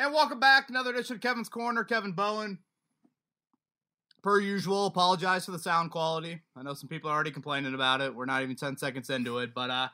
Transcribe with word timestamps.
And 0.00 0.14
welcome 0.14 0.38
back. 0.38 0.68
to 0.68 0.72
Another 0.72 0.90
edition 0.90 1.16
of 1.16 1.22
Kevin's 1.22 1.48
Corner. 1.48 1.82
Kevin 1.82 2.12
Bowen. 2.12 2.58
Per 4.22 4.38
usual, 4.38 4.86
apologize 4.86 5.44
for 5.44 5.50
the 5.50 5.58
sound 5.58 5.90
quality. 5.90 6.40
I 6.54 6.62
know 6.62 6.74
some 6.74 6.88
people 6.88 7.10
are 7.10 7.14
already 7.14 7.32
complaining 7.32 7.74
about 7.74 8.00
it. 8.00 8.14
We're 8.14 8.24
not 8.24 8.44
even 8.44 8.54
10 8.54 8.76
seconds 8.76 9.10
into 9.10 9.38
it. 9.38 9.52
But 9.52 9.70
uh, 9.70 9.88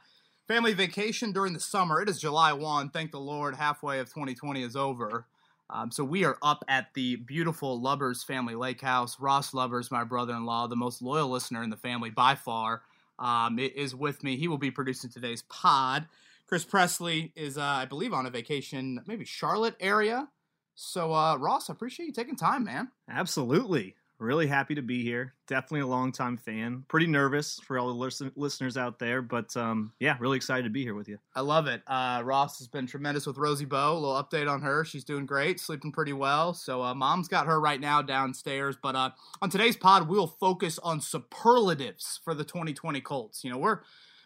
family 0.47 0.75
vacation 0.75 1.33
during 1.33 1.55
the 1.55 1.61
summer. 1.61 2.03
It 2.03 2.11
is 2.11 2.21
July 2.21 2.53
1. 2.53 2.91
Thank 2.91 3.13
the 3.13 3.19
Lord, 3.19 3.55
halfway 3.55 3.99
of 3.99 4.09
2020 4.09 4.63
is 4.63 4.77
over. 4.77 5.27
Um, 5.71 5.91
so 5.91 6.05
we 6.05 6.27
are 6.27 6.37
up 6.43 6.67
at 6.69 6.93
the 6.93 7.17
beautiful 7.17 7.81
Lubbers 7.81 8.23
family 8.23 8.55
lake 8.55 8.83
house. 8.83 9.19
Ross 9.19 9.55
Lubbers, 9.55 9.91
my 9.91 10.05
brother-in-law, 10.05 10.67
the 10.67 10.77
most 10.77 11.01
loyal 11.01 11.31
listener 11.31 11.63
in 11.63 11.71
the 11.71 11.79
family 11.79 12.11
by 12.11 12.35
far, 12.35 12.83
um, 13.19 13.59
is 13.59 13.95
with 13.95 14.23
me. 14.23 14.37
He 14.37 14.49
will 14.49 14.59
be 14.59 14.71
producing 14.71 15.09
today's 15.09 15.45
pod. 15.49 16.07
Chris 16.47 16.65
Presley 16.65 17.33
is, 17.35 17.57
uh, 17.59 17.63
I 17.63 17.85
believe, 17.87 18.13
on 18.13 18.27
a 18.27 18.31
vacation, 18.31 19.01
maybe 19.07 19.25
Charlotte 19.25 19.77
area. 19.81 20.29
So, 20.75 21.13
uh, 21.13 21.37
Ross, 21.37 21.71
I 21.71 21.73
appreciate 21.73 22.07
you 22.07 22.13
taking 22.13 22.37
time, 22.37 22.65
man. 22.65 22.91
Absolutely. 23.09 23.95
Really 24.19 24.47
happy 24.47 24.77
to 24.77 24.83
be 24.83 25.03
here. 25.03 25.35
Definitely 25.49 25.81
a 25.81 25.87
longtime 25.89 26.37
fan. 26.37 26.85
Pretty 26.87 27.09
nervous 27.09 27.59
for 27.65 27.79
all 27.79 27.89
the 27.89 27.95
listen- 27.95 28.31
listeners 28.37 28.77
out 28.77 28.99
there, 28.99 29.21
but 29.21 29.57
um, 29.57 29.93
yeah, 29.99 30.17
really 30.21 30.37
excited 30.37 30.63
to 30.63 30.71
be 30.71 30.83
here 30.83 30.95
with 30.95 31.09
you. 31.09 31.19
I 31.35 31.41
love 31.41 31.67
it. 31.67 31.83
Uh, 31.87 32.23
Ross 32.25 32.59
has 32.59 32.69
been 32.69 32.87
tremendous 32.87 33.27
with 33.27 33.39
Rosie 33.39 33.65
Bowe. 33.65 33.93
A 33.93 33.99
little 33.99 34.23
update 34.23 34.49
on 34.51 34.63
her. 34.63 34.85
She's 34.85 35.05
doing 35.05 35.27
great, 35.27 35.59
sleeping 35.59 35.91
pretty 35.91 36.13
well. 36.13 36.55
So, 36.55 36.83
uh, 36.83 36.95
mom's 36.95 37.27
got 37.27 37.47
her 37.47 37.61
right 37.61 37.81
now 37.81 38.03
downstairs. 38.03 38.77
But 38.81 38.95
uh, 38.95 39.11
on 39.43 39.51
today's 39.51 39.77
pod, 39.77 40.09
we'll 40.09 40.29
focus 40.29 40.79
on 40.79 41.01
superlatives 41.01 42.21
for 42.25 42.35
the 42.35 42.45
2020 42.45 43.01
Colts. 43.01 43.43
You 43.43 43.51
know, 43.51 43.59
we're 43.59 43.81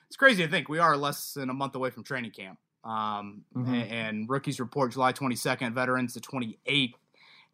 it's 0.09 0.17
crazy 0.17 0.43
to 0.43 0.49
think 0.51 0.69
we 0.69 0.79
are 0.79 0.97
less 0.97 1.35
than 1.35 1.51
a 1.51 1.55
month 1.55 1.75
away 1.75 1.91
from 1.91 2.03
training 2.05 2.33
camp. 2.33 2.59
Um, 2.85 3.45
Mhm. 3.55 3.69
and, 3.69 3.91
and 3.91 4.29
rookies 4.31 4.61
report 4.61 4.93
July 4.93 5.13
22nd, 5.13 5.75
veterans 5.75 6.15
the 6.15 6.21
28th. 6.21 6.95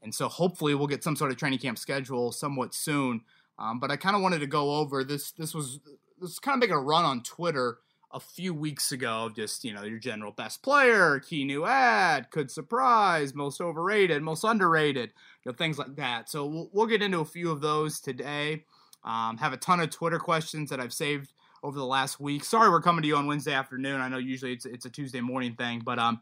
And 0.03 0.15
so 0.15 0.29
hopefully 0.29 0.75
we'll 0.75 0.87
get 0.87 1.03
some 1.03 1.17
sort 1.17 1.31
of 1.31 1.37
training 1.39 1.59
camp 1.59 1.79
schedule 1.79 2.31
somewhat 2.31 2.75
soon. 2.75 3.23
Um, 3.59 3.81
but 3.81 3.91
I 3.91 3.97
kind 3.97 4.15
of 4.15 4.23
wanted 4.23 4.41
to 4.41 4.47
go 4.47 4.75
over 4.77 5.03
this. 5.03 5.33
This 5.33 5.55
was 5.55 5.81
this 6.21 6.39
kind 6.39 6.55
of 6.57 6.61
making 6.61 6.77
a 6.77 6.81
run 6.81 7.05
on 7.05 7.23
Twitter 7.23 7.79
a 8.13 8.21
few 8.21 8.55
weeks 8.55 8.93
ago 8.93 9.27
of 9.27 9.35
just 9.35 9.65
you 9.65 9.73
know 9.73 9.83
your 9.83 9.99
general 9.99 10.31
best 10.31 10.63
player, 10.63 11.19
key 11.21 11.45
new 11.45 11.65
ad, 11.65 12.31
could 12.31 12.51
surprise, 12.51 13.35
most 13.35 13.61
overrated, 13.61 14.23
most 14.23 14.45
underrated, 14.45 15.11
you 15.45 15.51
know 15.51 15.57
things 15.57 15.79
like 15.79 15.97
that. 15.97 16.29
So 16.29 16.47
we'll, 16.47 16.71
we'll 16.73 16.87
get 16.87 17.03
into 17.03 17.21
a 17.21 17.25
few 17.25 17.51
of 17.51 17.61
those 17.61 17.99
today. 18.01 18.65
Um, 19.05 19.39
have 19.39 19.53
a 19.53 19.57
ton 19.57 19.81
of 19.81 19.91
Twitter 19.91 20.19
questions 20.19 20.71
that 20.71 20.81
I've 20.81 20.93
saved 20.93 21.33
over 21.65 21.79
the 21.79 21.85
last 21.87 22.21
week. 22.21 22.45
Sorry, 22.45 22.69
we're 22.71 22.83
coming 22.83 23.03
to 23.03 23.09
you 23.09 23.17
on 23.17 23.27
Wednesday 23.27 23.55
afternoon. 23.55 24.01
I 24.01 24.09
know 24.09 24.19
usually 24.19 24.53
it's 24.53 24.67
it's 24.67 24.85
a 24.85 24.91
Tuesday 24.91 25.21
morning 25.21 25.55
thing, 25.57 25.81
but 25.85 25.99
um, 25.99 26.21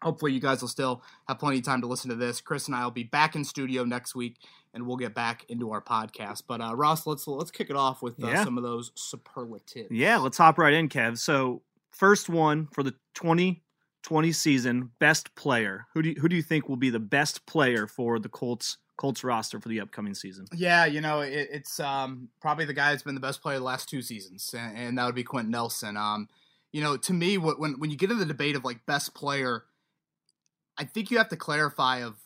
hopefully 0.00 0.32
you 0.32 0.40
guys 0.40 0.60
will 0.62 0.68
still 0.68 1.02
have 1.28 1.38
plenty 1.38 1.58
of 1.58 1.64
time 1.64 1.80
to 1.82 1.86
listen 1.86 2.08
to 2.10 2.16
this. 2.16 2.40
Chris 2.40 2.68
and 2.68 2.76
I 2.76 2.84
will 2.84 2.90
be 2.92 3.02
back 3.02 3.34
in 3.34 3.44
studio 3.44 3.84
next 3.84 4.14
week, 4.14 4.36
and 4.72 4.86
we'll 4.86 4.96
get 4.96 5.14
back 5.14 5.44
into 5.48 5.72
our 5.72 5.82
podcast. 5.82 6.44
But 6.46 6.60
uh, 6.60 6.74
Ross, 6.76 7.06
let's 7.06 7.26
let's 7.26 7.50
kick 7.50 7.68
it 7.70 7.76
off 7.76 8.00
with 8.02 8.22
uh, 8.22 8.28
Yeah. 8.28 8.44
some 8.44 8.56
of 8.56 8.62
those 8.62 8.92
superlatives. 8.94 9.90
Yeah, 9.90 10.18
let's 10.18 10.38
hop 10.38 10.58
right 10.58 10.72
in, 10.72 10.88
Kev. 10.88 11.18
So, 11.18 11.62
first 11.90 12.28
one 12.28 12.68
for 12.72 12.84
the 12.84 12.94
2020 13.14 14.32
season, 14.32 14.90
best 15.00 15.34
player. 15.34 15.86
Who 15.94 16.02
do 16.02 16.10
you, 16.10 16.14
who 16.20 16.28
do 16.28 16.36
you 16.36 16.42
think 16.42 16.68
will 16.68 16.76
be 16.76 16.90
the 16.90 17.00
best 17.00 17.46
player 17.46 17.86
for 17.88 18.18
the 18.20 18.28
Colts 18.28 18.78
Colts 18.96 19.24
roster 19.24 19.60
for 19.60 19.68
the 19.68 19.80
upcoming 19.80 20.14
season? 20.14 20.46
Yeah, 20.54 20.84
you 20.84 21.00
know, 21.00 21.20
it, 21.20 21.48
it's 21.50 21.80
um, 21.80 22.28
probably 22.40 22.64
the 22.64 22.74
guy 22.74 22.90
that's 22.90 23.02
been 23.02 23.14
the 23.14 23.20
best 23.20 23.42
player 23.42 23.58
the 23.58 23.64
last 23.64 23.88
two 23.88 24.02
seasons, 24.02 24.54
and, 24.56 24.76
and 24.76 24.98
that 24.98 25.06
would 25.06 25.14
be 25.14 25.24
Quenton 25.24 25.50
Nelson. 25.50 25.96
Um, 25.96 26.28
you 26.72 26.82
know, 26.82 26.96
to 26.96 27.12
me, 27.12 27.38
when 27.38 27.78
when 27.78 27.90
you 27.90 27.96
get 27.96 28.10
into 28.10 28.24
the 28.24 28.28
debate 28.32 28.56
of 28.56 28.64
like 28.64 28.84
best 28.86 29.14
player, 29.14 29.64
I 30.78 30.84
think 30.84 31.10
you 31.10 31.18
have 31.18 31.28
to 31.30 31.36
clarify 31.36 32.02
of 32.02 32.16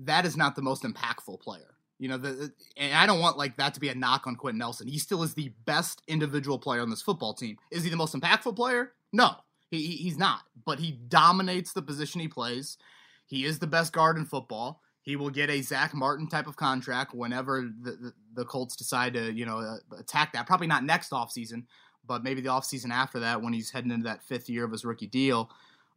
that 0.00 0.24
is 0.24 0.36
not 0.36 0.54
the 0.56 0.62
most 0.62 0.82
impactful 0.82 1.40
player. 1.40 1.74
You 1.98 2.08
know, 2.08 2.16
the, 2.16 2.52
and 2.76 2.94
I 2.94 3.06
don't 3.06 3.18
want 3.18 3.36
like 3.38 3.56
that 3.56 3.74
to 3.74 3.80
be 3.80 3.88
a 3.88 3.94
knock 3.94 4.26
on 4.26 4.36
Quenton 4.36 4.58
Nelson. 4.58 4.86
He 4.86 4.98
still 4.98 5.24
is 5.24 5.34
the 5.34 5.52
best 5.64 6.00
individual 6.06 6.58
player 6.58 6.80
on 6.80 6.90
this 6.90 7.02
football 7.02 7.34
team. 7.34 7.58
Is 7.72 7.82
he 7.82 7.90
the 7.90 7.96
most 7.96 8.14
impactful 8.14 8.54
player? 8.54 8.92
No, 9.12 9.34
he- 9.70 9.96
he's 9.96 10.16
not. 10.16 10.42
But 10.64 10.78
he 10.78 10.92
dominates 10.92 11.72
the 11.72 11.82
position 11.82 12.20
he 12.20 12.28
plays. 12.28 12.78
He 13.26 13.44
is 13.44 13.58
the 13.58 13.66
best 13.66 13.92
guard 13.92 14.16
in 14.16 14.26
football. 14.26 14.80
He 15.08 15.16
will 15.16 15.30
get 15.30 15.48
a 15.48 15.62
Zack 15.62 15.94
Martin 15.94 16.28
type 16.28 16.46
of 16.46 16.56
contract 16.56 17.14
whenever 17.14 17.62
the, 17.80 17.92
the, 17.92 18.12
the 18.34 18.44
Colts 18.44 18.76
decide 18.76 19.14
to, 19.14 19.32
you 19.32 19.46
know, 19.46 19.56
uh, 19.56 19.76
attack 19.98 20.34
that. 20.34 20.46
Probably 20.46 20.66
not 20.66 20.84
next 20.84 21.12
offseason, 21.12 21.64
but 22.06 22.22
maybe 22.22 22.42
the 22.42 22.50
offseason 22.50 22.90
after 22.90 23.18
that 23.20 23.40
when 23.40 23.54
he's 23.54 23.70
heading 23.70 23.90
into 23.90 24.04
that 24.04 24.22
fifth 24.22 24.50
year 24.50 24.66
of 24.66 24.70
his 24.70 24.84
rookie 24.84 25.06
deal. 25.06 25.50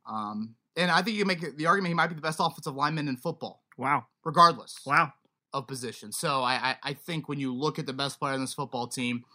Um, 0.06 0.56
and 0.78 0.90
I 0.90 1.02
think 1.02 1.18
you 1.18 1.26
can 1.26 1.28
make 1.28 1.58
the 1.58 1.66
argument 1.66 1.90
he 1.90 1.94
might 1.94 2.08
be 2.08 2.16
the 2.16 2.22
best 2.22 2.40
offensive 2.40 2.74
lineman 2.74 3.10
in 3.10 3.18
football, 3.18 3.62
Wow, 3.78 4.06
regardless 4.24 4.80
wow. 4.86 5.12
of 5.52 5.68
position. 5.68 6.14
So 6.14 6.42
I, 6.42 6.54
I, 6.54 6.76
I 6.82 6.94
think 6.94 7.28
when 7.28 7.38
you 7.38 7.54
look 7.54 7.80
at 7.80 7.86
the 7.86 7.92
best 7.94 8.18
player 8.18 8.36
on 8.36 8.40
this 8.40 8.54
football 8.54 8.88
team, 8.88 9.26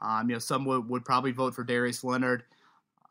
um, 0.00 0.30
you 0.30 0.36
know, 0.36 0.40
some 0.40 0.64
would, 0.64 0.88
would 0.88 1.04
probably 1.04 1.32
vote 1.32 1.54
for 1.54 1.62
Darius 1.62 2.02
Leonard. 2.02 2.44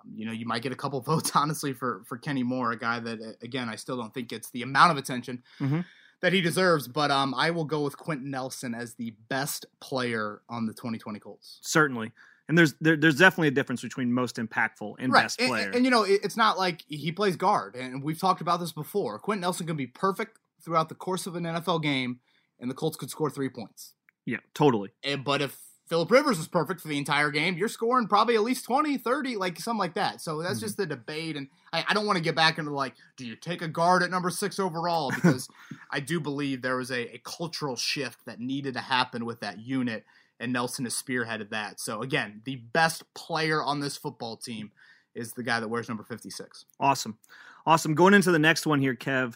Um, 0.02 0.14
you 0.16 0.26
know, 0.26 0.32
you 0.32 0.48
might 0.48 0.64
get 0.64 0.72
a 0.72 0.76
couple 0.76 1.00
votes, 1.14 1.34
honestly, 1.36 1.74
for, 1.74 2.02
for 2.08 2.18
Kenny 2.18 2.42
Moore, 2.42 2.72
a 2.72 2.80
guy 2.80 3.00
that, 3.00 3.22
uh, 3.22 3.34
again, 3.44 3.70
I 3.70 3.76
still 3.76 3.96
don't 3.96 4.12
think 4.12 4.30
gets 4.30 4.50
the 4.50 4.64
amount 4.64 4.92
of 4.92 4.98
attention 4.98 5.44
Mhm. 5.60 5.86
That 6.26 6.34
he 6.34 6.42
deserves. 6.42 6.88
But 6.88 7.12
um, 7.12 7.36
I 7.36 7.52
will 7.52 7.66
go 7.66 7.82
with 7.82 7.98
Quenton 7.98 8.32
Nelson 8.32 8.74
as 8.74 8.96
the 8.96 9.12
best 9.30 9.68
player 9.80 10.42
on 10.50 10.66
the 10.66 10.74
2020 10.74 11.20
Colts. 11.20 11.60
Certainly. 11.62 12.12
And 12.48 12.58
there's 12.58 12.74
there, 12.82 12.96
there's 12.96 13.18
definitely 13.20 13.50
a 13.50 13.52
difference 13.52 13.84
between 13.84 14.12
most 14.12 14.38
impactful 14.38 14.96
and 14.98 15.14
best 15.14 15.40
And- 15.40 15.50
player. 15.50 15.66
And, 15.68 15.76
and, 15.76 15.86
you 15.86 15.92
know, 15.92 16.02
it, 16.02 16.22
it's 16.24 16.36
not 16.36 16.58
like 16.58 16.82
he 16.88 17.12
plays 17.12 17.36
guard, 17.36 17.76
and 17.76 18.02
we've 18.04 18.20
talked 18.20 18.42
about 18.42 18.60
this 18.60 18.72
before. 18.72 19.20
Quentin 19.20 19.42
Nelson 19.42 19.68
can 19.68 19.76
be 19.76 19.86
perfect 19.86 20.40
throughout 20.64 20.90
the 20.90 20.96
course 20.96 21.28
of 21.28 21.36
an 21.36 21.44
NFL 21.44 21.84
game, 21.84 22.20
and 22.60 22.72
the 22.72 22.76
Colts 22.76 22.98
could 22.98 23.12
score 23.12 23.30
three 23.30 23.50
points. 23.50 23.94
yeah, 24.26 24.38
totally. 24.56 24.90
And, 25.04 25.24
but 25.24 25.44
if 25.44 25.60
Philip 25.88 26.10
Rivers 26.10 26.38
was 26.38 26.48
perfect 26.48 26.82
for 26.82 26.88
the 26.88 26.98
entire 26.98 27.30
game, 27.30 27.58
you're 27.58 27.68
scoring 27.70 28.08
probably 28.08 28.36
at 28.36 28.42
least 28.42 28.66
20, 28.66 28.98
30, 28.98 29.36
like 29.38 29.60
something 29.60 29.78
like 29.80 29.94
that. 29.94 30.20
So 30.20 30.42
that's 30.42 30.58
Mhm. 30.58 30.62
just 30.62 30.78
the 30.78 30.86
debate. 30.86 31.36
And 31.38 31.48
I, 31.72 31.86
I 31.90 31.94
don't 31.94 32.08
want 32.08 32.18
to 32.18 32.24
get 32.24 32.36
back 32.36 32.58
into 32.58 32.72
like, 32.72 32.96
do 33.18 33.26
you 33.26 33.36
take 33.36 33.62
a 33.62 33.68
guard 33.68 34.02
at 34.02 34.10
number 34.10 34.30
six 34.30 34.58
overall? 34.60 35.12
Because 35.16 35.48
I 35.92 36.00
do 36.00 36.20
believe 36.20 36.62
there 36.62 36.78
was 36.78 36.90
a, 36.92 37.14
a 37.16 37.22
cultural 37.24 37.76
shift 37.76 38.26
that 38.26 38.40
needed 38.40 38.74
to 38.74 38.80
happen 38.82 39.26
with 39.26 39.40
that 39.42 39.60
unit, 39.60 40.06
and 40.40 40.52
Nelson 40.52 40.86
has 40.86 40.94
spearheaded 40.96 41.50
that. 41.52 41.80
So 41.80 42.02
again, 42.02 42.42
the 42.46 42.56
best 42.56 43.04
player 43.14 43.62
on 43.64 43.80
this 43.80 43.96
football 43.96 44.38
team 44.38 44.72
is 45.14 45.34
the 45.34 45.44
guy 45.44 45.60
that 45.60 45.68
wears 45.70 45.88
number 45.88 46.04
56. 46.04 46.66
Awesome. 46.80 47.18
Awesome. 47.66 47.94
Going 47.96 48.14
into 48.14 48.32
the 48.32 48.40
next 48.40 48.66
one 48.68 48.80
here, 48.82 48.96
Kev. 48.96 49.36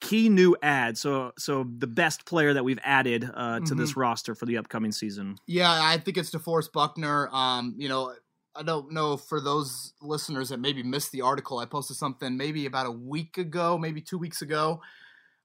Key 0.00 0.28
new 0.28 0.56
ad. 0.62 0.96
So 0.96 1.32
so 1.38 1.66
the 1.78 1.86
best 1.88 2.24
player 2.24 2.54
that 2.54 2.64
we've 2.64 2.78
added 2.84 3.28
uh, 3.34 3.60
to 3.60 3.74
this 3.74 3.96
roster 3.96 4.34
for 4.34 4.46
the 4.46 4.56
upcoming 4.56 4.92
season. 4.92 5.36
Yeah, 5.46 5.70
I 5.70 5.98
think 5.98 6.16
it's 6.16 6.30
DeForest 6.30 6.72
Buckner. 6.72 7.28
Um, 7.32 7.74
you 7.76 7.88
know, 7.88 8.14
I 8.54 8.62
don't 8.62 8.92
know 8.92 9.16
for 9.16 9.40
those 9.40 9.92
listeners 10.00 10.48
that 10.48 10.58
maybe 10.58 10.82
missed 10.82 11.12
the 11.12 11.22
article. 11.22 11.58
I 11.58 11.66
posted 11.66 11.96
something 11.96 12.36
maybe 12.36 12.66
about 12.66 12.86
a 12.86 12.90
week 12.90 13.38
ago, 13.38 13.78
maybe 13.78 14.00
two 14.00 14.18
weeks 14.18 14.42
ago, 14.42 14.80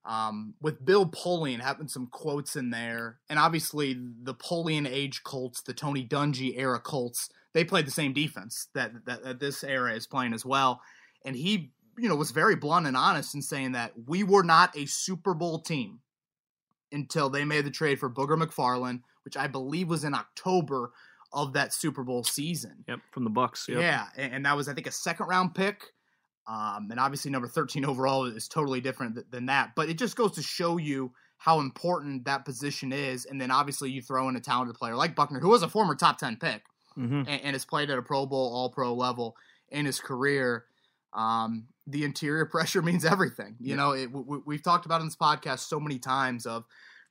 um, 0.06 0.56
with 0.62 0.84
Bill 0.84 1.06
Polian 1.06 1.60
having 1.62 1.88
some 1.88 2.08
quotes 2.08 2.56
in 2.56 2.72
there, 2.72 3.20
and 3.30 3.40
obviously 3.40 3.96
the 4.24 4.34
Polian 4.34 4.88
age 4.90 5.24
Colts, 5.24 5.62
the 5.62 5.74
Tony 5.74 6.06
Dungy 6.08 6.58
era 6.58 6.80
Colts, 6.80 7.30
they 7.54 7.64
played 7.64 7.86
the 7.86 7.92
same 7.92 8.14
defense 8.14 8.68
that, 8.74 8.92
that 9.06 9.24
that 9.24 9.40
this 9.40 9.64
era 9.64 9.94
is 9.94 10.08
playing 10.08 10.34
as 10.34 10.46
well, 10.46 10.82
and 11.24 11.36
he, 11.36 11.72
you 11.98 12.10
know, 12.10 12.16
was 12.16 12.32
very 12.32 12.56
blunt 12.56 12.88
and 12.88 12.98
honest 12.98 13.36
in 13.36 13.42
saying 13.42 13.74
that 13.74 13.94
we 14.08 14.24
were 14.24 14.44
not 14.44 14.76
a 14.78 14.86
Super 14.86 15.34
Bowl 15.34 15.60
team 15.60 16.00
until 16.92 17.30
they 17.30 17.44
made 17.44 17.66
the 17.66 17.72
trade 17.72 18.00
for 18.00 18.10
Booger 18.10 18.42
McFarland, 18.42 19.02
which 19.26 19.38
I 19.38 19.48
believe 19.48 19.90
was 19.90 20.04
in 20.04 20.14
October 20.14 20.92
of 21.32 21.54
that 21.54 21.74
Super 21.74 22.04
Bowl 22.04 22.24
season. 22.24 22.84
Yep, 22.88 23.00
from 23.12 23.24
the 23.24 23.30
Bucks. 23.30 23.66
Yep. 23.68 23.82
Yeah, 23.82 24.06
and, 24.16 24.34
and 24.36 24.46
that 24.46 24.56
was 24.56 24.68
I 24.68 24.74
think 24.74 24.88
a 24.88 24.92
second 24.92 25.28
round 25.28 25.56
pick. 25.56 25.94
Um, 26.46 26.90
and 26.92 27.00
obviously 27.00 27.32
number 27.32 27.48
13 27.48 27.86
overall 27.86 28.26
is 28.26 28.48
totally 28.48 28.82
different 28.82 29.16
th- 29.16 29.28
than 29.32 29.46
that. 29.46 29.72
But 29.76 29.90
it 29.90 29.98
just 29.98 30.16
goes 30.16 30.34
to 30.34 30.44
show 30.44 30.78
you 30.78 31.14
how 31.38 31.60
important 31.60 32.26
that 32.26 32.46
position 32.46 32.92
is. 32.92 33.26
And 33.26 33.40
then 33.40 33.50
obviously 33.50 33.90
you 33.92 34.02
throw 34.02 34.28
in 34.30 34.36
a 34.36 34.42
talented 34.42 34.76
player 34.76 34.96
like 34.96 35.16
Buckner, 35.16 35.40
who 35.40 35.50
was 35.50 35.64
a 35.64 35.70
former 35.70 35.96
top 35.96 36.18
10 36.18 36.38
pick 36.38 36.64
hmm 36.96 37.24
and, 37.28 37.30
and 37.30 37.54
has 37.54 37.66
played 37.66 37.90
at 37.90 37.98
a 37.98 38.02
Pro 38.02 38.26
Bowl, 38.26 38.54
All 38.54 38.70
Pro 38.70 38.94
level 38.94 39.36
in 39.70 39.86
his 39.86 40.00
career. 40.00 40.66
Um, 41.14 41.68
the 41.88 42.04
interior 42.04 42.46
pressure 42.52 42.82
means 42.82 43.06
everything. 43.06 43.56
You 43.60 43.72
Yeah. 43.72 43.76
know, 43.76 43.92
it, 43.94 44.12
we, 44.12 44.40
we've 44.46 44.64
talked 44.64 44.86
about 44.86 45.02
in 45.02 45.08
this 45.08 45.16
podcast 45.16 45.60
so 45.60 45.80
many 45.80 46.00
times 46.00 46.46
of 46.46 46.66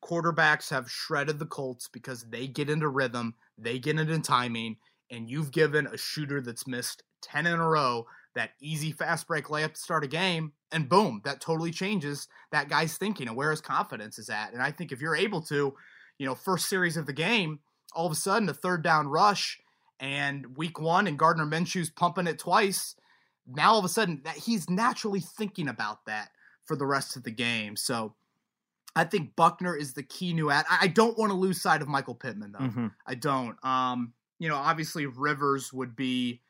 quarterbacks 0.05 0.71
have 0.71 0.91
shredded 0.91 1.39
the 1.39 1.47
Colts 1.47 1.89
because 1.89 2.25
they 2.29 2.47
get 2.47 2.69
into 2.69 2.89
rhythm, 2.89 3.35
they 3.57 3.79
get 3.79 3.99
into 3.99 4.19
timing, 4.19 4.77
and 5.11 5.31
you've 5.31 5.53
given 5.53 5.87
a 5.87 5.97
shooter 5.97 6.41
that's 6.41 6.67
missed 6.67 7.03
10 7.23 7.47
in 7.47 7.61
a 7.61 7.69
row 7.69 8.07
that 8.35 8.51
easy 8.61 8.91
fast 8.93 9.29
break 9.29 9.45
layup 9.47 9.75
to 9.75 9.81
start 9.81 10.03
a 10.03 10.09
game, 10.09 10.53
and 10.73 10.89
boom, 10.89 11.21
that 11.25 11.41
totally 11.41 11.71
changes 11.71 12.27
that 12.51 12.69
guy's 12.69 12.97
thinking 12.97 13.29
and 13.29 13.37
where 13.37 13.51
his 13.51 13.61
confidence 13.61 14.19
is 14.19 14.31
at. 14.31 14.53
And 14.53 14.63
I 14.63 14.71
think 14.71 14.91
if 14.91 15.01
you're 15.01 15.15
able 15.15 15.43
to, 15.43 15.75
you 16.19 16.27
know, 16.27 16.35
first 16.35 16.69
series 16.69 16.97
of 16.97 17.07
the 17.07 17.13
game, 17.13 17.61
all 17.95 18.07
of 18.07 18.13
a 18.13 18.17
sudden 18.17 18.49
a 18.49 18.55
third 18.55 18.83
down 18.83 19.07
rush 19.07 19.61
and 20.01 20.57
week 20.57 20.81
one 20.81 21.07
and 21.07 21.19
Gardner 21.19 21.45
Minshew's 21.45 21.91
pumping 21.91 22.27
it 22.27 22.39
twice, 22.39 22.97
now 23.47 23.73
all 23.73 23.79
of 23.79 23.85
a 23.85 23.89
sudden 23.89 24.23
that 24.25 24.37
he's 24.37 24.69
naturally 24.71 25.21
thinking 25.21 25.69
about 25.69 26.05
that 26.07 26.31
for 26.65 26.77
the 26.77 26.87
rest 26.87 27.17
of 27.17 27.25
the 27.25 27.31
game. 27.31 27.77
So 27.77 28.15
I 28.95 29.05
think 29.05 29.37
Buckner 29.37 29.75
is 29.75 29.95
the 29.95 30.03
key 30.03 30.33
new 30.33 30.51
ad. 30.51 30.65
I 30.71 30.87
don't 30.87 31.19
want 31.19 31.31
to 31.31 31.37
lose 31.37 31.61
sight 31.61 31.83
of 31.83 31.89
Michael 31.89 32.15
Pittman 32.15 32.53
though. 32.53 32.65
Mm-hmm. 32.65 32.87
I 33.07 33.15
don't. 33.15 33.65
Um, 33.65 34.13
you 34.39 34.49
know, 34.49 34.57
obviously 34.57 35.07
Rivers 35.07 35.73
would 35.73 35.97
be 35.97 36.41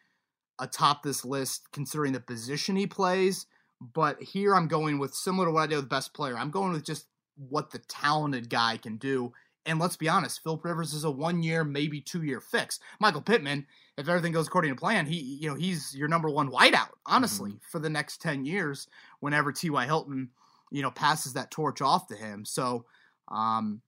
atop 0.59 1.03
this 1.03 1.25
list 1.25 1.71
considering 1.73 2.13
the 2.13 2.21
position 2.21 2.77
he 2.77 2.87
plays. 2.87 3.47
But 3.81 4.23
here 4.23 4.55
I'm 4.55 4.69
going 4.69 4.99
with 4.99 5.15
similar 5.15 5.47
to 5.47 5.53
what 5.53 5.63
I 5.63 5.67
did 5.67 5.77
with 5.77 5.89
best 5.89 6.15
player. 6.15 6.37
I'm 6.37 6.51
going 6.51 6.73
with 6.73 6.85
just 6.85 7.07
what 7.37 7.71
the 7.71 7.79
talented 7.81 8.49
guy 8.49 8.77
can 8.77 8.97
do. 8.97 9.33
And 9.65 9.79
let's 9.79 9.97
be 9.97 10.09
honest, 10.09 10.43
Philip 10.43 10.65
Rivers 10.65 10.93
is 10.93 11.05
a 11.05 11.11
one 11.11 11.43
year, 11.43 11.63
maybe 11.65 12.01
two 12.01 12.23
year 12.23 12.41
fix. 12.41 12.81
Michael 13.01 13.23
Pittman, 13.23 13.67
if 13.97 14.09
everything 14.09 14.33
goes 14.33 14.49
according 14.49 14.73
to 14.73 14.77
plan, 14.77 15.07
he 15.07 15.17
you 15.21 15.49
know 15.49 15.55
he's 15.55 15.95
your 15.95 16.09
number 16.09 16.29
one 16.29 16.51
wideout, 16.51 16.91
honestly, 17.07 17.51
mm-hmm. 17.51 17.59
for 17.71 17.79
the 17.79 17.91
next 17.91 18.21
ten 18.21 18.45
years. 18.45 18.89
Whenever 19.21 19.53
T.Y. 19.53 19.85
Hilton, 19.87 20.31
you 20.71 20.83
know, 20.83 20.91
passes 20.91 21.35
that 21.35 21.51
torch 21.51 21.81
off 21.81 22.09
to 22.09 22.17
him. 22.17 22.45
So, 22.45 22.87
um, 23.29 23.83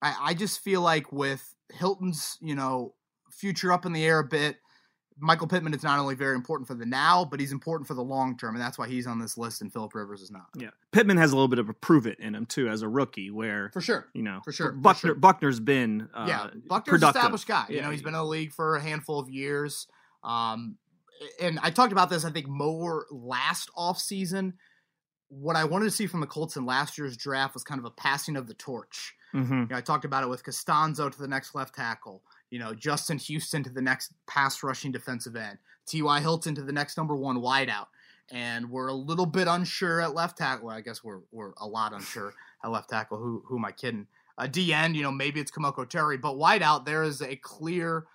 I, 0.00 0.16
I 0.20 0.34
just 0.34 0.60
feel 0.60 0.80
like 0.80 1.10
with 1.12 1.54
Hilton's 1.72 2.38
you 2.40 2.54
know 2.54 2.94
future 3.30 3.72
up 3.72 3.86
in 3.86 3.92
the 3.92 4.04
air 4.04 4.20
a 4.20 4.24
bit, 4.24 4.58
Michael 5.20 5.46
Pittman 5.46 5.74
is 5.74 5.82
not 5.82 5.98
only 5.98 6.14
very 6.14 6.34
important 6.34 6.66
for 6.66 6.74
the 6.74 6.86
now, 6.86 7.24
but 7.24 7.40
he's 7.40 7.52
important 7.52 7.86
for 7.86 7.94
the 7.94 8.02
long 8.02 8.36
term, 8.36 8.54
and 8.54 8.62
that's 8.62 8.78
why 8.78 8.88
he's 8.88 9.06
on 9.06 9.18
this 9.18 9.36
list, 9.36 9.60
and 9.60 9.72
Philip 9.72 9.94
Rivers 9.94 10.22
is 10.22 10.30
not. 10.30 10.46
Yeah, 10.56 10.70
Pittman 10.92 11.18
has 11.18 11.32
a 11.32 11.36
little 11.36 11.48
bit 11.48 11.58
of 11.58 11.68
a 11.68 11.74
prove 11.74 12.06
it 12.06 12.18
in 12.18 12.34
him 12.34 12.46
too 12.46 12.68
as 12.68 12.82
a 12.82 12.88
rookie, 12.88 13.30
where 13.30 13.70
for 13.72 13.80
sure, 13.80 14.08
you 14.14 14.22
know, 14.22 14.40
for 14.44 14.52
sure, 14.52 14.72
Buckner 14.72 14.94
for 14.94 15.06
sure. 15.08 15.14
Buckner's 15.14 15.60
been 15.60 16.08
uh, 16.14 16.26
yeah, 16.28 16.46
Buckner's 16.66 17.00
productive. 17.00 17.20
established 17.20 17.46
guy. 17.46 17.66
You 17.68 17.82
know, 17.82 17.90
he's 17.90 18.02
been 18.02 18.14
in 18.14 18.20
the 18.20 18.24
league 18.24 18.52
for 18.52 18.76
a 18.76 18.80
handful 18.80 19.18
of 19.18 19.28
years. 19.28 19.86
Um, 20.22 20.76
and 21.40 21.58
I 21.62 21.70
talked 21.70 21.92
about 21.92 22.10
this, 22.10 22.24
I 22.24 22.30
think, 22.30 22.48
more 22.48 23.06
last 23.10 23.70
off 23.76 23.98
season. 23.98 24.54
What 25.28 25.56
I 25.56 25.64
wanted 25.64 25.84
to 25.84 25.90
see 25.90 26.06
from 26.06 26.20
the 26.20 26.26
Colts 26.26 26.56
in 26.56 26.66
last 26.66 26.98
year's 26.98 27.16
draft 27.16 27.54
was 27.54 27.62
kind 27.62 27.78
of 27.78 27.84
a 27.84 27.90
passing 27.90 28.36
of 28.36 28.46
the 28.46 28.54
torch. 28.54 29.14
Mm-hmm. 29.34 29.60
You 29.60 29.66
know, 29.70 29.76
I 29.76 29.80
talked 29.80 30.04
about 30.04 30.24
it 30.24 30.28
with 30.28 30.44
Castonzo 30.44 31.10
to 31.10 31.18
the 31.18 31.28
next 31.28 31.54
left 31.54 31.74
tackle. 31.74 32.22
You 32.50 32.58
know, 32.58 32.74
Justin 32.74 33.18
Houston 33.18 33.62
to 33.64 33.70
the 33.70 33.82
next 33.82 34.12
pass 34.26 34.62
rushing 34.62 34.92
defensive 34.92 35.36
end. 35.36 35.58
T.Y. 35.86 36.20
Hilton 36.20 36.54
to 36.54 36.62
the 36.62 36.72
next 36.72 36.96
number 36.96 37.16
one 37.16 37.38
wideout. 37.38 37.86
And 38.32 38.70
we're 38.70 38.88
a 38.88 38.94
little 38.94 39.26
bit 39.26 39.48
unsure 39.48 40.00
at 40.00 40.14
left 40.14 40.38
tackle. 40.38 40.68
Well, 40.68 40.76
I 40.76 40.80
guess 40.82 41.02
we're 41.02 41.20
we're 41.32 41.52
a 41.58 41.66
lot 41.66 41.92
unsure 41.92 42.32
at 42.64 42.70
left 42.70 42.90
tackle. 42.90 43.18
Who 43.18 43.42
who 43.46 43.58
am 43.58 43.64
I 43.64 43.72
kidding? 43.72 44.06
A 44.38 44.48
D 44.48 44.72
end, 44.72 44.96
you 44.96 45.02
know, 45.02 45.10
maybe 45.10 45.40
it's 45.40 45.50
Kemoko 45.50 45.84
Turay, 45.84 46.20
but 46.20 46.36
wideout 46.36 46.86
there 46.86 47.02
is 47.02 47.20
a 47.20 47.36
clear 47.36 48.06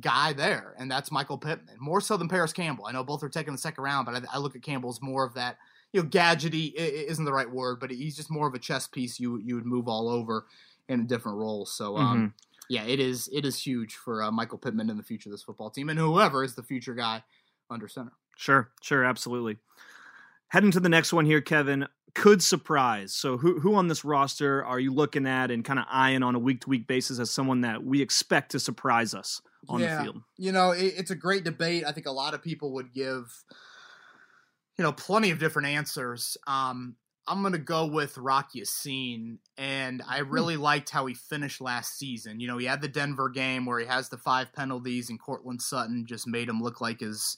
guy 0.00 0.32
there, 0.32 0.74
and 0.78 0.90
that's 0.90 1.12
Michael 1.12 1.38
Pittman. 1.38 1.76
More 1.78 2.00
so 2.00 2.16
than 2.16 2.28
Parris 2.28 2.52
Campbell. 2.52 2.86
I 2.86 2.92
know 2.92 3.04
both 3.04 3.22
are 3.22 3.28
taking 3.28 3.52
the 3.52 3.58
second 3.58 3.84
round, 3.84 4.06
but 4.06 4.14
I, 4.14 4.36
I 4.36 4.38
look 4.38 4.56
at 4.56 4.62
Campbell 4.62 4.90
as 4.90 5.02
more 5.02 5.24
of 5.24 5.34
that. 5.34 5.58
You 5.92 6.02
know, 6.02 6.08
gadgety 6.08 6.72
isn't 6.74 7.24
the 7.24 7.32
right 7.32 7.50
word, 7.50 7.80
but 7.80 7.90
he's 7.90 8.16
just 8.16 8.30
more 8.30 8.46
of 8.46 8.54
a 8.54 8.58
chess 8.58 8.86
piece 8.86 9.18
you 9.20 9.38
you 9.38 9.54
would 9.54 9.66
move 9.66 9.88
all 9.88 10.08
over 10.08 10.46
in 10.88 11.00
a 11.00 11.04
different 11.04 11.38
role. 11.38 11.66
So, 11.66 11.96
um, 11.96 12.16
mm-hmm. 12.16 12.26
Yeah, 12.68 12.84
it 12.84 13.00
is 13.00 13.28
it 13.32 13.44
is 13.44 13.60
huge 13.60 13.94
for 13.94 14.22
uh, 14.22 14.30
Michael 14.30 14.58
Pittman 14.58 14.90
in 14.90 14.96
the 14.96 15.02
future 15.02 15.28
of 15.28 15.32
this 15.32 15.42
football 15.42 15.70
team, 15.70 15.88
and 15.88 15.98
whoever 15.98 16.44
is 16.44 16.54
the 16.54 16.62
future 16.62 16.94
guy 16.94 17.22
under 17.70 17.88
center. 17.88 18.12
Sure, 18.36 18.70
sure, 18.82 19.04
absolutely. 19.04 19.56
Heading 20.48 20.70
to 20.70 20.80
the 20.80 20.88
next 20.88 21.12
one 21.12 21.26
here, 21.26 21.40
Kevin 21.40 21.88
could 22.14 22.42
surprise. 22.42 23.12
So, 23.14 23.36
who 23.38 23.60
who 23.60 23.74
on 23.74 23.88
this 23.88 24.04
roster 24.04 24.64
are 24.64 24.80
you 24.80 24.92
looking 24.92 25.26
at 25.26 25.50
and 25.50 25.64
kind 25.64 25.78
of 25.78 25.86
eyeing 25.90 26.22
on 26.22 26.34
a 26.34 26.38
week 26.38 26.62
to 26.62 26.68
week 26.68 26.86
basis 26.86 27.18
as 27.18 27.30
someone 27.30 27.62
that 27.62 27.84
we 27.84 28.02
expect 28.02 28.52
to 28.52 28.60
surprise 28.60 29.14
us 29.14 29.40
on 29.68 29.80
yeah, 29.80 29.96
the 29.96 30.04
field? 30.04 30.22
You 30.36 30.52
know, 30.52 30.72
it, 30.72 30.94
it's 30.96 31.10
a 31.10 31.16
great 31.16 31.44
debate. 31.44 31.84
I 31.86 31.92
think 31.92 32.06
a 32.06 32.12
lot 32.12 32.34
of 32.34 32.42
people 32.42 32.72
would 32.74 32.92
give, 32.92 33.44
you 34.76 34.84
know, 34.84 34.92
plenty 34.92 35.30
of 35.30 35.38
different 35.38 35.68
answers. 35.68 36.36
Um, 36.46 36.96
I'm 37.28 37.42
gonna 37.42 37.58
go 37.58 37.86
with 37.86 38.16
Rock 38.16 38.50
Ya-Sin, 38.54 39.38
and 39.58 40.02
I 40.08 40.20
really 40.20 40.54
hmm. 40.54 40.62
liked 40.62 40.90
how 40.90 41.06
he 41.06 41.14
finished 41.14 41.60
last 41.60 41.98
season. 41.98 42.40
You 42.40 42.48
know, 42.48 42.56
he 42.56 42.66
had 42.66 42.80
the 42.80 42.88
Denver 42.88 43.28
game 43.28 43.66
where 43.66 43.78
he 43.78 43.86
has 43.86 44.08
the 44.08 44.16
five 44.16 44.52
penalties, 44.52 45.10
and 45.10 45.20
Courtland 45.20 45.60
Sutton 45.60 46.06
just 46.06 46.26
made 46.26 46.48
him 46.48 46.62
look 46.62 46.80
like 46.80 47.00
his, 47.00 47.36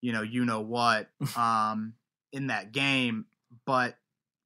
you 0.00 0.12
know, 0.12 0.22
you 0.22 0.44
know 0.44 0.60
what, 0.60 1.08
um, 1.36 1.94
in 2.32 2.46
that 2.46 2.72
game. 2.72 3.26
But 3.66 3.96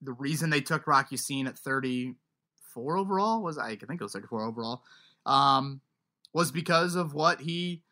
the 0.02 0.12
reason 0.12 0.50
they 0.50 0.60
took 0.60 0.86
Rock 0.86 1.12
Ya-Sin 1.12 1.46
at 1.46 1.56
34 1.56 2.96
overall 2.96 3.42
was 3.42 3.58
I 3.58 3.76
think 3.76 4.00
it 4.00 4.02
was 4.02 4.12
34 4.12 4.44
overall, 4.44 4.82
um, 5.24 5.80
was 6.34 6.50
because 6.50 6.96
of 6.96 7.14
what 7.14 7.40
he 7.40 7.82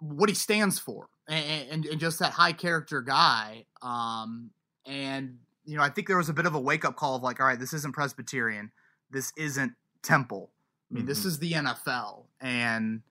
what 0.00 0.28
he 0.28 0.34
stands 0.34 0.78
for, 0.78 1.08
and, 1.28 1.70
and, 1.70 1.86
and 1.86 2.00
just 2.00 2.18
that 2.18 2.32
high 2.32 2.52
character 2.52 3.02
guy. 3.02 3.66
Um, 3.82 4.50
and 4.86 5.38
you 5.64 5.76
know, 5.76 5.82
I 5.82 5.90
think 5.90 6.08
there 6.08 6.16
was 6.16 6.28
a 6.28 6.34
bit 6.34 6.46
of 6.46 6.54
a 6.54 6.60
wake 6.60 6.84
up 6.84 6.96
call 6.96 7.16
of 7.16 7.22
like, 7.22 7.40
all 7.40 7.46
right, 7.46 7.58
this 7.58 7.72
isn't 7.72 7.92
Presbyterian, 7.92 8.70
this 9.10 9.32
isn't 9.36 9.72
Temple. 10.02 10.50
I 10.90 10.94
mean, 10.94 11.02
mm-hmm. 11.02 11.08
this 11.08 11.24
is 11.24 11.38
the 11.38 11.52
NFL, 11.52 12.24
and 12.40 13.02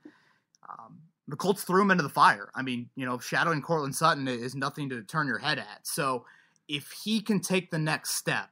um, 0.69 0.99
the 1.27 1.35
Colts 1.35 1.63
threw 1.63 1.81
him 1.81 1.91
into 1.91 2.03
the 2.03 2.09
fire. 2.09 2.51
I 2.53 2.61
mean, 2.61 2.89
you 2.95 3.05
know, 3.05 3.17
shadowing 3.17 3.61
Courtland 3.61 3.95
Sutton 3.95 4.27
is 4.27 4.53
nothing 4.53 4.89
to 4.89 5.01
turn 5.01 5.27
your 5.27 5.39
head 5.39 5.57
at. 5.57 5.79
So 5.83 6.25
if 6.67 6.91
he 7.03 7.21
can 7.21 7.39
take 7.39 7.71
the 7.71 7.79
next 7.79 8.15
step 8.15 8.49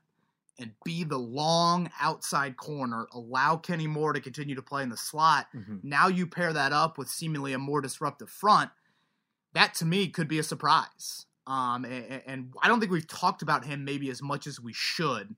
and 0.58 0.72
be 0.84 1.04
the 1.04 1.18
long 1.18 1.90
outside 2.02 2.58
corner, 2.58 3.08
allow 3.14 3.58
Kenny 3.58 3.88
Moore 3.88 4.14
to 4.14 4.20
continue 4.20 4.56
to 4.56 4.62
play 4.62 4.84
in 4.84 4.90
the 4.90 4.98
slot, 4.98 5.48
mm-hmm. 5.56 5.78
now 5.84 6.08
you 6.08 6.26
pair 6.26 6.52
that 6.54 6.74
up 6.74 6.98
with 6.98 7.08
seemingly 7.08 7.54
a 7.54 7.60
more 7.60 7.82
disruptive 7.82 8.30
front. 8.30 8.72
That 9.54 9.74
to 9.76 9.86
me 9.86 10.08
could 10.08 10.28
be 10.28 10.40
a 10.40 10.44
surprise. 10.44 11.26
Um, 11.50 11.84
and, 11.84 12.22
and, 12.28 12.54
I 12.62 12.68
don't 12.68 12.80
think 12.80 12.92
we've 12.92 13.08
talked 13.08 13.42
about 13.42 13.66
him 13.66 13.84
maybe 13.84 14.12
as 14.12 14.22
much 14.22 14.46
as 14.46 14.60
we 14.60 14.72
should. 14.72 15.36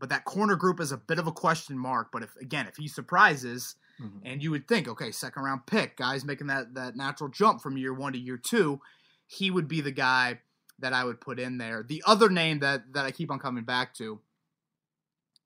But 0.00 0.08
that 0.08 0.24
corner 0.24 0.56
group 0.56 0.80
is 0.80 0.90
a 0.90 0.96
bit 0.96 1.20
of 1.20 1.28
a 1.28 1.32
question 1.32 1.78
mark. 1.78 2.08
But 2.12 2.24
if 2.24 2.34
again, 2.36 2.66
if 2.66 2.76
he 2.76 2.88
surprises, 2.88 3.76
mm-hmm. 4.02 4.18
and 4.24 4.42
you 4.42 4.50
would 4.50 4.66
think, 4.66 4.88
okay, 4.88 5.12
second 5.12 5.44
round 5.44 5.64
pick, 5.66 5.96
guys 5.96 6.24
making 6.24 6.48
that 6.48 6.74
that 6.74 6.96
natural 6.96 7.30
jump 7.30 7.62
from 7.62 7.76
year 7.76 7.94
one 7.94 8.14
to 8.14 8.18
year 8.18 8.36
two, 8.36 8.80
he 9.28 9.52
would 9.52 9.68
be 9.68 9.80
the 9.80 9.92
guy 9.92 10.40
that 10.80 10.92
I 10.92 11.04
would 11.04 11.20
put 11.20 11.38
in 11.38 11.58
there. 11.58 11.84
The 11.84 12.02
other 12.04 12.28
name 12.28 12.58
that 12.58 12.92
that 12.92 13.06
I 13.06 13.12
keep 13.12 13.30
on 13.30 13.38
coming 13.38 13.64
back 13.64 13.94
to 13.94 14.20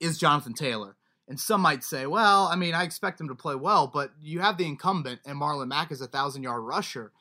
is 0.01 0.17
Jonathan 0.17 0.55
Taylor. 0.55 0.97
And 1.29 1.39
some 1.39 1.61
might 1.61 1.85
say, 1.85 2.07
well, 2.07 2.47
I 2.47 2.57
mean, 2.57 2.73
I 2.73 2.85
expect 2.85 3.21
him 3.21 3.29
to 3.29 3.35
play 3.35 3.55
well, 3.55 3.87
but 3.87 4.13
you 4.19 4.41
have 4.41 4.57
the 4.57 4.67
incumbent, 4.67 5.21
and 5.27 5.39
Marlon 5.39 5.69
Mack 5.69 5.93
is 5.93 6.01
a 6.01 6.07
thousand 6.07 6.43
yard 6.43 6.63
rusher 6.63 7.13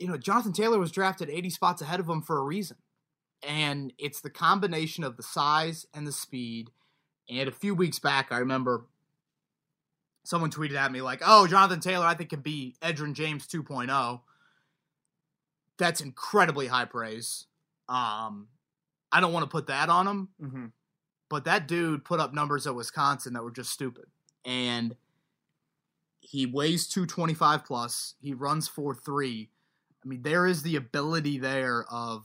you 0.00 0.08
know, 0.08 0.16
Jonathan 0.16 0.52
Taylor 0.52 0.78
was 0.78 0.90
drafted 0.90 1.28
80 1.28 1.50
spots 1.50 1.82
ahead 1.82 2.00
of 2.00 2.08
him 2.08 2.22
for 2.22 2.38
a 2.38 2.42
reason. 2.42 2.78
And 3.46 3.92
it's 3.98 4.20
the 4.20 4.30
combination 4.30 5.04
of 5.04 5.16
the 5.16 5.22
size 5.22 5.86
and 5.94 6.06
the 6.06 6.12
speed. 6.12 6.70
And 7.28 7.48
a 7.48 7.52
few 7.52 7.74
weeks 7.74 7.98
back, 7.98 8.28
I 8.32 8.38
remember 8.38 8.86
someone 10.24 10.50
tweeted 10.50 10.74
at 10.74 10.92
me 10.92 11.00
like, 11.00 11.22
"Oh, 11.24 11.46
Jonathan 11.46 11.80
Taylor, 11.80 12.04
I 12.04 12.14
think 12.14 12.30
can 12.30 12.40
be 12.40 12.76
Edgerrin 12.82 13.14
James 13.14 13.46
2.0." 13.46 14.20
That's 15.78 16.00
incredibly 16.00 16.66
high 16.66 16.84
praise. 16.84 17.46
Um, 17.88 18.48
I 19.12 19.20
don't 19.20 19.32
want 19.32 19.44
to 19.44 19.50
put 19.50 19.68
that 19.68 19.88
on 19.88 20.06
him, 20.06 20.28
mm-hmm. 20.42 20.66
but 21.28 21.44
that 21.44 21.66
dude 21.66 22.04
put 22.04 22.20
up 22.20 22.34
numbers 22.34 22.66
at 22.66 22.74
Wisconsin 22.74 23.32
that 23.34 23.44
were 23.44 23.50
just 23.50 23.70
stupid. 23.70 24.06
And 24.44 24.96
he 26.20 26.46
weighs 26.46 26.86
225 26.88 27.64
plus. 27.64 28.14
He 28.20 28.34
runs 28.34 28.68
4.3 28.68 29.48
I 30.04 30.08
mean, 30.08 30.22
there 30.22 30.46
is 30.46 30.62
the 30.62 30.76
ability 30.76 31.38
there 31.38 31.84
of, 31.90 32.24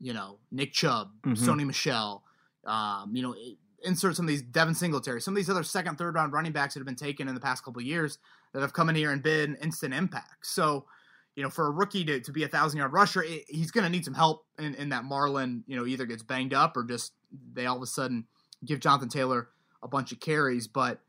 you 0.00 0.12
know, 0.12 0.38
Nick 0.50 0.72
Chubb, 0.72 1.10
mm-hmm. 1.26 1.32
Sony 1.32 1.66
Michel, 1.66 2.22
um, 2.64 3.14
you 3.14 3.22
know, 3.22 3.34
insert 3.82 4.16
some 4.16 4.26
of 4.26 4.28
these 4.28 4.42
Devin 4.42 4.74
Singletary, 4.74 5.20
some 5.20 5.34
of 5.34 5.36
these 5.36 5.50
other 5.50 5.62
second, 5.62 5.96
third 5.96 6.14
round 6.14 6.32
running 6.32 6.52
backs 6.52 6.74
that 6.74 6.80
have 6.80 6.86
been 6.86 6.96
taken 6.96 7.28
in 7.28 7.34
the 7.34 7.40
past 7.40 7.64
couple 7.64 7.80
of 7.80 7.86
years 7.86 8.18
that 8.52 8.60
have 8.60 8.72
come 8.72 8.88
in 8.88 8.94
here 8.94 9.10
and 9.10 9.22
been 9.22 9.56
instant 9.62 9.94
impact. 9.94 10.46
So, 10.46 10.86
you 11.34 11.42
know, 11.42 11.50
for 11.50 11.66
a 11.66 11.70
rookie 11.70 12.04
to, 12.04 12.20
to 12.20 12.32
be 12.32 12.44
a 12.44 12.48
thousand 12.48 12.78
yard 12.78 12.92
rusher, 12.92 13.22
it, 13.22 13.44
he's 13.48 13.70
going 13.70 13.84
to 13.84 13.90
need 13.90 14.04
some 14.04 14.14
help 14.14 14.44
in, 14.58 14.74
in 14.74 14.88
that 14.90 15.04
Marlon, 15.04 15.62
you 15.66 15.76
know, 15.76 15.86
either 15.86 16.06
gets 16.06 16.22
banged 16.22 16.54
up 16.54 16.76
or 16.76 16.84
just 16.84 17.12
they 17.52 17.66
all 17.66 17.76
of 17.76 17.82
a 17.82 17.86
sudden 17.86 18.26
give 18.64 18.80
Jonathan 18.80 19.08
Taylor 19.08 19.48
a 19.82 19.88
bunch 19.88 20.12
of 20.12 20.20
carries. 20.20 20.66
But 20.66 21.00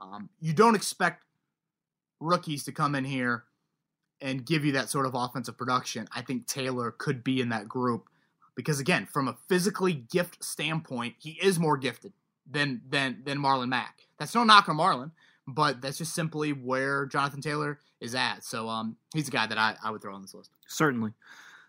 um, 0.00 0.28
you 0.40 0.52
don't 0.52 0.74
expect 0.74 1.24
rookies 2.20 2.64
to 2.64 2.72
come 2.72 2.94
in 2.94 3.04
here 3.04 3.44
and 4.20 4.44
give 4.44 4.64
you 4.64 4.72
that 4.72 4.90
sort 4.90 5.06
of 5.06 5.14
offensive 5.14 5.56
production, 5.56 6.08
I 6.14 6.22
think 6.22 6.46
Taylor 6.46 6.90
could 6.90 7.22
be 7.22 7.40
in 7.40 7.50
that 7.50 7.68
group 7.68 8.08
because 8.54 8.80
again, 8.80 9.06
from 9.06 9.28
a 9.28 9.36
physically 9.48 9.92
gift 9.92 10.42
standpoint, 10.42 11.14
he 11.18 11.38
is 11.40 11.58
more 11.58 11.76
gifted 11.76 12.12
than 12.50 12.80
than 12.88 13.22
than 13.24 13.38
Marlon 13.38 13.68
Mack. 13.68 14.06
That's 14.18 14.34
no 14.34 14.42
knock 14.42 14.68
on 14.68 14.76
Marlon, 14.76 15.12
but 15.46 15.80
that's 15.80 15.98
just 15.98 16.14
simply 16.14 16.52
where 16.52 17.06
Jonathan 17.06 17.40
Taylor 17.40 17.78
is 18.00 18.14
at. 18.14 18.44
So 18.44 18.68
um, 18.68 18.96
he's 19.14 19.28
a 19.28 19.30
guy 19.30 19.46
that 19.46 19.58
I, 19.58 19.76
I 19.82 19.90
would 19.90 20.02
throw 20.02 20.14
on 20.14 20.22
this 20.22 20.34
list. 20.34 20.50
Certainly. 20.66 21.12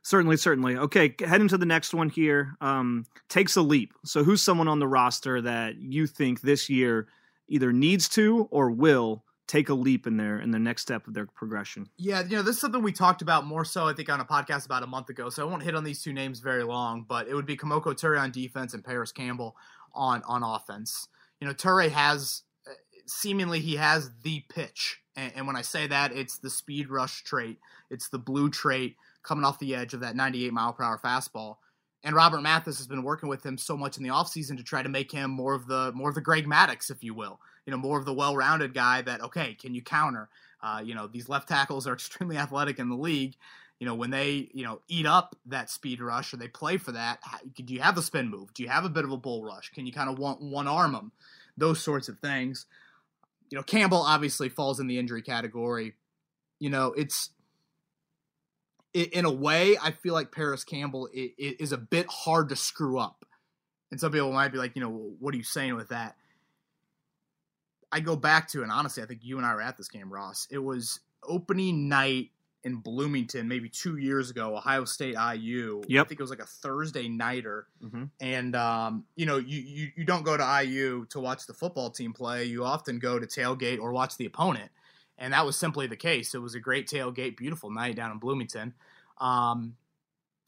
Certainly, 0.02 0.38
certainly. 0.38 0.78
Okay, 0.78 1.14
heading 1.20 1.50
to 1.50 1.58
the 1.58 1.66
next 1.66 1.94
one 1.94 2.10
here. 2.10 2.56
Um, 2.62 3.06
takes 3.28 3.56
a 3.56 3.62
leap. 3.62 3.94
So, 4.06 4.24
who's 4.24 4.42
someone 4.42 4.68
on 4.68 4.80
the 4.80 4.88
roster 4.88 5.42
that 5.42 5.78
you 5.78 6.08
think 6.08 6.42
this 6.42 6.70
year 6.70 7.08
either 7.50 7.74
needs 7.74 8.08
to 8.10 8.48
or 8.50 8.72
will 8.72 9.24
take 9.50 9.70
a 9.70 9.74
leap 9.74 10.06
in 10.06 10.16
their 10.16 10.40
in 10.40 10.52
their 10.52 10.60
next 10.60 10.84
step 10.84 11.08
of 11.08 11.14
their 11.16 11.26
progression. 11.26 11.90
Yeah, 11.98 12.22
you 12.22 12.38
know, 12.38 12.44
this 12.44 12.56
is 12.56 12.62
something 12.62 12.84
we 12.84 12.92
talked 12.92 13.24
about 13.24 13.46
more 13.46 13.66
so, 13.66 13.88
I 13.88 13.94
think, 13.94 14.08
on 14.08 14.20
a 14.20 14.26
podcast 14.26 14.66
about 14.66 14.84
a 14.84 14.88
month 14.88 15.10
ago. 15.10 15.30
So 15.30 15.46
I 15.46 15.50
won't 15.50 15.64
hit 15.64 15.76
on 15.76 15.84
these 15.84 16.04
two 16.04 16.14
names 16.14 16.40
very 16.40 16.64
long, 16.64 17.04
but 17.10 17.28
it 17.28 17.34
would 17.34 17.48
be 17.48 17.58
Kemoko 17.58 17.96
Turay 17.96 18.22
on 18.22 18.32
defense 18.32 18.76
and 18.76 18.86
Parris 18.86 19.12
Campbell 19.12 19.56
on 19.94 20.22
on 20.24 20.44
offense. 20.44 21.08
You 21.42 21.48
know, 21.48 21.54
Turay 21.54 21.90
has 21.90 22.44
uh, 22.68 22.74
seemingly 23.08 23.60
he 23.60 23.76
has 23.76 24.12
the 24.24 24.44
pitch, 24.50 25.02
and, 25.16 25.34
and 25.36 25.48
when 25.48 25.56
I 25.56 25.64
say 25.64 25.88
that, 25.88 26.14
it's 26.14 26.38
the 26.38 26.50
speed 26.50 26.90
rush 26.90 27.24
trait, 27.24 27.58
it's 27.90 28.10
the 28.10 28.20
blue 28.20 28.50
trait 28.52 28.96
coming 29.24 29.44
off 29.44 29.60
the 29.60 29.76
edge 29.76 29.94
of 29.94 30.02
that 30.02 30.16
98 30.16 30.54
mile 30.54 30.74
per 30.74 30.84
hour 30.84 31.00
fastball. 31.04 31.56
And 32.04 32.16
Robert 32.16 32.42
Mathis 32.42 32.78
has 32.78 32.88
been 32.88 33.04
working 33.04 33.28
with 33.28 33.46
him 33.46 33.58
so 33.58 33.76
much 33.76 33.98
in 33.98 34.04
the 34.04 34.10
offseason 34.10 34.56
to 34.56 34.64
try 34.64 34.82
to 34.82 34.88
make 34.88 35.12
him 35.12 35.32
more 35.32 35.54
of 35.56 35.68
the 35.68 35.92
more 35.94 36.10
of 36.10 36.16
the 36.16 36.22
Greg 36.22 36.46
Maddux, 36.46 36.92
if 36.92 37.04
you 37.04 37.14
will. 37.14 37.40
You 37.70 37.76
know, 37.76 37.82
more 37.82 38.00
of 38.00 38.06
the 38.06 38.14
well-rounded 38.16 38.74
guy 38.74 39.04
that 39.04 39.22
okay, 39.22 39.54
can 39.54 39.76
you 39.76 39.84
counter? 39.84 40.28
Uh, 40.60 40.82
you 40.84 40.96
know, 40.96 41.06
these 41.06 41.30
left 41.30 41.48
tackles 41.48 41.86
are 41.86 41.94
extremely 41.94 42.36
athletic 42.36 42.80
in 42.80 42.90
the 42.90 42.96
league. 42.96 43.36
You 43.80 43.86
know, 43.86 43.94
when 43.94 44.10
they 44.10 44.50
you 44.56 44.64
know 44.64 44.82
eat 44.88 45.06
up 45.06 45.36
that 45.46 45.70
speed 45.70 46.02
rush 46.02 46.34
or 46.34 46.38
they 46.38 46.48
play 46.48 46.78
for 46.78 46.94
that, 46.94 47.20
do 47.56 47.72
you 47.72 47.82
have 47.82 47.96
a 47.96 48.02
spin 48.02 48.28
move? 48.28 48.56
Do 48.56 48.64
you 48.64 48.70
have 48.70 48.86
a 48.86 48.90
bit 48.90 49.06
of 49.06 49.12
a 49.12 49.18
bull 49.18 49.44
rush? 49.44 49.70
Can 49.70 49.86
you 49.86 49.94
kind 49.94 50.10
of 50.10 50.18
want 50.18 50.42
one 50.42 50.68
arm 50.68 50.94
them? 50.94 51.12
Those 51.58 51.80
sorts 51.80 52.10
of 52.10 52.18
things. 52.18 52.66
You 53.52 53.58
know, 53.60 53.64
Campbell 53.64 54.02
obviously 54.02 54.50
falls 54.50 54.80
in 54.80 54.88
the 54.88 54.98
injury 54.98 55.22
category. 55.22 55.94
You 56.60 56.72
know, 56.72 56.94
it's 56.94 57.30
in 58.96 59.26
a 59.26 59.32
way, 59.32 59.78
I 59.80 59.92
feel 59.92 60.16
like 60.16 60.32
Parris 60.32 60.64
Campbell 60.64 61.08
is 61.14 61.72
a 61.72 61.78
bit 61.78 62.08
hard 62.10 62.50
to 62.50 62.56
screw 62.56 62.98
up. 62.98 63.24
And 63.92 64.00
some 64.00 64.12
people 64.12 64.34
might 64.34 64.52
be 64.52 64.58
like, 64.58 64.76
you 64.76 64.82
know, 64.82 65.14
what 65.20 65.36
are 65.36 65.38
you 65.38 65.44
saying 65.44 65.76
with 65.76 65.90
that? 65.90 66.16
I 67.92 68.00
go 68.00 68.16
back 68.16 68.48
to, 68.50 68.64
and 68.64 68.72
honestly, 68.72 69.04
I 69.04 69.06
think 69.06 69.22
you 69.24 69.38
and 69.38 69.46
I 69.46 69.54
were 69.54 69.62
at 69.62 69.78
this 69.78 69.88
game, 69.88 70.12
Ross. 70.12 70.48
It 70.52 70.60
was 70.60 71.00
opening 71.24 71.90
night 71.90 72.32
in 72.64 72.76
Bloomington, 72.76 73.48
maybe 73.48 73.70
two 73.70 73.98
years 73.98 74.30
ago, 74.30 74.56
Ohio 74.56 74.86
State 74.86 75.16
IU. 75.16 75.82
Yep. 75.88 76.06
I 76.06 76.08
think 76.08 76.20
it 76.20 76.24
was 76.24 76.30
like 76.30 76.42
a 76.42 76.46
Thursday 76.46 77.08
nighter. 77.08 77.68
Mm-hmm. 77.84 78.04
And, 78.20 78.56
um, 78.56 79.06
you 79.16 79.26
know, 79.26 79.38
you, 79.38 79.60
you, 79.60 79.88
you 79.96 80.04
don't 80.06 80.24
go 80.24 80.36
to 80.36 80.64
IU 80.64 81.06
to 81.10 81.20
watch 81.20 81.48
the 81.48 81.54
football 81.54 81.90
team 81.90 82.14
play. 82.14 82.46
You 82.46 82.66
often 82.66 83.00
go 83.00 83.18
to 83.18 83.26
tailgate 83.26 83.80
or 83.80 83.94
watch 83.94 84.18
the 84.18 84.26
opponent 84.26 84.72
and 85.20 85.34
that 85.34 85.46
was 85.46 85.58
simply 85.58 85.86
the 85.86 85.98
case. 85.98 86.34
It 86.34 86.40
was 86.40 86.56
a 86.56 86.60
great 86.60 86.88
tailgate, 86.88 87.38
beautiful 87.38 87.70
night 87.70 87.96
down 87.96 88.12
in 88.12 88.18
Bloomington. 88.18 88.74
Um, 89.20 89.76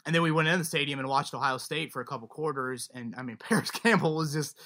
and 0.06 0.16
then 0.16 0.24
we 0.24 0.32
went 0.32 0.48
in 0.48 0.58
the 0.58 0.66
stadium 0.66 0.98
and 0.98 1.08
watched 1.08 1.34
Ohio 1.34 1.58
State 1.58 1.92
for 1.92 2.02
a 2.02 2.06
couple 2.06 2.28
quarters, 2.28 2.90
and 2.94 3.14
I 3.16 3.22
mean 3.22 3.38
Parris 3.50 3.70
Campbell 3.70 4.16
was 4.16 4.34
just 4.34 4.58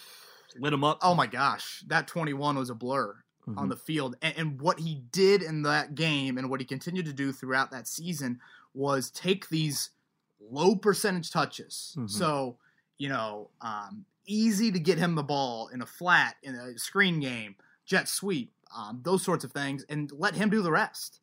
lit 0.57 0.73
him 0.73 0.83
up. 0.83 0.99
Oh 1.01 1.15
my 1.15 1.27
gosh, 1.27 1.83
that 1.87 2.07
21 2.07 2.57
was 2.57 2.69
a 2.69 2.75
blur 2.75 3.15
mm-hmm. 3.47 3.57
on 3.57 3.69
the 3.69 3.75
field, 3.75 4.15
and, 4.21 4.33
and 4.37 4.61
what 4.61 4.79
he 4.79 5.01
did 5.11 5.41
in 5.41 5.63
that 5.63 5.95
game 5.95 6.37
and 6.37 6.49
what 6.49 6.59
he 6.59 6.65
continued 6.65 7.05
to 7.05 7.13
do 7.13 7.31
throughout 7.31 7.71
that 7.71 7.87
season 7.87 8.39
was 8.73 9.09
take 9.11 9.49
these 9.49 9.91
low 10.39 10.75
percentage 10.75 11.31
touches. 11.31 11.93
Mm-hmm. 11.97 12.07
So 12.07 12.57
you 12.97 13.09
know, 13.09 13.49
um, 13.61 14.05
easy 14.25 14.71
to 14.71 14.79
get 14.79 14.97
him 14.97 15.15
the 15.15 15.23
ball 15.23 15.69
in 15.73 15.81
a 15.81 15.85
flat 15.85 16.35
in 16.43 16.55
a 16.55 16.77
screen 16.77 17.19
game, 17.19 17.55
jet 17.85 18.07
sweep, 18.07 18.51
um, 18.75 19.01
those 19.03 19.23
sorts 19.23 19.43
of 19.43 19.51
things, 19.51 19.85
and 19.89 20.11
let 20.11 20.35
him 20.35 20.49
do 20.49 20.61
the 20.61 20.71
rest. 20.71 21.19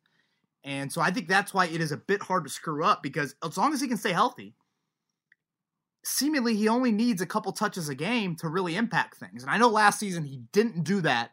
And 0.63 0.91
so 0.91 1.01
I 1.01 1.11
think 1.11 1.27
that's 1.27 1.53
why 1.53 1.65
it 1.65 1.81
is 1.81 1.91
a 1.91 1.97
bit 1.97 2.21
hard 2.21 2.45
to 2.45 2.49
screw 2.49 2.85
up 2.85 3.03
because 3.03 3.35
as 3.43 3.57
long 3.57 3.73
as 3.73 3.81
he 3.81 3.87
can 3.87 3.97
stay 3.97 4.13
healthy, 4.13 4.53
seemingly 6.03 6.55
he 6.55 6.67
only 6.67 6.91
needs 6.91 7.21
a 7.21 7.25
couple 7.25 7.51
touches 7.51 7.89
a 7.89 7.95
game 7.95 8.35
to 8.37 8.49
really 8.49 8.75
impact 8.75 9.17
things. 9.17 9.41
And 9.41 9.51
I 9.51 9.57
know 9.57 9.69
last 9.69 9.99
season 9.99 10.25
he 10.25 10.41
didn't 10.51 10.83
do 10.83 11.01
that. 11.01 11.31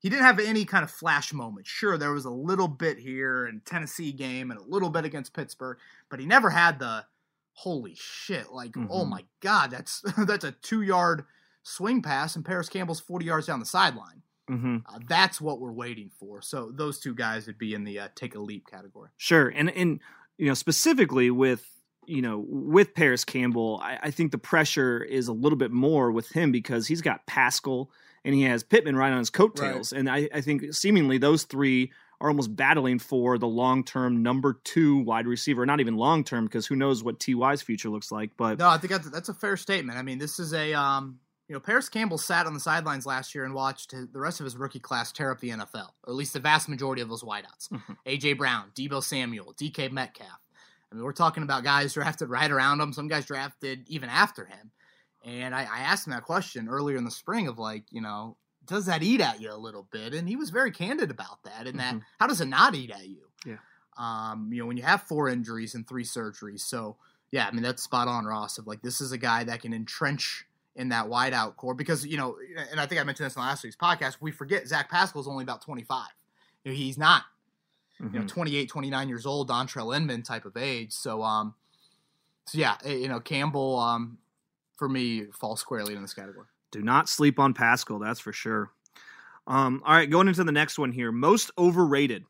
He 0.00 0.08
didn't 0.08 0.24
have 0.24 0.38
any 0.38 0.64
kind 0.64 0.84
of 0.84 0.90
flash 0.90 1.32
moment. 1.32 1.66
Sure, 1.66 1.98
there 1.98 2.12
was 2.12 2.24
a 2.24 2.30
little 2.30 2.68
bit 2.68 2.98
here 2.98 3.46
in 3.46 3.62
Tennessee 3.64 4.12
game 4.12 4.50
and 4.50 4.60
a 4.60 4.62
little 4.62 4.90
bit 4.90 5.04
against 5.04 5.34
Pittsburgh, 5.34 5.78
but 6.08 6.20
he 6.20 6.26
never 6.26 6.50
had 6.50 6.78
the 6.78 7.04
holy 7.52 7.96
shit, 7.96 8.52
like, 8.52 8.76
oh 8.76 8.80
mm-hmm. 8.80 8.92
oh 8.92 9.04
my 9.04 9.24
god, 9.40 9.70
that's 9.72 10.02
that's 10.18 10.44
a 10.44 10.52
2-yard 10.52 11.24
swing 11.64 12.00
pass 12.00 12.36
and 12.36 12.44
Parris 12.44 12.68
Campbell's 12.68 13.00
40 13.00 13.26
yards 13.26 13.46
down 13.46 13.60
the 13.60 13.66
sideline. 13.66 14.22
Mm-hmm. 14.48 14.78
Uh, 14.88 15.00
that's 15.08 15.40
what 15.40 15.60
we're 15.60 15.72
waiting 15.72 16.10
for. 16.18 16.40
So 16.40 16.72
those 16.72 17.00
two 17.00 17.14
guys 17.14 17.46
would 17.46 17.58
be 17.58 17.74
in 17.74 17.84
the 17.84 17.98
uh, 17.98 18.08
take 18.14 18.34
a 18.34 18.38
leap 18.38 18.66
category. 18.66 19.10
Sure, 19.16 19.48
and 19.48 19.70
and 19.70 20.00
you 20.38 20.46
know 20.46 20.54
specifically 20.54 21.30
with 21.30 21.66
you 22.08 22.22
know 22.22 22.44
with 22.48 22.94
Parris 22.94 23.24
Campbell, 23.24 23.80
I, 23.82 23.98
I 24.04 24.10
think 24.10 24.32
the 24.32 24.38
pressure 24.38 25.02
is 25.02 25.28
a 25.28 25.32
little 25.32 25.58
bit 25.58 25.70
more 25.70 26.10
with 26.10 26.30
him 26.30 26.52
because 26.52 26.86
he's 26.86 27.02
got 27.02 27.26
Pascal 27.26 27.90
and 28.24 28.34
he 28.34 28.42
has 28.42 28.62
Pittman 28.62 28.96
right 28.96 29.12
on 29.12 29.18
his 29.18 29.30
coattails, 29.30 29.92
right. 29.92 29.98
and 30.00 30.10
I, 30.10 30.28
I 30.34 30.40
think 30.40 30.74
seemingly 30.74 31.18
those 31.18 31.44
three 31.44 31.92
are 32.20 32.28
almost 32.28 32.54
battling 32.54 32.98
for 32.98 33.38
the 33.38 33.46
long 33.46 33.84
term 33.84 34.22
number 34.22 34.60
two 34.64 34.98
wide 34.98 35.26
receiver. 35.26 35.64
Not 35.64 35.80
even 35.80 35.96
long 35.96 36.24
term 36.24 36.44
because 36.46 36.66
who 36.66 36.76
knows 36.76 37.04
what 37.04 37.20
Ty's 37.20 37.62
future 37.62 37.90
looks 37.90 38.10
like. 38.10 38.30
But 38.36 38.58
no, 38.58 38.68
I 38.68 38.78
think 38.78 38.90
that's, 38.90 39.10
that's 39.10 39.28
a 39.28 39.34
fair 39.34 39.56
statement. 39.56 39.98
I 39.98 40.02
mean, 40.02 40.18
this 40.18 40.38
is 40.38 40.52
a 40.52 40.74
um, 40.74 41.20
you 41.48 41.54
know, 41.54 41.60
Parris 41.60 41.88
Campbell 41.88 42.18
sat 42.18 42.46
on 42.46 42.54
the 42.54 42.60
sidelines 42.60 43.06
last 43.06 43.34
year 43.34 43.44
and 43.44 43.54
watched 43.54 43.92
the 43.92 44.18
rest 44.18 44.40
of 44.40 44.44
his 44.44 44.56
rookie 44.56 44.80
class 44.80 45.12
tear 45.12 45.30
up 45.30 45.40
the 45.40 45.50
NFL, 45.50 45.90
or 46.04 46.10
at 46.10 46.14
least 46.14 46.34
the 46.34 46.40
vast 46.40 46.68
majority 46.68 47.00
of 47.00 47.08
those 47.08 47.22
wideouts. 47.22 47.70
Mm-hmm. 47.72 47.92
A.J. 48.04 48.32
Brown, 48.34 48.70
Deebo 48.74 49.02
Samuel, 49.02 49.54
DK 49.58 49.90
Metcalf. 49.90 50.38
I 50.90 50.94
mean, 50.94 51.04
we're 51.04 51.12
talking 51.12 51.42
about 51.42 51.64
guys 51.64 51.92
drafted 51.92 52.30
right 52.30 52.50
around 52.50 52.80
him, 52.80 52.92
some 52.92 53.08
guys 53.08 53.26
drafted 53.26 53.84
even 53.88 54.08
after 54.08 54.44
him. 54.44 54.70
And 55.24 55.54
I, 55.54 55.62
I 55.62 55.80
asked 55.80 56.06
him 56.06 56.12
that 56.12 56.22
question 56.22 56.68
earlier 56.68 56.96
in 56.96 57.04
the 57.04 57.10
spring 57.10 57.48
of 57.48 57.58
like, 57.58 57.84
you 57.90 58.00
know, 58.00 58.36
does 58.64 58.86
that 58.86 59.02
eat 59.02 59.20
at 59.20 59.40
you 59.40 59.52
a 59.52 59.56
little 59.56 59.86
bit? 59.90 60.14
And 60.14 60.28
he 60.28 60.36
was 60.36 60.50
very 60.50 60.70
candid 60.70 61.10
about 61.10 61.42
that. 61.44 61.66
And 61.66 61.78
mm-hmm. 61.78 61.98
that, 61.98 62.04
how 62.18 62.26
does 62.26 62.40
it 62.40 62.48
not 62.48 62.74
eat 62.74 62.90
at 62.90 63.06
you? 63.08 63.28
Yeah. 63.44 63.56
Um, 63.98 64.50
you 64.52 64.60
know, 64.60 64.66
when 64.66 64.76
you 64.76 64.82
have 64.84 65.02
four 65.02 65.28
injuries 65.28 65.74
and 65.74 65.86
three 65.86 66.04
surgeries. 66.04 66.60
So, 66.60 66.96
yeah, 67.30 67.46
I 67.46 67.50
mean, 67.50 67.62
that's 67.62 67.82
spot 67.82 68.08
on, 68.08 68.24
Ross, 68.24 68.58
of 68.58 68.66
like, 68.66 68.80
this 68.82 69.00
is 69.00 69.12
a 69.12 69.18
guy 69.18 69.44
that 69.44 69.60
can 69.60 69.74
entrench 69.74 70.46
in 70.78 70.90
that 70.90 71.06
wideout 71.06 71.56
core 71.56 71.74
because 71.74 72.06
you 72.06 72.16
know, 72.16 72.36
and 72.70 72.80
I 72.80 72.86
think 72.86 73.00
I 73.00 73.04
mentioned 73.04 73.26
this 73.26 73.36
in 73.36 73.42
last 73.42 73.64
week's 73.64 73.76
podcast. 73.76 74.18
We 74.20 74.30
forget 74.30 74.66
Zach 74.66 74.88
Pascal 74.88 75.20
is 75.20 75.26
only 75.26 75.42
about 75.42 75.60
25. 75.60 76.06
You 76.64 76.70
know, 76.70 76.76
he's 76.76 76.96
not 76.96 77.24
mm-hmm. 78.00 78.14
you 78.14 78.20
know 78.20 78.26
mm-hmm. 78.26 78.34
28, 78.34 78.68
29 78.68 79.08
years 79.08 79.26
old, 79.26 79.48
Dontrelle 79.48 79.96
Inman 79.96 80.22
type 80.22 80.44
of 80.44 80.56
age. 80.56 80.92
So 80.92 81.22
um, 81.22 81.54
so 82.46 82.58
yeah, 82.58 82.76
eh, 82.84 82.94
you 82.94 83.08
know, 83.08 83.20
Campbell 83.20 83.78
um, 83.78 84.18
for 84.76 84.88
me 84.88 85.26
falls 85.32 85.60
squarely 85.60 85.94
in 85.94 86.02
this 86.02 86.14
category. 86.14 86.46
Do 86.70 86.82
not 86.82 87.08
sleep 87.08 87.38
on 87.38 87.54
Pascal, 87.54 87.98
that's 87.98 88.20
for 88.20 88.32
sure. 88.32 88.70
Um, 89.46 89.82
all 89.86 89.94
right, 89.94 90.10
going 90.10 90.28
into 90.28 90.44
the 90.44 90.52
next 90.52 90.78
one 90.78 90.92
here, 90.92 91.10
most 91.10 91.50
overrated 91.56 92.24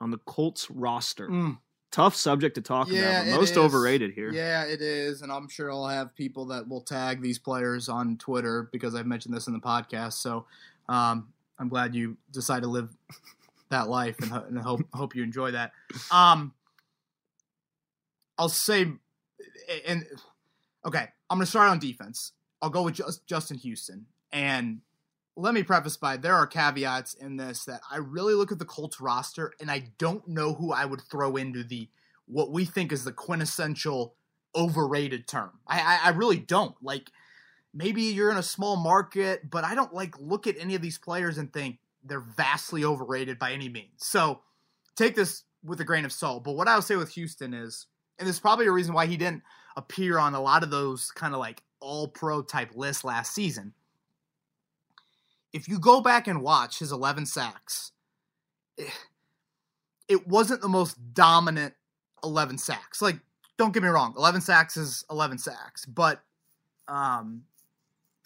on 0.00 0.10
the 0.10 0.18
Colts 0.18 0.70
roster. 0.70 1.28
Mm 1.28 1.58
tough 1.90 2.14
subject 2.14 2.54
to 2.54 2.60
talk 2.60 2.88
yeah, 2.88 3.22
about. 3.22 3.40
most 3.40 3.56
overrated 3.56 4.12
here. 4.12 4.32
Yeah, 4.32 4.64
it 4.64 4.80
is, 4.80 5.22
and 5.22 5.32
I'm 5.32 5.48
sure 5.48 5.70
I'll 5.70 5.88
have 5.88 6.14
people 6.14 6.44
that 6.46 6.68
will 6.68 6.80
tag 6.80 7.20
these 7.20 7.38
players 7.38 7.88
on 7.88 8.16
Twitter 8.16 8.68
because 8.72 8.94
I've 8.94 9.06
mentioned 9.06 9.34
this 9.34 9.46
in 9.46 9.52
the 9.52 9.60
podcast. 9.60 10.14
So 10.14 10.46
um, 10.88 11.28
I'm 11.58 11.68
glad 11.68 11.94
you 11.94 12.16
decide 12.32 12.62
to 12.62 12.68
live 12.68 12.96
that 13.70 13.88
life, 13.88 14.16
and, 14.20 14.32
and 14.32 14.58
hope 14.58 14.82
hope 14.92 15.14
you 15.14 15.22
enjoy 15.22 15.52
that. 15.52 15.72
Um, 16.10 16.52
I'll 18.38 18.48
say, 18.48 18.86
and 19.86 20.06
okay, 20.84 21.08
I'm 21.28 21.38
going 21.38 21.44
to 21.44 21.50
start 21.50 21.68
on 21.68 21.78
defense. 21.78 22.32
I'll 22.62 22.70
go 22.70 22.82
with 22.82 22.94
just 22.94 23.26
Justin 23.26 23.58
Houston, 23.58 24.06
and 24.32 24.80
let 25.36 25.54
me 25.54 25.62
preface 25.62 25.96
by 25.96 26.16
there 26.16 26.34
are 26.34 26.46
caveats 26.46 27.14
in 27.14 27.36
this 27.36 27.64
that 27.64 27.80
I 27.90 27.96
really 27.96 28.34
look 28.34 28.52
at 28.52 28.58
the 28.58 28.64
Colts 28.64 29.00
roster 29.00 29.52
and 29.60 29.70
I 29.70 29.84
don't 29.98 30.26
know 30.28 30.54
who 30.54 30.72
I 30.72 30.84
would 30.84 31.00
throw 31.00 31.36
into 31.36 31.64
the 31.64 31.88
what 32.26 32.52
we 32.52 32.64
think 32.64 32.92
is 32.92 33.04
the 33.04 33.12
quintessential 33.12 34.14
overrated 34.54 35.26
term. 35.26 35.50
I, 35.66 35.80
I, 35.80 36.00
I 36.04 36.08
really 36.10 36.38
don't. 36.38 36.74
Like 36.82 37.10
maybe 37.72 38.02
you're 38.02 38.30
in 38.30 38.36
a 38.36 38.42
small 38.42 38.76
market, 38.76 39.48
but 39.48 39.64
I 39.64 39.74
don't 39.74 39.94
like 39.94 40.18
look 40.18 40.46
at 40.46 40.58
any 40.58 40.74
of 40.74 40.82
these 40.82 40.98
players 40.98 41.38
and 41.38 41.52
think 41.52 41.78
they're 42.04 42.20
vastly 42.20 42.84
overrated 42.84 43.38
by 43.38 43.52
any 43.52 43.68
means. 43.68 43.98
So 43.98 44.40
take 44.96 45.14
this 45.14 45.44
with 45.64 45.80
a 45.80 45.84
grain 45.84 46.04
of 46.04 46.12
salt. 46.12 46.44
But 46.44 46.52
what 46.52 46.68
I 46.68 46.74
would 46.74 46.84
say 46.84 46.96
with 46.96 47.10
Houston 47.10 47.54
is, 47.54 47.86
and 48.18 48.26
there's 48.26 48.40
probably 48.40 48.66
a 48.66 48.72
reason 48.72 48.94
why 48.94 49.06
he 49.06 49.16
didn't 49.16 49.42
appear 49.76 50.18
on 50.18 50.34
a 50.34 50.40
lot 50.40 50.62
of 50.62 50.70
those 50.70 51.10
kind 51.10 51.34
of 51.34 51.40
like 51.40 51.62
all 51.80 52.08
pro 52.08 52.42
type 52.42 52.70
lists 52.74 53.04
last 53.04 53.34
season 53.34 53.72
if 55.52 55.68
you 55.68 55.78
go 55.78 56.00
back 56.00 56.28
and 56.28 56.42
watch 56.42 56.78
his 56.78 56.92
11 56.92 57.26
sacks, 57.26 57.92
it 60.08 60.26
wasn't 60.26 60.60
the 60.60 60.68
most 60.68 60.96
dominant 61.14 61.74
11 62.24 62.58
sacks. 62.58 63.02
Like, 63.02 63.18
don't 63.56 63.72
get 63.72 63.82
me 63.82 63.88
wrong, 63.88 64.14
11 64.16 64.40
sacks 64.40 64.76
is 64.76 65.04
11 65.10 65.38
sacks, 65.38 65.84
but 65.84 66.22
um, 66.88 67.42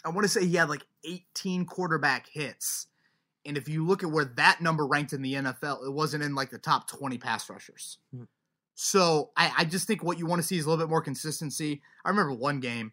I 0.05 0.11
want 0.11 0.25
to 0.25 0.29
say 0.29 0.45
he 0.47 0.57
had 0.57 0.69
like 0.69 0.87
18 1.05 1.67
quarterback 1.67 2.29
hits. 2.29 2.87
And 3.47 3.57
if 3.57 3.69
you 3.69 3.87
look 3.87 4.03
at 4.03 4.11
where 4.11 4.25
that 4.25 4.61
number 4.61 4.87
ranked 4.87 5.13
in 5.13 5.23
the 5.23 5.35
NFL, 5.35 5.87
it 5.87 5.93
wasn't 5.93 6.23
in 6.23 6.35
like 6.35 6.51
the 6.51 6.59
top 6.59 6.89
20 6.89 7.19
pass 7.19 7.49
rushers. 7.51 7.99
Mm. 8.15 8.27
So 8.75 9.31
I, 9.37 9.53
I 9.59 9.65
just 9.65 9.87
think 9.87 10.03
what 10.03 10.19
you 10.19 10.27
want 10.27 10.41
to 10.43 10.47
see 10.47 10.57
is 10.57 10.65
a 10.65 10.71
little 10.71 10.85
bit 10.85 10.91
more 10.91 11.03
consistency. 11.03 11.83
I 12.05 12.09
remember 12.09 12.33
one 12.33 12.61
game 12.61 12.93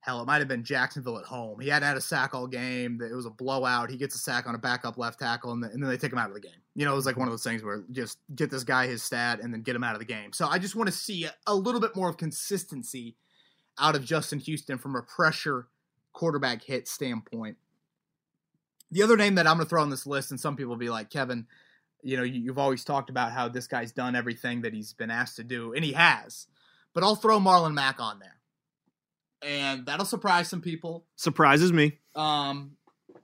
hell, 0.00 0.22
it 0.22 0.26
might 0.26 0.38
have 0.38 0.48
been 0.48 0.64
Jacksonville 0.64 1.18
at 1.18 1.24
home. 1.24 1.60
He 1.60 1.68
hadn't 1.68 1.86
had 1.86 1.96
a 1.98 2.00
sack 2.00 2.34
all 2.34 2.46
game. 2.46 2.98
It 3.02 3.14
was 3.14 3.26
a 3.26 3.30
blowout. 3.30 3.90
He 3.90 3.96
gets 3.98 4.14
a 4.14 4.18
sack 4.18 4.46
on 4.46 4.54
a 4.54 4.58
backup 4.58 4.96
left 4.96 5.18
tackle, 5.18 5.52
and, 5.52 5.62
then 5.62 5.80
they 5.80 5.98
take 5.98 6.12
him 6.12 6.18
out 6.18 6.28
of 6.28 6.34
the 6.34 6.40
game. 6.40 6.52
You 6.74 6.86
know, 6.86 6.92
it 6.92 6.96
was 6.96 7.04
like 7.04 7.18
one 7.18 7.28
of 7.28 7.32
those 7.32 7.42
things 7.42 7.62
where 7.62 7.84
just 7.90 8.18
get 8.34 8.50
this 8.50 8.64
guy 8.64 8.86
his 8.86 9.02
stat 9.02 9.40
and 9.42 9.52
then 9.52 9.62
get 9.62 9.76
him 9.76 9.84
out 9.84 9.94
of 9.94 9.98
the 9.98 10.06
game. 10.06 10.32
So 10.32 10.46
I 10.46 10.58
just 10.58 10.76
want 10.76 10.88
to 10.88 10.94
see 10.94 11.28
a 11.46 11.54
little 11.54 11.80
bit 11.80 11.94
more 11.94 12.08
of 12.08 12.16
consistency 12.16 13.16
out 13.78 13.96
of 13.96 14.04
Justin 14.04 14.38
Houston 14.38 14.78
from 14.78 14.96
a 14.96 15.02
pressure 15.02 15.66
quarterback 16.14 16.62
hit 16.62 16.88
standpoint. 16.88 17.56
The 18.90 19.02
other 19.02 19.16
name 19.16 19.34
that 19.36 19.46
I'm 19.46 19.56
going 19.56 19.66
to 19.66 19.68
throw 19.68 19.82
on 19.82 19.90
this 19.90 20.06
list, 20.06 20.30
and 20.30 20.40
some 20.40 20.56
people 20.56 20.70
will 20.70 20.76
be 20.76 20.90
like, 20.90 21.10
Kevin, 21.10 21.46
you 22.02 22.16
know, 22.16 22.22
you've 22.22 22.58
always 22.58 22.84
talked 22.84 23.10
about 23.10 23.32
how 23.32 23.48
this 23.48 23.66
guy's 23.66 23.92
done 23.92 24.16
everything 24.16 24.62
that 24.62 24.72
he's 24.72 24.92
been 24.92 25.10
asked 25.10 25.36
to 25.36 25.44
do, 25.44 25.74
and 25.74 25.84
he 25.84 25.92
has. 25.92 26.46
But 26.94 27.04
I'll 27.04 27.16
throw 27.16 27.38
Marlon 27.38 27.74
Mack 27.74 28.00
on 28.00 28.18
there 28.18 28.38
and 29.42 29.86
that'll 29.86 30.06
surprise 30.06 30.48
some 30.48 30.60
people. 30.60 31.04
Surprises 31.16 31.72
me. 31.72 31.98
Um, 32.14 32.72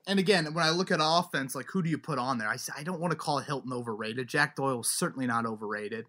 and 0.06 0.18
again, 0.18 0.52
when 0.52 0.64
I 0.64 0.70
look 0.70 0.90
at 0.90 1.00
offense, 1.02 1.54
like 1.54 1.66
who 1.66 1.82
do 1.82 1.90
you 1.90 1.98
put 1.98 2.18
on 2.18 2.38
there? 2.38 2.48
I 2.48 2.56
I 2.76 2.82
don't 2.82 3.00
want 3.00 3.12
to 3.12 3.16
call 3.16 3.38
Hilton 3.38 3.72
overrated. 3.72 4.28
Jack 4.28 4.56
Doyle 4.56 4.80
is 4.80 4.88
certainly 4.88 5.26
not 5.26 5.46
overrated. 5.46 6.06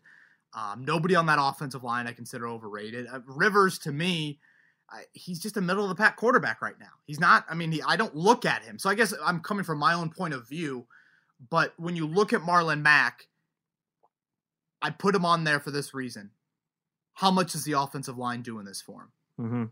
Um, 0.54 0.86
nobody 0.86 1.16
on 1.16 1.26
that 1.26 1.40
offensive 1.42 1.84
line 1.84 2.08
I 2.08 2.14
consider 2.14 2.48
overrated. 2.48 3.08
Uh, 3.12 3.20
Rivers 3.26 3.78
to 3.80 3.92
me, 3.92 4.40
I, 4.90 5.04
he's 5.14 5.40
just 5.40 5.58
a 5.58 5.62
middle 5.62 5.84
of 5.84 5.90
the 5.90 5.96
pack 5.96 6.16
quarterback 6.16 6.62
right 6.62 6.80
now. 6.80 6.92
He's 7.06 7.20
not. 7.20 7.46
I 7.50 7.56
mean, 7.56 7.72
he, 7.72 7.82
I 7.82 7.96
don't 7.96 8.16
look 8.16 8.46
at 8.46 8.64
him, 8.64 8.78
so 8.78 8.90
I 8.90 8.96
guess 8.96 9.14
I'm 9.24 9.40
coming 9.40 9.64
from 9.64 9.80
my 9.80 9.94
own 9.94 10.10
point 10.10 10.34
of 10.34 10.48
view. 10.48 10.86
But 11.50 11.74
when 11.78 11.96
you 11.96 12.08
look 12.08 12.34
at 12.34 12.42
Marlon 12.42 12.82
Mack, 12.82 13.28
I 14.82 14.92
put 14.92 15.16
him 15.16 15.26
on 15.26 15.44
there 15.44 15.60
for 15.60 15.72
this 15.72 15.94
reason. 15.94 16.32
How 17.14 17.32
much 17.32 17.56
is 17.56 17.64
the 17.64 17.74
offensive 17.74 18.18
line 18.18 18.42
doing 18.42 18.66
this 18.66 18.82
for 18.82 19.02
him? 19.02 19.12
Mm-hmm 19.40 19.64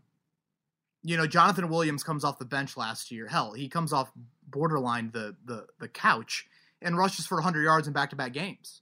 you 1.04 1.18
know, 1.18 1.26
Jonathan 1.26 1.68
Williams 1.68 2.02
comes 2.02 2.24
off 2.24 2.38
the 2.38 2.46
bench 2.46 2.78
last 2.78 3.10
year. 3.10 3.28
Hell, 3.28 3.52
he 3.52 3.68
comes 3.68 3.92
off 3.92 4.10
borderline 4.48 5.10
the 5.12 5.36
the 5.44 5.66
the 5.78 5.88
couch 5.88 6.46
and 6.80 6.96
rushes 6.96 7.26
for 7.26 7.36
100 7.36 7.62
yards 7.62 7.86
in 7.86 7.92
back-to-back 7.92 8.32
games. 8.32 8.80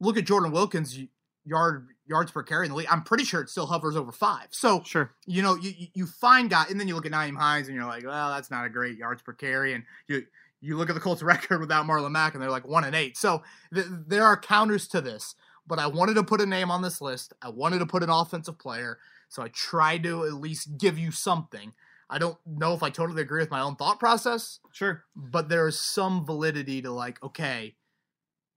Look 0.00 0.16
at 0.16 0.24
Jordan 0.24 0.52
Wilkins 0.52 0.98
yard 1.46 1.88
yards 2.06 2.30
per 2.30 2.42
carry 2.42 2.66
in 2.66 2.70
the 2.70 2.76
league. 2.76 2.88
I'm 2.90 3.02
pretty 3.02 3.24
sure 3.24 3.40
it 3.40 3.48
still 3.48 3.66
hovers 3.66 3.96
over 3.96 4.12
five. 4.12 4.48
So 4.50 4.82
sure, 4.84 5.12
you 5.26 5.42
know, 5.42 5.56
you 5.56 5.72
you 5.94 6.06
find 6.06 6.50
guy, 6.50 6.66
and 6.68 6.78
then 6.78 6.88
you 6.88 6.94
look 6.94 7.06
at 7.06 7.12
Nyheim 7.12 7.36
Hines, 7.36 7.68
and 7.68 7.76
you're 7.76 7.86
like, 7.86 8.04
well, 8.04 8.30
that's 8.30 8.50
not 8.50 8.66
a 8.66 8.68
great 8.68 8.98
yards 8.98 9.22
per 9.22 9.32
carry, 9.32 9.72
and 9.72 9.84
you 10.08 10.24
you 10.60 10.76
look 10.76 10.90
at 10.90 10.94
the 10.94 11.00
Colts 11.00 11.22
record 11.24 11.60
without 11.60 11.86
Marlon 11.86 12.12
Mack, 12.12 12.34
and 12.34 12.42
they're 12.42 12.50
like 12.50 12.66
one 12.66 12.84
and 12.84 12.94
eight. 12.94 13.16
So 13.16 13.42
th- 13.72 13.86
there 14.06 14.24
are 14.24 14.36
counters 14.36 14.88
to 14.88 15.00
this, 15.00 15.34
but 15.66 15.78
I 15.78 15.86
wanted 15.86 16.14
to 16.14 16.24
put 16.24 16.40
a 16.40 16.46
name 16.46 16.70
on 16.70 16.82
this 16.82 17.00
list. 17.00 17.32
I 17.40 17.48
wanted 17.48 17.78
to 17.78 17.86
put 17.86 18.02
an 18.02 18.10
offensive 18.10 18.58
player 18.58 18.98
so 19.28 19.42
I 19.42 19.48
tried 19.48 20.02
to 20.04 20.24
at 20.24 20.34
least 20.34 20.78
give 20.78 20.98
you 20.98 21.10
something. 21.10 21.72
I 22.08 22.18
don't 22.18 22.38
know 22.46 22.74
if 22.74 22.82
I 22.82 22.90
totally 22.90 23.22
agree 23.22 23.40
with 23.40 23.50
my 23.50 23.60
own 23.60 23.76
thought 23.76 23.98
process. 23.98 24.60
Sure. 24.72 25.04
But 25.14 25.48
there 25.48 25.66
is 25.66 25.80
some 25.80 26.24
validity 26.24 26.82
to 26.82 26.90
like, 26.90 27.22
okay, 27.22 27.74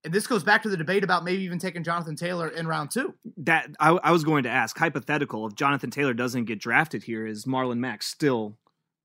and 0.03 0.13
this 0.13 0.27
goes 0.27 0.43
back 0.43 0.63
to 0.63 0.69
the 0.69 0.77
debate 0.77 1.03
about 1.03 1.23
maybe 1.23 1.43
even 1.43 1.59
taking 1.59 1.83
Jonathan 1.83 2.15
Taylor 2.15 2.47
in 2.47 2.67
round 2.67 2.91
two. 2.91 3.13
That 3.37 3.69
I, 3.79 3.89
I 3.89 4.11
was 4.11 4.23
going 4.23 4.43
to 4.43 4.49
ask, 4.49 4.77
hypothetical, 4.77 5.45
if 5.47 5.55
Jonathan 5.55 5.91
Taylor 5.91 6.13
doesn't 6.13 6.45
get 6.45 6.59
drafted 6.59 7.03
here, 7.03 7.27
is 7.27 7.45
Marlon 7.45 7.77
Mack 7.77 8.03
still 8.03 8.57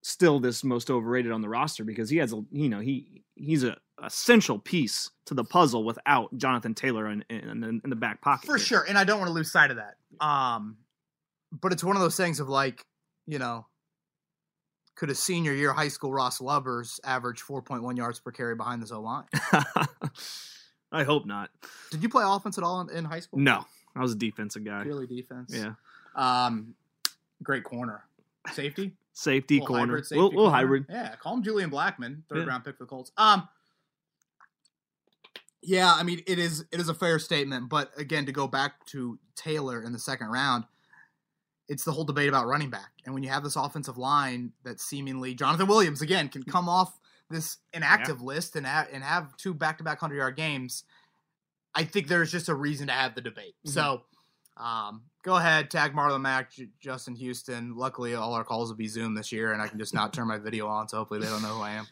still 0.02 0.38
this 0.38 0.62
most 0.62 0.90
overrated 0.90 1.32
on 1.32 1.40
the 1.40 1.48
roster 1.48 1.82
because 1.82 2.10
he 2.10 2.18
has 2.18 2.32
a 2.32 2.44
you 2.52 2.68
know 2.68 2.80
he 2.80 3.22
he's 3.34 3.64
a 3.64 3.76
essential 4.02 4.58
piece 4.58 5.10
to 5.26 5.34
the 5.34 5.44
puzzle 5.44 5.84
without 5.84 6.36
Jonathan 6.36 6.74
Taylor 6.74 7.08
in, 7.08 7.24
in, 7.30 7.80
in 7.82 7.90
the 7.90 7.96
back 7.96 8.20
pocket 8.20 8.46
for 8.46 8.56
here. 8.56 8.64
sure, 8.64 8.84
and 8.88 8.98
I 8.98 9.04
don't 9.04 9.18
want 9.18 9.28
to 9.28 9.32
lose 9.32 9.50
sight 9.50 9.70
of 9.70 9.78
that. 9.78 9.96
Um, 10.24 10.76
but 11.52 11.72
it's 11.72 11.84
one 11.84 11.96
of 11.96 12.02
those 12.02 12.16
things 12.16 12.40
of 12.40 12.48
like, 12.48 12.84
you 13.26 13.38
know, 13.38 13.66
could 14.96 15.10
a 15.10 15.14
senior 15.14 15.52
year 15.52 15.72
high 15.72 15.88
school 15.88 16.12
Ross 16.12 16.40
Lubbers 16.40 17.00
average 17.04 17.40
4.1 17.42 17.96
yards 17.96 18.20
per 18.20 18.30
carry 18.30 18.54
behind 18.54 18.82
this 18.82 18.92
O 18.92 19.00
line? 19.00 19.24
I 20.94 21.04
hope 21.04 21.26
not. 21.26 21.50
Did 21.90 22.02
you 22.02 22.08
play 22.08 22.24
offense 22.26 22.56
at 22.56 22.64
all 22.64 22.80
in, 22.80 22.90
in, 22.90 23.04
high 23.04 23.20
school? 23.20 23.40
No, 23.40 23.64
I 23.96 24.00
was 24.00 24.12
a 24.12 24.16
defensive 24.16 24.64
guy. 24.64 24.84
Purely 24.84 25.06
defense. 25.06 25.52
Yeah. 25.52 25.72
Um, 26.14 26.74
great 27.42 27.64
corner, 27.64 28.04
safety, 28.52 28.92
safety 29.12 29.60
corner, 29.60 29.86
hybrid, 29.86 30.06
safety 30.06 30.22
little, 30.22 30.36
little 30.36 30.50
hybrid. 30.50 30.86
Yeah, 30.88 31.16
call 31.16 31.34
him 31.34 31.42
Julian 31.42 31.70
Blackmon, 31.70 32.22
third 32.28 32.38
yeah. 32.38 32.44
round 32.44 32.64
pick 32.64 32.78
for 32.78 32.84
the 32.84 32.88
Colts. 32.88 33.10
Um, 33.16 33.48
yeah, 35.62 35.92
I 35.92 36.02
mean 36.02 36.22
it 36.26 36.38
is 36.38 36.64
it 36.70 36.80
is 36.80 36.88
a 36.88 36.94
fair 36.94 37.18
statement, 37.18 37.68
but 37.68 37.90
again, 37.96 38.26
to 38.26 38.32
go 38.32 38.46
back 38.46 38.86
to 38.86 39.18
Taylor 39.34 39.82
in 39.82 39.92
the 39.92 39.98
second 39.98 40.28
round, 40.28 40.64
it's 41.68 41.84
the 41.84 41.92
whole 41.92 42.04
debate 42.04 42.28
about 42.28 42.46
running 42.46 42.70
back. 42.70 42.90
And 43.04 43.14
when 43.14 43.22
you 43.22 43.30
have 43.30 43.42
this 43.42 43.56
offensive 43.56 43.98
line 43.98 44.52
that 44.62 44.78
seemingly 44.80 45.34
Jonathan 45.34 45.66
Williams 45.66 46.02
again 46.02 46.28
can 46.28 46.42
come 46.42 46.68
off 46.68 47.00
this 47.30 47.58
inactive 47.72 48.18
yeah. 48.20 48.26
list 48.26 48.56
and 48.56 48.66
have, 48.66 48.88
and 48.92 49.02
have 49.02 49.36
two 49.36 49.54
back 49.54 49.78
to 49.78 49.84
back 49.84 49.98
hundred 49.98 50.16
yard 50.16 50.36
games, 50.36 50.84
I 51.74 51.84
think 51.84 52.08
there's 52.08 52.30
just 52.30 52.48
a 52.48 52.54
reason 52.54 52.86
to 52.88 52.92
have 52.92 53.14
the 53.14 53.20
debate. 53.20 53.54
Mm-hmm. 53.66 53.70
So 53.70 54.02
um, 54.56 55.02
go 55.22 55.36
ahead, 55.36 55.70
tag 55.70 55.94
Marlon 55.94 56.20
Mack, 56.20 56.52
J- 56.52 56.68
Justin 56.80 57.16
Houston. 57.16 57.76
Luckily, 57.76 58.14
all 58.14 58.34
our 58.34 58.44
calls 58.44 58.68
will 58.68 58.76
be 58.76 58.86
Zoom 58.86 59.14
this 59.14 59.32
year, 59.32 59.52
and 59.52 59.60
I 59.60 59.68
can 59.68 59.78
just 59.78 59.94
not 59.94 60.12
turn 60.12 60.28
my 60.28 60.38
video 60.38 60.68
on, 60.68 60.88
so 60.88 60.98
hopefully 60.98 61.20
they 61.20 61.26
don't 61.26 61.42
know 61.42 61.48
who 61.48 61.62
I 61.62 61.72
am. 61.72 61.86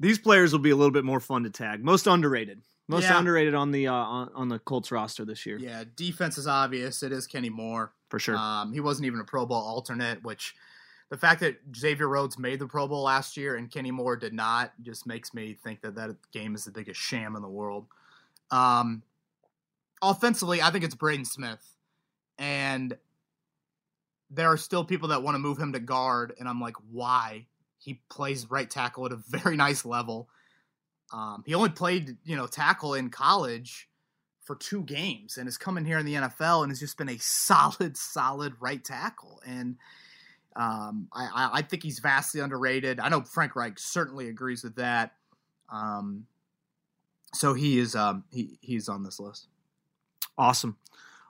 These 0.00 0.18
players 0.18 0.52
will 0.52 0.60
be 0.60 0.70
a 0.70 0.76
little 0.76 0.90
bit 0.90 1.04
more 1.04 1.20
fun 1.20 1.44
to 1.44 1.50
tag. 1.50 1.84
Most 1.84 2.06
underrated. 2.06 2.62
Most 2.88 3.04
yeah. 3.04 3.18
underrated 3.18 3.54
on 3.54 3.70
the 3.70 3.86
uh, 3.86 3.92
on, 3.92 4.30
on 4.34 4.48
the 4.48 4.58
Colts 4.58 4.90
roster 4.90 5.24
this 5.24 5.46
year. 5.46 5.58
Yeah, 5.58 5.84
defense 5.94 6.38
is 6.38 6.48
obvious. 6.48 7.04
It 7.04 7.12
is 7.12 7.28
Kenny 7.28 7.50
Moore 7.50 7.92
for 8.08 8.18
sure. 8.18 8.36
Um, 8.36 8.72
he 8.72 8.80
wasn't 8.80 9.06
even 9.06 9.20
a 9.20 9.24
Pro 9.24 9.46
Bowl 9.46 9.58
alternate, 9.58 10.24
which 10.24 10.56
the 11.10 11.18
fact 11.18 11.40
that 11.40 11.56
Xavier 11.76 12.08
Rhodes 12.08 12.38
made 12.38 12.60
the 12.60 12.66
Pro 12.66 12.86
Bowl 12.86 13.02
last 13.02 13.36
year 13.36 13.56
and 13.56 13.70
Kenny 13.70 13.90
Moore 13.90 14.16
did 14.16 14.32
not 14.32 14.72
just 14.80 15.06
makes 15.06 15.34
me 15.34 15.54
think 15.62 15.82
that 15.82 15.96
that 15.96 16.16
game 16.32 16.54
is 16.54 16.64
the 16.64 16.70
biggest 16.70 17.00
sham 17.00 17.34
in 17.36 17.42
the 17.42 17.48
world. 17.48 17.86
Um, 18.52 19.02
offensively, 20.00 20.62
I 20.62 20.70
think 20.70 20.84
it's 20.84 20.94
Braden 20.94 21.24
Smith, 21.24 21.76
and 22.38 22.96
there 24.30 24.50
are 24.50 24.56
still 24.56 24.84
people 24.84 25.08
that 25.08 25.22
want 25.22 25.34
to 25.34 25.40
move 25.40 25.58
him 25.58 25.72
to 25.72 25.80
guard, 25.80 26.32
and 26.38 26.48
I'm 26.48 26.60
like, 26.60 26.76
why? 26.90 27.46
He 27.78 28.00
plays 28.08 28.48
right 28.48 28.70
tackle 28.70 29.06
at 29.06 29.12
a 29.12 29.16
very 29.28 29.56
nice 29.56 29.84
level. 29.84 30.28
Um, 31.12 31.42
he 31.44 31.54
only 31.54 31.70
played, 31.70 32.18
you 32.24 32.36
know, 32.36 32.46
tackle 32.46 32.94
in 32.94 33.10
college 33.10 33.88
for 34.42 34.54
two 34.54 34.84
games 34.84 35.36
and 35.36 35.46
has 35.46 35.58
come 35.58 35.76
in 35.76 35.84
here 35.84 35.98
in 35.98 36.06
the 36.06 36.14
NFL 36.14 36.62
and 36.62 36.70
has 36.70 36.78
just 36.78 36.96
been 36.96 37.08
a 37.08 37.18
solid, 37.20 37.96
solid 37.96 38.54
right 38.60 38.84
tackle. 38.84 39.42
And 39.44 39.76
um, 40.56 41.08
I, 41.12 41.50
I, 41.54 41.62
think 41.62 41.82
he's 41.82 42.00
vastly 42.00 42.40
underrated. 42.40 42.98
I 42.98 43.08
know 43.08 43.22
Frank 43.22 43.54
Reich 43.54 43.78
certainly 43.78 44.28
agrees 44.28 44.64
with 44.64 44.76
that. 44.76 45.12
Um, 45.72 46.26
so 47.32 47.54
he 47.54 47.78
is 47.78 47.94
um, 47.94 48.24
he 48.32 48.58
he's 48.60 48.88
on 48.88 49.04
this 49.04 49.20
list. 49.20 49.46
Awesome. 50.36 50.76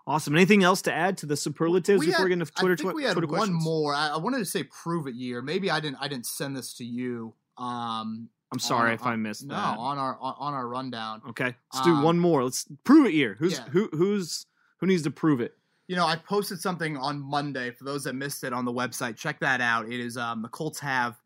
Awesome. 0.06 0.34
Anything 0.34 0.64
else 0.64 0.82
to 0.82 0.92
add 0.92 1.18
to 1.18 1.26
the 1.26 1.36
superlatives 1.36 2.00
we 2.00 2.06
before 2.06 2.24
we 2.24 2.30
get 2.30 2.40
into 2.40 2.52
Twitter? 2.52 2.72
I 2.72 2.76
think 2.76 2.94
we 2.94 3.04
had 3.04 3.12
Twitter 3.12 3.26
one 3.26 3.38
questions? 3.38 3.64
more. 3.64 3.94
I, 3.94 4.08
I, 4.08 4.16
wanted 4.16 4.38
to 4.38 4.44
say 4.44 4.64
prove 4.64 5.06
it 5.06 5.14
year. 5.14 5.42
Maybe 5.42 5.70
I 5.70 5.80
didn't. 5.80 5.98
I 6.00 6.08
didn't 6.08 6.26
send 6.26 6.56
this 6.56 6.74
to 6.74 6.84
you. 6.84 7.34
Um, 7.58 8.30
I'm 8.50 8.58
sorry 8.58 8.88
on, 8.88 8.94
if 8.94 9.04
I 9.04 9.16
missed 9.16 9.46
no, 9.46 9.54
that. 9.54 9.74
No, 9.76 9.80
on 9.80 9.98
our 9.98 10.18
on 10.20 10.54
our 10.54 10.66
rundown. 10.66 11.22
Okay, 11.28 11.54
let's 11.74 11.86
um, 11.86 12.00
do 12.00 12.04
one 12.04 12.18
more. 12.18 12.42
Let's 12.42 12.66
prove 12.84 13.06
it 13.06 13.12
here. 13.12 13.36
Who's 13.38 13.58
yeah. 13.58 13.68
who? 13.70 13.88
Who's 13.92 14.46
who 14.78 14.86
needs 14.86 15.02
to 15.02 15.10
prove 15.10 15.40
it? 15.40 15.54
You 15.90 15.96
know, 15.96 16.06
I 16.06 16.14
posted 16.14 16.60
something 16.60 16.96
on 16.96 17.18
Monday 17.18 17.72
for 17.72 17.82
those 17.82 18.04
that 18.04 18.14
missed 18.14 18.44
it 18.44 18.52
on 18.52 18.64
the 18.64 18.72
website. 18.72 19.16
Check 19.16 19.40
that 19.40 19.60
out. 19.60 19.90
It 19.90 19.98
is 19.98 20.16
um 20.16 20.40
the 20.40 20.48
Colts 20.48 20.78
have, 20.78 21.20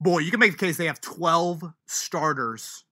boy, 0.00 0.20
you 0.20 0.30
can 0.30 0.38
make 0.38 0.52
the 0.52 0.56
case 0.56 0.76
they 0.76 0.86
have 0.86 1.00
12 1.00 1.60
starters 1.88 2.84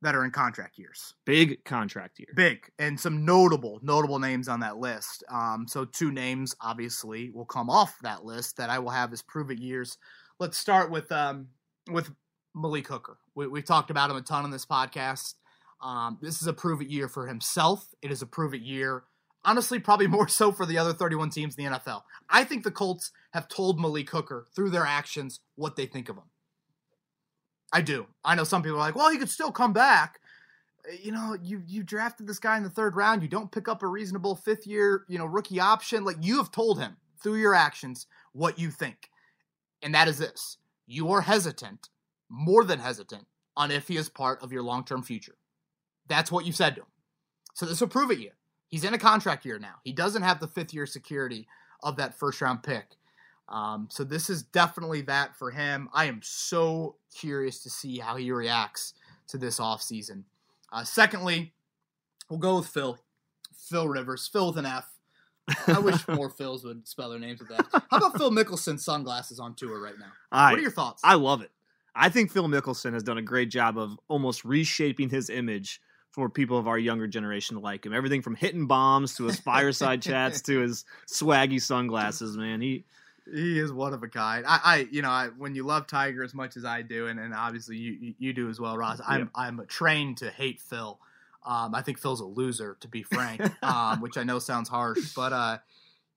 that 0.00 0.14
are 0.14 0.24
in 0.24 0.30
contract 0.30 0.78
years. 0.78 1.12
Big 1.26 1.62
contract 1.66 2.18
year. 2.18 2.28
Big 2.34 2.66
and 2.78 2.98
some 2.98 3.26
notable 3.26 3.80
notable 3.82 4.18
names 4.18 4.48
on 4.48 4.60
that 4.60 4.78
list. 4.78 5.24
Um, 5.28 5.66
so 5.68 5.84
two 5.84 6.10
names 6.10 6.56
obviously 6.62 7.28
will 7.28 7.44
come 7.44 7.68
off 7.68 7.98
that 8.02 8.24
list 8.24 8.56
that 8.56 8.70
I 8.70 8.78
will 8.78 8.88
have 8.88 9.12
as 9.12 9.20
prove 9.20 9.50
it 9.50 9.58
years. 9.58 9.98
Let's 10.38 10.56
start 10.56 10.90
with 10.90 11.12
um 11.12 11.48
with 11.90 12.10
Malik 12.54 12.88
Hooker. 12.88 13.18
We, 13.34 13.44
have 13.58 13.66
talked 13.66 13.90
about 13.90 14.10
him 14.10 14.16
a 14.16 14.22
ton 14.22 14.44
on 14.44 14.50
this 14.50 14.64
podcast. 14.64 15.34
Um, 15.82 16.16
this 16.22 16.40
is 16.40 16.48
a 16.48 16.54
prove 16.54 16.80
it 16.80 16.88
year 16.88 17.08
for 17.08 17.26
himself. 17.26 17.86
It 18.00 18.10
is 18.10 18.22
a 18.22 18.26
prove 18.26 18.54
it 18.54 18.62
year, 18.62 19.04
honestly, 19.44 19.78
probably 19.78 20.06
more 20.08 20.28
so 20.28 20.52
for 20.52 20.66
the 20.66 20.78
other 20.78 20.92
31 20.92 21.30
teams 21.30 21.56
in 21.56 21.64
the 21.64 21.78
NFL. 21.78 22.02
I 22.28 22.44
think 22.44 22.64
the 22.64 22.70
Colts 22.70 23.10
have 23.32 23.48
told 23.48 23.80
Malik 23.80 24.10
Hooker 24.10 24.46
through 24.54 24.70
their 24.70 24.86
actions 24.86 25.40
what 25.56 25.76
they 25.76 25.86
think 25.86 26.08
of 26.08 26.16
him. 26.16 26.24
I 27.72 27.80
do. 27.82 28.06
I 28.24 28.34
know 28.34 28.44
some 28.44 28.62
people 28.62 28.78
are 28.78 28.80
like, 28.80 28.96
well, 28.96 29.10
he 29.10 29.18
could 29.18 29.30
still 29.30 29.52
come 29.52 29.72
back. 29.72 30.20
Uh, 30.88 30.94
you 31.00 31.12
know, 31.12 31.36
you 31.40 31.62
you 31.66 31.82
drafted 31.82 32.26
this 32.26 32.40
guy 32.40 32.56
in 32.56 32.64
the 32.64 32.70
third 32.70 32.96
round. 32.96 33.22
You 33.22 33.28
don't 33.28 33.52
pick 33.52 33.68
up 33.68 33.82
a 33.82 33.86
reasonable 33.86 34.34
fifth 34.34 34.66
year, 34.66 35.04
you 35.08 35.18
know, 35.18 35.26
rookie 35.26 35.60
option. 35.60 36.04
Like 36.04 36.16
you 36.20 36.38
have 36.38 36.50
told 36.50 36.80
him 36.80 36.96
through 37.22 37.36
your 37.36 37.54
actions 37.54 38.06
what 38.32 38.58
you 38.58 38.70
think, 38.70 39.10
and 39.82 39.94
that 39.94 40.08
is 40.08 40.18
this: 40.18 40.56
you 40.86 41.10
are 41.12 41.20
hesitant 41.20 41.90
more 42.28 42.64
than 42.64 42.78
hesitant 42.78 43.26
on 43.56 43.70
if 43.70 43.88
he 43.88 43.96
is 43.96 44.08
part 44.08 44.42
of 44.42 44.52
your 44.52 44.62
long 44.62 44.84
term 44.84 45.02
future. 45.02 45.36
That's 46.08 46.32
what 46.32 46.46
you 46.46 46.52
said 46.52 46.74
to 46.74 46.80
him. 46.82 46.88
So 47.54 47.66
this 47.66 47.80
will 47.80 47.88
prove 47.88 48.10
it 48.10 48.18
you. 48.18 48.30
He's 48.70 48.84
in 48.84 48.94
a 48.94 48.98
contract 48.98 49.44
year 49.44 49.58
now. 49.58 49.74
He 49.84 49.92
doesn't 49.92 50.22
have 50.22 50.40
the 50.40 50.46
fifth 50.46 50.72
year 50.72 50.86
security 50.86 51.46
of 51.82 51.96
that 51.96 52.14
first 52.14 52.40
round 52.40 52.62
pick. 52.62 52.96
Um, 53.48 53.88
so 53.90 54.04
this 54.04 54.30
is 54.30 54.44
definitely 54.44 55.02
that 55.02 55.36
for 55.36 55.50
him. 55.50 55.88
I 55.92 56.04
am 56.04 56.20
so 56.22 56.96
curious 57.14 57.62
to 57.64 57.70
see 57.70 57.98
how 57.98 58.16
he 58.16 58.30
reacts 58.30 58.94
to 59.28 59.38
this 59.38 59.58
offseason. 59.58 60.22
Uh, 60.72 60.84
secondly, 60.84 61.52
we'll 62.28 62.38
go 62.38 62.58
with 62.58 62.68
Phil. 62.68 62.98
Phil 63.52 63.88
Rivers. 63.88 64.28
Phil 64.28 64.46
with 64.48 64.58
an 64.58 64.66
F. 64.66 64.88
I 65.66 65.80
wish 65.80 66.06
more 66.08 66.30
Phils 66.30 66.64
would 66.64 66.86
spell 66.86 67.10
their 67.10 67.18
names 67.18 67.40
with 67.40 67.48
that. 67.48 67.66
How 67.90 67.96
about 67.96 68.16
Phil 68.16 68.30
Mickelson's 68.30 68.84
sunglasses 68.84 69.40
on 69.40 69.54
tour 69.54 69.80
right 69.80 69.98
now? 69.98 70.12
I, 70.30 70.50
what 70.50 70.60
are 70.60 70.62
your 70.62 70.70
thoughts? 70.70 71.02
I 71.04 71.14
love 71.14 71.42
it. 71.42 71.50
I 71.94 72.08
think 72.08 72.30
Phil 72.30 72.46
Mickelson 72.46 72.92
has 72.92 73.02
done 73.02 73.18
a 73.18 73.22
great 73.22 73.50
job 73.50 73.76
of 73.76 73.98
almost 74.06 74.44
reshaping 74.44 75.10
his 75.10 75.28
image 75.28 75.80
for 76.12 76.28
people 76.28 76.58
of 76.58 76.66
our 76.66 76.78
younger 76.78 77.06
generation 77.06 77.56
to 77.56 77.62
like 77.62 77.86
him. 77.86 77.94
Everything 77.94 78.22
from 78.22 78.34
hitting 78.34 78.66
bombs 78.66 79.14
to 79.16 79.24
his 79.24 79.38
fireside 79.40 80.02
chats 80.02 80.42
to 80.42 80.60
his 80.60 80.84
swaggy 81.06 81.60
sunglasses, 81.60 82.36
man. 82.36 82.60
He 82.60 82.84
he 83.32 83.58
is 83.58 83.72
one 83.72 83.94
of 83.94 84.02
a 84.02 84.08
kind. 84.08 84.44
I, 84.46 84.60
I 84.64 84.88
you 84.90 85.02
know, 85.02 85.10
I, 85.10 85.28
when 85.28 85.54
you 85.54 85.62
love 85.62 85.86
Tiger 85.86 86.24
as 86.24 86.34
much 86.34 86.56
as 86.56 86.64
I 86.64 86.82
do, 86.82 87.06
and, 87.06 87.20
and 87.20 87.32
obviously 87.32 87.76
you 87.76 88.14
you 88.18 88.32
do 88.32 88.48
as 88.48 88.60
well, 88.60 88.76
Ross. 88.76 89.00
I'm 89.06 89.20
Yep. 89.20 89.28
I'm 89.34 89.66
trained 89.68 90.18
to 90.18 90.30
hate 90.30 90.60
Phil. 90.60 90.98
Um, 91.44 91.74
I 91.74 91.82
think 91.82 91.98
Phil's 91.98 92.20
a 92.20 92.26
loser, 92.26 92.76
to 92.80 92.88
be 92.88 93.02
frank, 93.02 93.40
um, 93.62 94.00
which 94.00 94.18
I 94.18 94.24
know 94.24 94.38
sounds 94.38 94.68
harsh, 94.68 95.14
but 95.14 95.32
uh, 95.32 95.58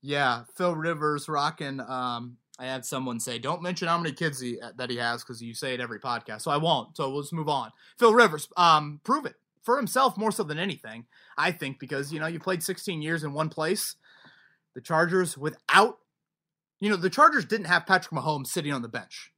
yeah, 0.02 0.42
Phil 0.54 0.74
Rivers 0.74 1.28
rocking. 1.28 1.80
Um, 1.80 2.36
I 2.58 2.66
had 2.66 2.84
someone 2.84 3.20
say, 3.20 3.38
"Don't 3.38 3.62
mention 3.62 3.88
how 3.88 3.98
many 3.98 4.12
kids 4.12 4.40
he, 4.40 4.58
that 4.76 4.90
he 4.90 4.96
has 4.96 5.22
because 5.22 5.42
you 5.42 5.54
say 5.54 5.74
it 5.74 5.80
every 5.80 6.00
podcast." 6.00 6.42
So 6.42 6.50
I 6.50 6.56
won't. 6.56 6.96
So 6.96 7.10
let's 7.10 7.32
move 7.32 7.48
on. 7.48 7.70
Phil 7.96 8.12
Rivers, 8.12 8.48
um, 8.56 9.00
prove 9.04 9.24
it 9.24 9.36
for 9.64 9.76
himself 9.76 10.16
more 10.16 10.30
so 10.30 10.42
than 10.42 10.58
anything. 10.58 11.06
I 11.36 11.50
think 11.50 11.80
because 11.80 12.12
you 12.12 12.20
know 12.20 12.26
you 12.26 12.38
played 12.38 12.62
16 12.62 13.02
years 13.02 13.24
in 13.24 13.32
one 13.32 13.48
place. 13.48 13.96
The 14.74 14.80
Chargers 14.80 15.38
without, 15.38 15.98
you 16.80 16.90
know, 16.90 16.96
the 16.96 17.10
Chargers 17.10 17.44
didn't 17.44 17.66
have 17.66 17.86
Patrick 17.86 18.12
Mahomes 18.12 18.48
sitting 18.48 18.72
on 18.72 18.82
the 18.82 18.88
bench, 18.88 19.32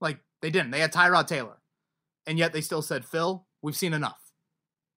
like 0.00 0.20
they 0.40 0.50
didn't. 0.50 0.70
They 0.70 0.80
had 0.80 0.92
Tyrod 0.92 1.26
Taylor, 1.26 1.58
and 2.26 2.38
yet 2.38 2.52
they 2.52 2.60
still 2.60 2.82
said, 2.82 3.04
"Phil, 3.04 3.46
we've 3.62 3.76
seen 3.76 3.92
enough. 3.92 4.32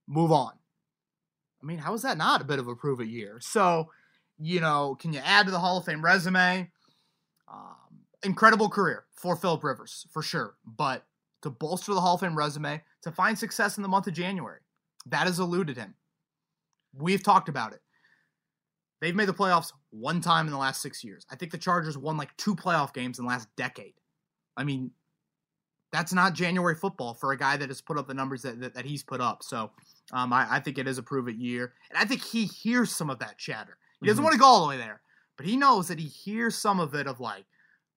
Move 0.07 0.31
on." 0.31 0.53
I 1.61 1.65
mean, 1.65 1.79
how 1.79 1.93
is 1.93 2.03
that 2.03 2.17
not 2.17 2.41
a 2.41 2.45
bit 2.45 2.59
of 2.59 2.67
a 2.67 2.75
prove 2.75 3.01
it 3.01 3.07
year? 3.07 3.39
So, 3.41 3.91
you 4.37 4.61
know, 4.61 4.95
can 4.95 5.11
you 5.11 5.19
add 5.19 5.45
to 5.45 5.51
the 5.51 5.59
Hall 5.59 5.77
of 5.77 5.85
Fame 5.85 6.03
resume? 6.03 6.71
Um, 7.51 8.05
incredible 8.23 8.69
career 8.69 9.05
for 9.11 9.35
Philip 9.35 9.63
Rivers, 9.63 10.07
for 10.11 10.21
sure. 10.21 10.55
But 10.65 11.05
to 11.41 11.49
bolster 11.49 11.93
the 11.93 12.01
Hall 12.01 12.15
of 12.15 12.21
Fame 12.21 12.37
resume, 12.37 12.81
to 13.01 13.11
find 13.11 13.37
success 13.37 13.77
in 13.77 13.83
the 13.83 13.89
month 13.89 14.07
of 14.07 14.13
January, 14.13 14.61
that 15.11 15.27
has 15.27 15.39
eluded 15.39 15.77
him. 15.77 15.95
We've 16.93 17.23
talked 17.23 17.49
about 17.49 17.73
it. 17.73 17.81
They've 19.01 19.15
made 19.15 19.27
the 19.29 19.33
playoffs 19.33 19.71
one 19.91 20.19
time 20.21 20.45
in 20.47 20.51
the 20.51 20.57
last 20.59 20.81
six 20.81 21.03
years. 21.03 21.25
I 21.31 21.35
think 21.35 21.51
the 21.51 21.57
Chargers 21.57 21.97
won 21.97 22.17
like 22.17 22.35
two 22.37 22.55
playoff 22.55 22.93
games 22.93 23.17
in 23.19 23.25
the 23.25 23.29
last 23.29 23.47
decade. 23.55 23.93
I 24.57 24.63
mean, 24.63 24.91
that's 25.91 26.13
not 26.13 26.33
January 26.33 26.75
football 26.75 27.13
for 27.13 27.31
a 27.31 27.37
guy 27.37 27.55
that 27.57 27.69
has 27.69 27.81
put 27.81 27.97
up 27.97 28.07
the 28.07 28.13
numbers 28.13 28.41
that, 28.41 28.59
that, 28.59 28.73
that 28.75 28.85
he's 28.85 29.03
put 29.03 29.21
up. 29.21 29.41
So 29.41 29.71
um, 30.11 30.33
I, 30.33 30.47
I 30.55 30.59
think 30.59 30.77
it 30.77 30.87
is 30.87 30.97
a 30.97 31.03
prove 31.03 31.27
it 31.29 31.37
year. 31.37 31.73
And 31.89 31.97
I 31.97 32.05
think 32.05 32.23
he 32.23 32.45
hears 32.45 32.91
some 32.91 33.09
of 33.09 33.19
that 33.19 33.37
chatter. 33.37 33.77
He 34.01 34.07
doesn't 34.07 34.21
Mhm. 34.21 34.25
want 34.25 34.33
to 34.33 34.39
go 34.39 34.45
all 34.45 34.61
the 34.63 34.67
way 34.69 34.77
there, 34.77 35.01
but 35.37 35.45
he 35.45 35.55
knows 35.57 35.87
that 35.87 35.99
he 35.99 36.07
hears 36.07 36.55
some 36.55 36.79
of 36.79 36.93
it 36.93 37.07
of 37.07 37.19
like 37.19 37.45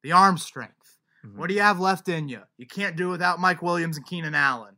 the 0.03 0.13
arm 0.13 0.39
strength. 0.39 0.99
Mhm. 1.27 1.35
What 1.37 1.49
do 1.49 1.55
you 1.55 1.61
have 1.63 1.81
left 1.81 2.09
in 2.09 2.29
you? 2.29 2.43
You 2.59 2.67
can't 2.67 2.97
do 2.97 3.09
it 3.09 3.13
without 3.13 3.41
Mike 3.41 3.61
Williams 3.63 3.97
and 3.97 4.07
Keenan 4.07 4.35
Allen. 4.35 4.77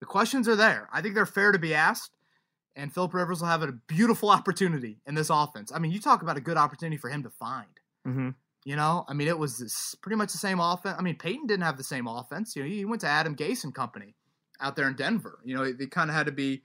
The 0.00 0.06
questions 0.06 0.48
are 0.48 0.56
there. 0.56 0.88
I 0.92 1.02
think 1.02 1.14
they're 1.14 1.26
fair 1.26 1.52
to 1.52 1.58
be 1.58 1.74
asked. 1.74 2.12
And 2.76 2.92
Philip 2.92 3.12
Rivers 3.12 3.40
will 3.40 3.48
have 3.48 3.62
a 3.62 3.72
beautiful 3.72 4.30
opportunity 4.38 5.00
in 5.06 5.14
this 5.14 5.30
offense. 5.30 5.72
I 5.74 5.78
mean, 5.78 5.90
you 5.90 6.00
talk 6.00 6.22
about 6.22 6.36
a 6.36 6.40
good 6.40 6.56
opportunity 6.56 6.96
for 6.96 7.10
him 7.10 7.22
to 7.24 7.30
find. 7.30 7.68
Mhm. 8.06 8.34
You 8.64 8.76
know, 8.76 9.04
I 9.08 9.14
mean, 9.14 9.28
it 9.28 9.38
was 9.38 9.58
this, 9.58 9.94
pretty 10.02 10.16
much 10.16 10.32
the 10.32 10.38
same 10.38 10.60
offense. 10.60 10.96
I 10.98 11.02
mean, 11.02 11.16
Peyton 11.16 11.46
didn't 11.46 11.62
have 11.62 11.76
the 11.76 11.84
same 11.84 12.06
offense. 12.06 12.54
You 12.54 12.62
know, 12.62 12.68
he 12.68 12.84
went 12.84 13.00
to 13.00 13.06
Adam 13.06 13.34
Gase 13.34 13.64
and 13.64 13.74
company 13.74 14.14
out 14.60 14.76
there 14.76 14.86
in 14.88 14.94
Denver. 14.94 15.38
You 15.44 15.54
know, 15.54 15.72
they 15.72 15.86
kind 15.86 16.10
of 16.10 16.16
had 16.16 16.26
to 16.26 16.32
be 16.32 16.62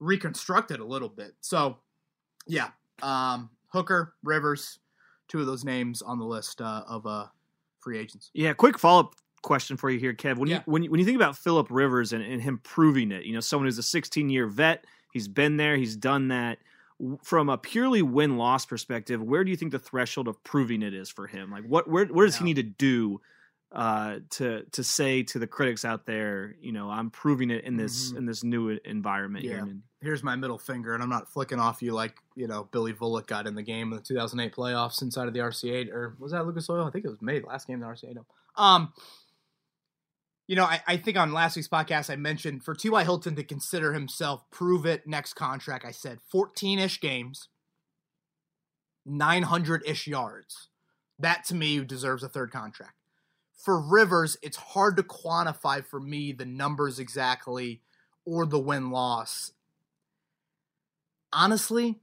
reconstructed 0.00 0.80
a 0.80 0.84
little 0.84 1.08
bit. 1.08 1.32
So, 1.40 1.78
yeah, 2.46 2.70
um, 3.02 3.50
Hooker, 3.68 4.14
Rivers, 4.22 4.80
two 5.28 5.40
of 5.40 5.46
those 5.46 5.64
names 5.64 6.02
on 6.02 6.18
the 6.18 6.24
list 6.24 6.60
uh, 6.60 6.82
of 6.86 7.06
uh, 7.06 7.26
free 7.80 7.98
agents. 7.98 8.30
Yeah, 8.34 8.52
quick 8.52 8.78
follow 8.78 9.00
up 9.00 9.14
question 9.42 9.76
for 9.76 9.90
you 9.90 9.98
here, 9.98 10.12
Kev. 10.14 10.36
When 10.38 10.48
Yeah. 10.48 10.56
you 10.58 10.62
when 10.66 10.82
you, 10.82 10.90
when 10.90 11.00
you 11.00 11.06
think 11.06 11.16
about 11.16 11.36
Philip 11.36 11.68
Rivers 11.70 12.12
and, 12.12 12.22
and 12.22 12.40
him 12.42 12.58
proving 12.62 13.12
it, 13.12 13.24
you 13.24 13.32
know, 13.34 13.40
someone 13.40 13.66
who's 13.66 13.78
a 13.78 13.82
16 13.82 14.28
year 14.30 14.46
vet, 14.46 14.84
he's 15.12 15.28
been 15.28 15.56
there, 15.56 15.76
he's 15.76 15.96
done 15.96 16.28
that. 16.28 16.58
From 17.22 17.48
a 17.48 17.56
purely 17.56 18.02
win 18.02 18.36
loss 18.36 18.66
perspective, 18.66 19.22
where 19.22 19.42
do 19.42 19.50
you 19.50 19.56
think 19.56 19.72
the 19.72 19.78
threshold 19.78 20.28
of 20.28 20.42
proving 20.44 20.82
it 20.82 20.92
is 20.92 21.08
for 21.08 21.26
him? 21.26 21.50
Like, 21.50 21.64
what 21.64 21.88
where 21.88 22.04
where 22.06 22.26
does 22.26 22.36
he 22.36 22.44
need 22.44 22.56
to 22.56 22.62
do 22.62 23.22
uh, 23.72 24.18
to 24.30 24.64
to 24.72 24.84
say 24.84 25.22
to 25.22 25.38
the 25.38 25.46
critics 25.46 25.84
out 25.86 26.04
there, 26.04 26.56
you 26.60 26.72
know, 26.72 26.90
I'm 26.90 27.08
proving 27.10 27.50
it 27.50 27.64
in 27.64 27.76
this 27.76 28.12
Mhm. 28.12 28.16
in 28.18 28.26
this 28.26 28.44
new 28.44 28.68
environment? 28.84 29.44
Yeah. 29.46 29.60
in- 29.62 29.82
Here's 30.02 30.22
my 30.22 30.34
middle 30.34 30.58
finger, 30.58 30.94
and 30.94 31.02
I'm 31.02 31.08
not 31.10 31.28
flicking 31.30 31.58
off 31.58 31.80
you 31.82 31.92
like 31.92 32.18
you 32.34 32.46
know 32.48 32.64
Billy 32.72 32.92
Volek 32.92 33.26
got 33.26 33.46
in 33.46 33.54
the 33.54 33.62
game 33.62 33.92
in 33.92 33.96
the 33.96 34.02
2008 34.02 34.52
playoffs 34.54 35.00
inside 35.02 35.26
of 35.28 35.32
the 35.34 35.40
RCA, 35.40 35.90
or 35.90 36.16
was 36.18 36.32
that 36.32 36.46
Lucas 36.46 36.68
Oil? 36.68 36.84
I 36.86 36.90
think 36.90 37.04
it 37.04 37.08
was 37.08 37.22
May 37.22 37.40
last 37.40 37.66
game 37.66 37.74
in 37.74 37.80
the 37.80 37.86
RCA. 37.86 38.14
No. 38.14 38.26
Um, 38.56 38.92
you 40.50 40.56
know, 40.56 40.64
I, 40.64 40.82
I 40.84 40.96
think 40.96 41.16
on 41.16 41.32
last 41.32 41.54
week's 41.54 41.68
podcast 41.68 42.10
I 42.10 42.16
mentioned 42.16 42.64
for 42.64 42.74
T.Y. 42.74 43.04
Hilton 43.04 43.36
to 43.36 43.44
consider 43.44 43.92
himself 43.92 44.42
prove 44.50 44.84
it 44.84 45.06
next 45.06 45.34
contract. 45.34 45.84
I 45.84 45.92
said 45.92 46.18
14 46.32 46.80
ish 46.80 47.00
games, 47.00 47.48
900 49.06 49.84
ish 49.86 50.08
yards. 50.08 50.68
That 51.20 51.44
to 51.44 51.54
me 51.54 51.78
deserves 51.84 52.24
a 52.24 52.28
third 52.28 52.50
contract. 52.50 52.94
For 53.64 53.80
Rivers, 53.80 54.38
it's 54.42 54.56
hard 54.56 54.96
to 54.96 55.04
quantify 55.04 55.84
for 55.84 56.00
me 56.00 56.32
the 56.32 56.46
numbers 56.46 56.98
exactly 56.98 57.82
or 58.26 58.44
the 58.44 58.58
win 58.58 58.90
loss. 58.90 59.52
Honestly, 61.32 62.00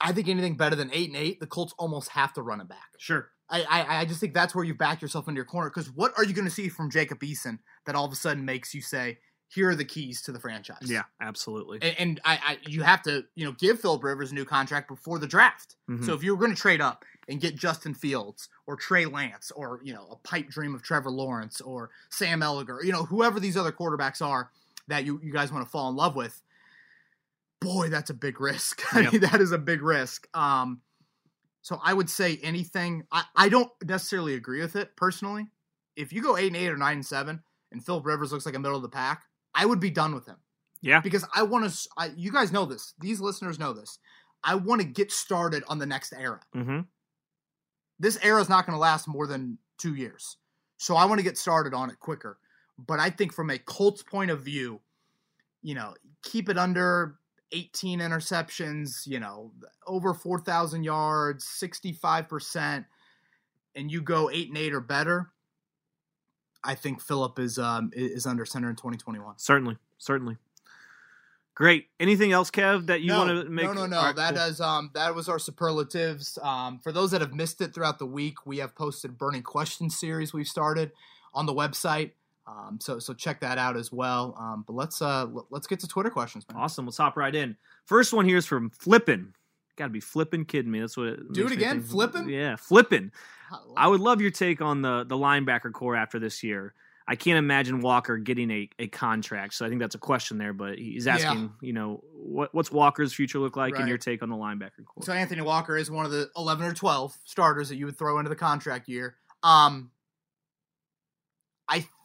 I 0.00 0.12
think 0.12 0.28
anything 0.28 0.56
better 0.56 0.76
than 0.76 0.92
eight 0.92 1.08
and 1.08 1.18
eight, 1.18 1.40
the 1.40 1.48
Colts 1.48 1.74
almost 1.76 2.10
have 2.10 2.32
to 2.34 2.42
run 2.42 2.60
it 2.60 2.68
back. 2.68 2.92
Sure. 2.98 3.30
I, 3.48 3.62
I, 3.62 4.00
I 4.00 4.04
just 4.04 4.20
think 4.20 4.34
that's 4.34 4.54
where 4.54 4.64
you 4.64 4.74
back 4.74 5.00
yourself 5.00 5.28
into 5.28 5.38
your 5.38 5.44
corner. 5.44 5.70
Because 5.70 5.90
what 5.90 6.12
are 6.16 6.24
you 6.24 6.32
going 6.32 6.46
to 6.46 6.50
see 6.50 6.68
from 6.68 6.90
Jacob 6.90 7.20
Eason 7.20 7.58
that 7.84 7.94
all 7.94 8.04
of 8.04 8.12
a 8.12 8.16
sudden 8.16 8.44
makes 8.44 8.74
you 8.74 8.80
say, 8.80 9.18
"Here 9.48 9.70
are 9.70 9.74
the 9.74 9.84
keys 9.84 10.22
to 10.22 10.32
the 10.32 10.40
franchise"? 10.40 10.78
Yeah, 10.90 11.04
absolutely. 11.20 11.78
and, 11.82 11.94
and 11.98 12.20
I, 12.24 12.32
I, 12.44 12.58
you 12.66 12.82
have 12.82 13.02
to, 13.02 13.24
you 13.34 13.44
know, 13.44 13.52
give 13.52 13.80
Philip 13.80 14.02
Rivers 14.02 14.32
a 14.32 14.34
new 14.34 14.44
contract 14.44 14.88
before 14.88 15.18
the 15.18 15.26
draft. 15.28 15.76
Mhm. 15.88 16.04
So 16.04 16.14
if 16.14 16.22
you 16.24 16.34
were 16.34 16.40
going 16.40 16.54
to 16.54 16.60
trade 16.60 16.80
up 16.80 17.04
and 17.28 17.40
get 17.40 17.56
Justin 17.56 17.94
Fields 17.94 18.48
or 18.66 18.76
Trey 18.76 19.04
Lance 19.06 19.50
or 19.52 19.80
you 19.84 19.92
know 19.92 20.06
a 20.10 20.16
pipe 20.26 20.48
dream 20.48 20.74
of 20.74 20.82
Trevor 20.82 21.10
Lawrence 21.10 21.60
or 21.60 21.90
Sam 22.10 22.40
Ehlinger, 22.40 22.84
you 22.84 22.92
know 22.92 23.04
whoever 23.04 23.38
these 23.38 23.56
other 23.56 23.72
quarterbacks 23.72 24.20
are 24.20 24.50
that 24.88 25.04
you 25.04 25.20
you 25.22 25.32
guys 25.32 25.52
want 25.52 25.64
to 25.64 25.70
fall 25.70 25.88
in 25.88 25.96
love 25.96 26.16
with, 26.16 26.42
boy, 27.60 27.88
that's 27.88 28.10
a 28.10 28.14
big 28.14 28.40
risk. 28.40 28.82
I 28.92 29.10
mean, 29.10 29.20
that 29.20 29.40
is 29.40 29.52
a 29.52 29.58
big 29.58 29.82
risk. 29.82 30.28
Um, 30.34 30.80
so 31.66 31.80
I 31.82 31.94
would 31.94 32.08
say 32.08 32.38
anything. 32.44 33.02
I, 33.10 33.24
I 33.34 33.48
don't 33.48 33.68
necessarily 33.84 34.34
agree 34.34 34.60
with 34.60 34.76
it 34.76 34.94
personally. 34.94 35.48
If 35.96 36.12
you 36.12 36.22
go 36.22 36.36
eight 36.36 36.46
and 36.46 36.54
eight 36.54 36.68
or 36.68 36.76
nine 36.76 36.98
and 36.98 37.04
seven, 37.04 37.42
and 37.72 37.84
Philip 37.84 38.06
Rivers 38.06 38.30
looks 38.30 38.46
like 38.46 38.54
a 38.54 38.58
middle 38.60 38.76
of 38.76 38.84
the 38.84 38.88
pack, 38.88 39.24
I 39.52 39.66
would 39.66 39.80
be 39.80 39.90
done 39.90 40.14
with 40.14 40.26
him 40.26 40.36
yeah. 40.80 41.00
because 41.00 41.24
I 41.34 41.42
want 41.42 41.68
to. 41.68 42.12
You 42.16 42.30
guys 42.30 42.52
know 42.52 42.66
this. 42.66 42.94
These 43.00 43.20
listeners 43.20 43.58
know 43.58 43.72
this. 43.72 43.98
I 44.44 44.54
want 44.54 44.80
to 44.80 44.86
get 44.86 45.10
started 45.10 45.64
on 45.66 45.80
the 45.80 45.86
next 45.86 46.12
era. 46.16 46.38
hmm 46.52 46.82
This 47.98 48.16
era 48.22 48.40
is 48.40 48.48
not 48.48 48.64
going 48.64 48.76
to 48.76 48.80
last 48.80 49.08
more 49.08 49.26
than 49.26 49.58
two 49.76 49.96
years, 49.96 50.36
so 50.76 50.94
I 50.94 51.04
want 51.06 51.18
to 51.18 51.24
get 51.24 51.36
started 51.36 51.74
on 51.74 51.90
it 51.90 51.98
quicker. 51.98 52.38
But 52.78 53.00
I 53.00 53.10
think 53.10 53.32
from 53.32 53.50
a 53.50 53.58
Colts 53.58 54.04
point 54.04 54.30
of 54.30 54.40
view, 54.40 54.80
you 55.62 55.74
know, 55.74 55.94
keep 56.22 56.48
it 56.48 56.58
under 56.58 57.16
18 57.52 58.00
interceptions. 58.00 59.06
You 59.06 59.20
know, 59.20 59.52
over 59.86 60.14
4,000 60.14 60.84
yards, 60.84 61.44
65 61.46 62.28
percent, 62.28 62.86
and 63.74 63.90
you 63.90 64.00
go 64.02 64.30
eight 64.30 64.48
and 64.48 64.58
eight 64.58 64.72
or 64.72 64.80
better. 64.80 65.30
I 66.64 66.74
think 66.74 67.00
Philip 67.00 67.38
is 67.38 67.58
um 67.58 67.90
is 67.94 68.26
under 68.26 68.44
center 68.44 68.68
in 68.68 68.76
2021. 68.76 69.34
Certainly, 69.38 69.76
certainly. 69.98 70.36
Great. 71.54 71.86
Anything 71.98 72.32
else, 72.32 72.50
Kev, 72.50 72.86
that 72.88 73.00
you 73.00 73.08
no, 73.08 73.18
want 73.18 73.30
to 73.46 73.50
make? 73.50 73.64
No, 73.64 73.72
no, 73.72 73.86
no. 73.86 74.02
Right, 74.02 74.14
That 74.14 74.34
cool. 74.34 74.44
is 74.44 74.60
um 74.60 74.90
that 74.94 75.14
was 75.14 75.28
our 75.28 75.38
superlatives. 75.38 76.38
Um, 76.42 76.78
for 76.80 76.92
those 76.92 77.12
that 77.12 77.22
have 77.22 77.32
missed 77.34 77.62
it 77.62 77.72
throughout 77.72 77.98
the 77.98 78.06
week, 78.06 78.44
we 78.44 78.58
have 78.58 78.74
posted 78.74 79.16
burning 79.16 79.42
questions 79.42 79.98
series 79.98 80.34
we've 80.34 80.46
started 80.46 80.92
on 81.32 81.46
the 81.46 81.54
website. 81.54 82.10
Um, 82.46 82.78
so 82.80 82.98
so 82.98 83.12
check 83.12 83.40
that 83.40 83.58
out 83.58 83.76
as 83.76 83.90
well. 83.90 84.36
Um, 84.38 84.64
but 84.66 84.74
let's 84.74 85.02
uh 85.02 85.26
let's 85.50 85.66
get 85.66 85.80
to 85.80 85.88
Twitter 85.88 86.10
questions, 86.10 86.44
man. 86.48 86.60
Awesome. 86.60 86.86
Let's 86.86 86.98
hop 86.98 87.16
right 87.16 87.34
in. 87.34 87.56
First 87.84 88.12
one 88.12 88.24
here 88.24 88.36
is 88.36 88.46
from 88.46 88.70
Flippin. 88.70 89.34
Got 89.76 89.86
to 89.86 89.90
be 89.90 90.00
flipping 90.00 90.44
kidding 90.44 90.70
me. 90.70 90.80
That's 90.80 90.96
what 90.96 91.08
it 91.08 91.32
Do 91.32 91.46
it 91.46 91.52
again? 91.52 91.82
Flippin'? 91.82 92.28
Yeah, 92.28 92.56
flipping. 92.56 93.12
How- 93.50 93.60
I 93.76 93.88
would 93.88 94.00
love 94.00 94.20
your 94.20 94.30
take 94.30 94.60
on 94.60 94.80
the 94.80 95.04
the 95.04 95.16
linebacker 95.16 95.72
core 95.72 95.96
after 95.96 96.18
this 96.18 96.42
year. 96.42 96.72
I 97.08 97.14
can't 97.14 97.38
imagine 97.38 97.80
Walker 97.82 98.16
getting 98.16 98.50
a, 98.50 98.68
a 98.80 98.88
contract. 98.88 99.54
So 99.54 99.64
I 99.64 99.68
think 99.68 99.80
that's 99.80 99.94
a 99.94 99.98
question 99.98 100.38
there. 100.38 100.52
But 100.52 100.78
he's 100.78 101.06
asking, 101.06 101.42
yeah. 101.42 101.48
you 101.60 101.72
know, 101.72 102.02
what 102.14 102.54
what's 102.54 102.72
Walker's 102.72 103.12
future 103.12 103.38
look 103.38 103.56
like, 103.56 103.74
right. 103.74 103.80
and 103.80 103.88
your 103.88 103.98
take 103.98 104.22
on 104.22 104.28
the 104.28 104.36
linebacker 104.36 104.84
core. 104.84 105.02
So 105.02 105.12
Anthony 105.12 105.42
Walker 105.42 105.76
is 105.76 105.90
one 105.90 106.04
of 106.04 106.10
the 106.10 106.30
eleven 106.36 106.66
or 106.66 106.72
twelve 106.72 107.16
starters 107.24 107.68
that 107.68 107.76
you 107.76 107.86
would 107.86 107.98
throw 107.98 108.18
into 108.18 108.28
the 108.28 108.36
contract 108.36 108.88
year. 108.88 109.16
Um, 109.42 109.90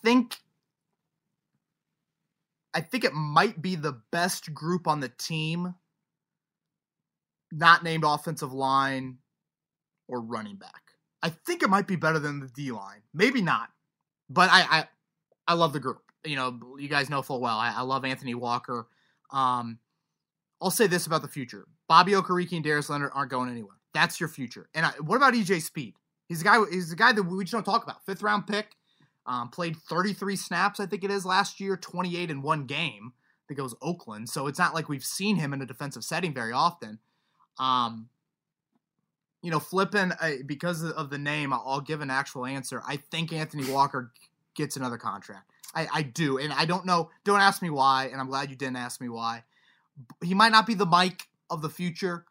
think 0.04 0.38
I 2.74 2.82
think 2.82 3.04
it 3.04 3.14
might 3.14 3.62
be 3.62 3.76
the 3.76 4.02
best 4.12 4.54
group 4.54 4.88
on 4.88 5.02
the 5.02 5.10
team, 5.10 5.76
not 7.52 7.84
named 7.84 8.04
offensive 8.06 8.54
line 8.54 9.18
or 10.08 10.22
running 10.22 10.56
back. 10.56 10.82
I 11.22 11.30
think 11.30 11.64
it 11.64 11.70
might 11.70 11.88
be 11.88 11.98
better 11.98 12.20
than 12.20 12.40
the 12.40 12.48
D 12.48 12.72
line. 12.72 13.02
Maybe 13.14 13.42
not 13.42 13.70
but 14.32 14.50
I, 14.52 14.62
I, 14.62 14.88
I 15.48 15.54
love 15.54 15.74
the 15.74 15.80
group. 15.80 16.02
You 16.26 16.36
know, 16.36 16.60
you 16.80 16.88
guys 16.88 17.10
know 17.10 17.22
full 17.22 17.42
well. 17.42 17.58
I, 17.58 17.74
I 17.76 17.82
love 17.82 18.06
Anthony 18.06 18.34
Walker. 18.34 18.88
Um, 19.32 19.80
I'll 20.62 20.72
say 20.72 20.88
this 20.88 21.08
about 21.08 21.22
the 21.22 21.28
future: 21.28 21.66
Bobby 21.88 22.14
Okereke 22.14 22.54
and 22.54 22.64
Darius 22.64 22.90
Leonard 22.90 23.12
aren't 23.14 23.32
going 23.32 23.50
anywhere. 23.50 23.78
That's 23.94 24.20
your 24.20 24.30
future. 24.30 24.70
And 24.74 24.86
I, 24.86 24.92
what 25.02 25.18
about 25.18 25.34
EJ 25.34 25.62
Speed? 25.62 25.96
He's 26.28 26.42
a 26.42 26.44
guy. 26.44 26.60
He's 26.72 26.90
the 26.90 26.96
guy 26.96 27.12
that 27.12 27.24
we 27.24 27.44
just 27.44 27.54
don't 27.54 27.66
talk 27.66 27.84
about. 27.84 28.06
Fifth 28.06 28.22
round 28.22 28.48
pick. 28.48 28.76
Um, 29.26 29.50
played 29.50 29.78
33 29.78 30.36
snaps, 30.36 30.80
I 30.80 30.86
think 30.86 31.04
it 31.04 31.12
is, 31.12 31.26
last 31.26 31.60
year. 31.60 31.78
28 31.78 32.32
in 32.32 32.42
one 32.42 32.66
game. 32.66 33.14
I 33.16 33.44
think 33.48 33.60
it 33.60 33.64
was 33.64 33.76
Oakland. 33.82 34.30
So 34.30 34.48
it's 34.48 34.60
not 34.60 34.74
like 34.74 34.90
we've 34.90 35.04
seen 35.04 35.36
him 35.36 35.54
in 35.54 35.62
a 35.62 35.66
defensive 35.66 36.04
setting 36.04 36.34
very 36.34 36.52
often. 36.52 37.00
Um, 37.60 38.10
you 39.42 39.52
know, 39.52 39.60
flipping 39.60 40.12
uh, 40.12 40.32
because 40.46 40.84
of 40.84 41.10
the 41.10 41.18
name, 41.18 41.54
I'll 41.54 41.82
give 41.82 42.02
an 42.02 42.10
actual 42.10 42.46
answer. 42.46 42.82
I 42.88 42.98
think 42.98 43.34
Anthony 43.34 43.70
Walker 43.72 44.12
gets 44.56 44.78
another 44.78 44.98
contract. 44.98 45.50
I, 45.74 45.88
I 45.94 46.02
do, 46.02 46.38
and 46.38 46.52
I 46.54 46.66
don't 46.66 46.86
know. 46.86 47.10
Don't 47.24 47.40
ask 47.40 47.62
me 47.62 47.70
why, 47.70 48.10
and 48.12 48.20
I'm 48.20 48.28
glad 48.28 48.50
you 48.50 48.56
didn't 48.56 48.76
ask 48.76 49.00
me 49.02 49.10
why. 49.10 49.44
He 50.24 50.34
might 50.34 50.52
not 50.52 50.68
be 50.68 50.74
the 50.74 50.86
Mike 50.86 51.28
of 51.50 51.62
the 51.62 51.70
future, 51.70 52.26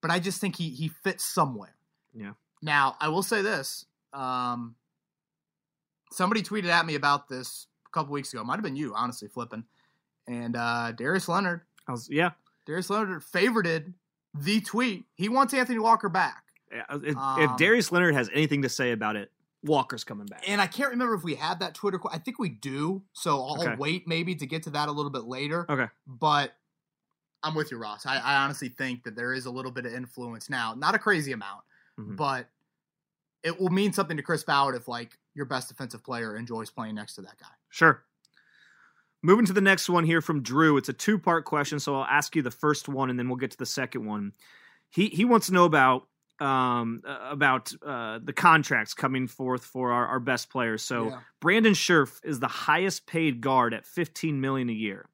but 0.00 0.10
I 0.10 0.20
just 0.20 0.40
think 0.40 0.56
he 0.56 0.70
he 0.70 0.88
fits 0.88 1.24
somewhere. 1.24 1.74
Yeah. 2.14 2.32
Now 2.62 2.96
I 3.00 3.08
will 3.08 3.22
say 3.22 3.42
this. 3.42 3.86
Um, 4.12 4.76
somebody 6.14 6.42
tweeted 6.42 6.68
at 6.68 6.86
me 6.86 6.94
about 6.94 7.28
this 7.28 7.66
a 7.86 7.90
couple 7.90 8.12
weeks 8.12 8.32
ago. 8.32 8.44
Might 8.44 8.54
have 8.54 8.62
been 8.62 8.76
you, 8.76 8.94
honestly, 8.94 9.28
flipping. 9.28 9.64
And 10.26 10.56
uh, 10.56 10.92
Darius 10.92 11.28
Leonard. 11.28 11.62
I 11.86 11.92
was 11.92 12.08
yeah. 12.10 12.30
Darius 12.66 12.88
Leonard 12.88 13.22
favorited 13.22 13.92
the 14.34 14.60
tweet. 14.60 15.04
He 15.16 15.28
wants 15.28 15.52
Anthony 15.52 15.78
Walker 15.78 16.08
back. 16.08 16.44
If, 16.70 17.16
um, 17.16 17.40
if 17.40 17.56
Darius 17.56 17.92
Leonard 17.92 18.14
has 18.14 18.30
anything 18.32 18.62
to 18.62 18.68
say 18.68 18.92
about 18.92 19.16
it, 19.16 19.30
Walker's 19.62 20.04
coming 20.04 20.26
back. 20.26 20.44
And 20.48 20.60
I 20.60 20.66
can't 20.66 20.90
remember 20.90 21.14
if 21.14 21.24
we 21.24 21.34
had 21.34 21.60
that 21.60 21.74
Twitter. 21.74 22.00
I 22.10 22.18
think 22.18 22.38
we 22.38 22.48
do. 22.48 23.02
So 23.12 23.42
I'll 23.42 23.62
okay. 23.62 23.74
wait 23.78 24.08
maybe 24.08 24.34
to 24.34 24.46
get 24.46 24.62
to 24.64 24.70
that 24.70 24.88
a 24.88 24.92
little 24.92 25.10
bit 25.10 25.24
later. 25.24 25.66
Okay. 25.68 25.86
But 26.06 26.52
I'm 27.42 27.54
with 27.54 27.70
you, 27.70 27.78
Ross. 27.78 28.06
I, 28.06 28.18
I 28.18 28.36
honestly 28.36 28.68
think 28.68 29.04
that 29.04 29.14
there 29.14 29.32
is 29.32 29.46
a 29.46 29.50
little 29.50 29.70
bit 29.70 29.86
of 29.86 29.94
influence 29.94 30.50
now. 30.50 30.74
Not 30.74 30.94
a 30.94 30.98
crazy 30.98 31.32
amount, 31.32 31.60
mm-hmm. 31.98 32.16
but 32.16 32.48
it 33.42 33.60
will 33.60 33.70
mean 33.70 33.92
something 33.92 34.16
to 34.16 34.22
Chris 34.22 34.42
Ballard 34.42 34.74
if 34.74 34.88
like 34.88 35.18
your 35.34 35.46
best 35.46 35.68
defensive 35.68 36.02
player 36.02 36.36
enjoys 36.36 36.70
playing 36.70 36.94
next 36.94 37.14
to 37.14 37.22
that 37.22 37.38
guy. 37.38 37.46
Sure. 37.70 38.04
Moving 39.22 39.46
to 39.46 39.52
the 39.52 39.60
next 39.60 39.88
one 39.88 40.04
here 40.04 40.20
from 40.20 40.42
Drew. 40.42 40.76
It's 40.76 40.88
a 40.88 40.92
two 40.92 41.18
part 41.18 41.44
question, 41.44 41.80
so 41.80 41.96
I'll 41.96 42.04
ask 42.04 42.36
you 42.36 42.42
the 42.42 42.50
first 42.50 42.88
one 42.88 43.10
and 43.10 43.18
then 43.18 43.28
we'll 43.28 43.38
get 43.38 43.50
to 43.52 43.58
the 43.58 43.66
second 43.66 44.04
one. 44.04 44.32
He 44.90 45.08
he 45.08 45.24
wants 45.24 45.46
to 45.46 45.52
know 45.54 45.64
about 45.64 46.06
um, 46.40 47.02
about 47.06 47.72
uh, 47.84 48.18
the 48.22 48.32
contracts 48.32 48.92
coming 48.94 49.26
forth 49.26 49.64
for 49.64 49.92
our, 49.92 50.06
our 50.06 50.20
best 50.20 50.50
players. 50.50 50.82
So 50.82 51.08
yeah. 51.08 51.20
Brandon 51.40 51.74
Scherff 51.74 52.20
is 52.24 52.40
the 52.40 52.48
highest 52.48 53.06
paid 53.06 53.40
guard 53.40 53.72
at 53.72 53.86
15 53.86 54.40
million 54.40 54.68
a 54.68 54.72
year. 54.72 55.08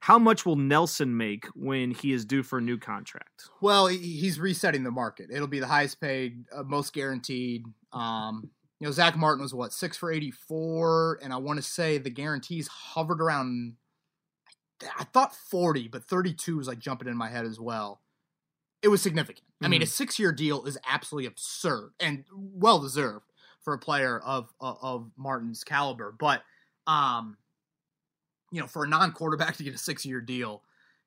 How 0.00 0.18
much 0.18 0.44
will 0.44 0.56
Nelson 0.56 1.16
make 1.16 1.46
when 1.54 1.92
he 1.92 2.12
is 2.12 2.24
due 2.24 2.42
for 2.42 2.58
a 2.58 2.60
new 2.60 2.76
contract? 2.76 3.44
Well, 3.60 3.86
he's 3.86 4.40
resetting 4.40 4.82
the 4.82 4.90
market. 4.90 5.30
It'll 5.30 5.46
be 5.46 5.60
the 5.60 5.68
highest 5.68 6.00
paid, 6.00 6.44
uh, 6.52 6.64
most 6.64 6.92
guaranteed. 6.92 7.64
Um, 7.92 8.50
you 8.82 8.88
know, 8.88 8.92
Zack 8.92 9.16
Martin 9.16 9.42
was 9.42 9.54
what 9.54 9.72
six 9.72 9.96
for 9.96 10.10
84, 10.10 11.20
and 11.22 11.32
I 11.32 11.36
want 11.36 11.58
to 11.58 11.62
say 11.62 11.98
the 11.98 12.10
guarantees 12.10 12.68
hovered 12.68 13.20
around. 13.20 13.74
I 14.98 15.04
thought 15.04 15.36
40, 15.36 15.86
but 15.86 16.02
32 16.02 16.56
was 16.56 16.66
like 16.66 16.80
jumping 16.80 17.06
in 17.06 17.16
my 17.16 17.28
head 17.28 17.44
as 17.44 17.60
well 17.60 18.00
it 18.82 18.88
was 18.88 19.00
significant. 19.00 19.46
Mm-hmm. 19.46 19.64
I 19.64 19.68
mean, 19.68 19.82
a 19.82 19.84
mm-hmm. 19.84 19.90
six 19.90 20.18
year 20.18 20.32
deal 20.32 20.64
is 20.64 20.76
absolutely 20.86 21.26
absurd 21.26 21.92
and 22.00 22.24
well 22.32 22.80
deserved 22.80 23.26
for 23.62 23.72
a 23.72 23.78
player 23.78 24.18
of, 24.18 24.52
of, 24.60 24.76
of 24.82 25.10
Martin's 25.16 25.64
caliber. 25.64 26.14
But 26.18 26.42
um, 26.86 27.36
you 28.50 28.60
know, 28.60 28.66
for 28.66 28.84
a 28.84 28.88
non 28.88 29.12
quarterback 29.12 29.56
to 29.58 29.62
get 29.62 29.74
a 29.74 29.78
six 29.78 30.04
year 30.04 30.20
deal, 30.20 30.62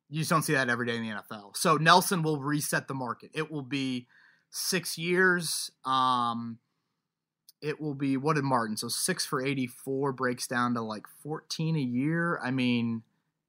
you 0.09 0.19
just 0.19 0.29
don't 0.29 0.43
see 0.43 0.53
that 0.53 0.69
every 0.69 0.88
day 0.88 0.95
in 0.95 1.03
the 1.03 1.09
NFL. 1.09 1.57
So 1.57 1.75
Nelson 1.75 2.23
will 2.23 2.39
reset 2.39 2.88
the 2.88 2.93
market. 2.93 3.31
It 3.33 3.51
will 3.51 3.61
be 3.61 4.07
six 4.51 4.97
years. 4.97 5.69
Um, 5.83 6.59
it 7.65 7.82
will 7.82 7.95
be 7.95 8.15
what 8.15 8.36
did 8.36 8.43
Martin? 8.43 8.78
So 8.78 8.88
six 8.88 9.25
for 9.25 9.43
eighty 9.43 9.65
four 9.65 10.13
breaks 10.13 10.45
down 10.45 10.75
to 10.75 10.82
like 10.82 11.08
fourteen 11.23 11.75
a 11.75 11.80
year. 11.80 12.39
I 12.43 12.51
mean, 12.51 13.01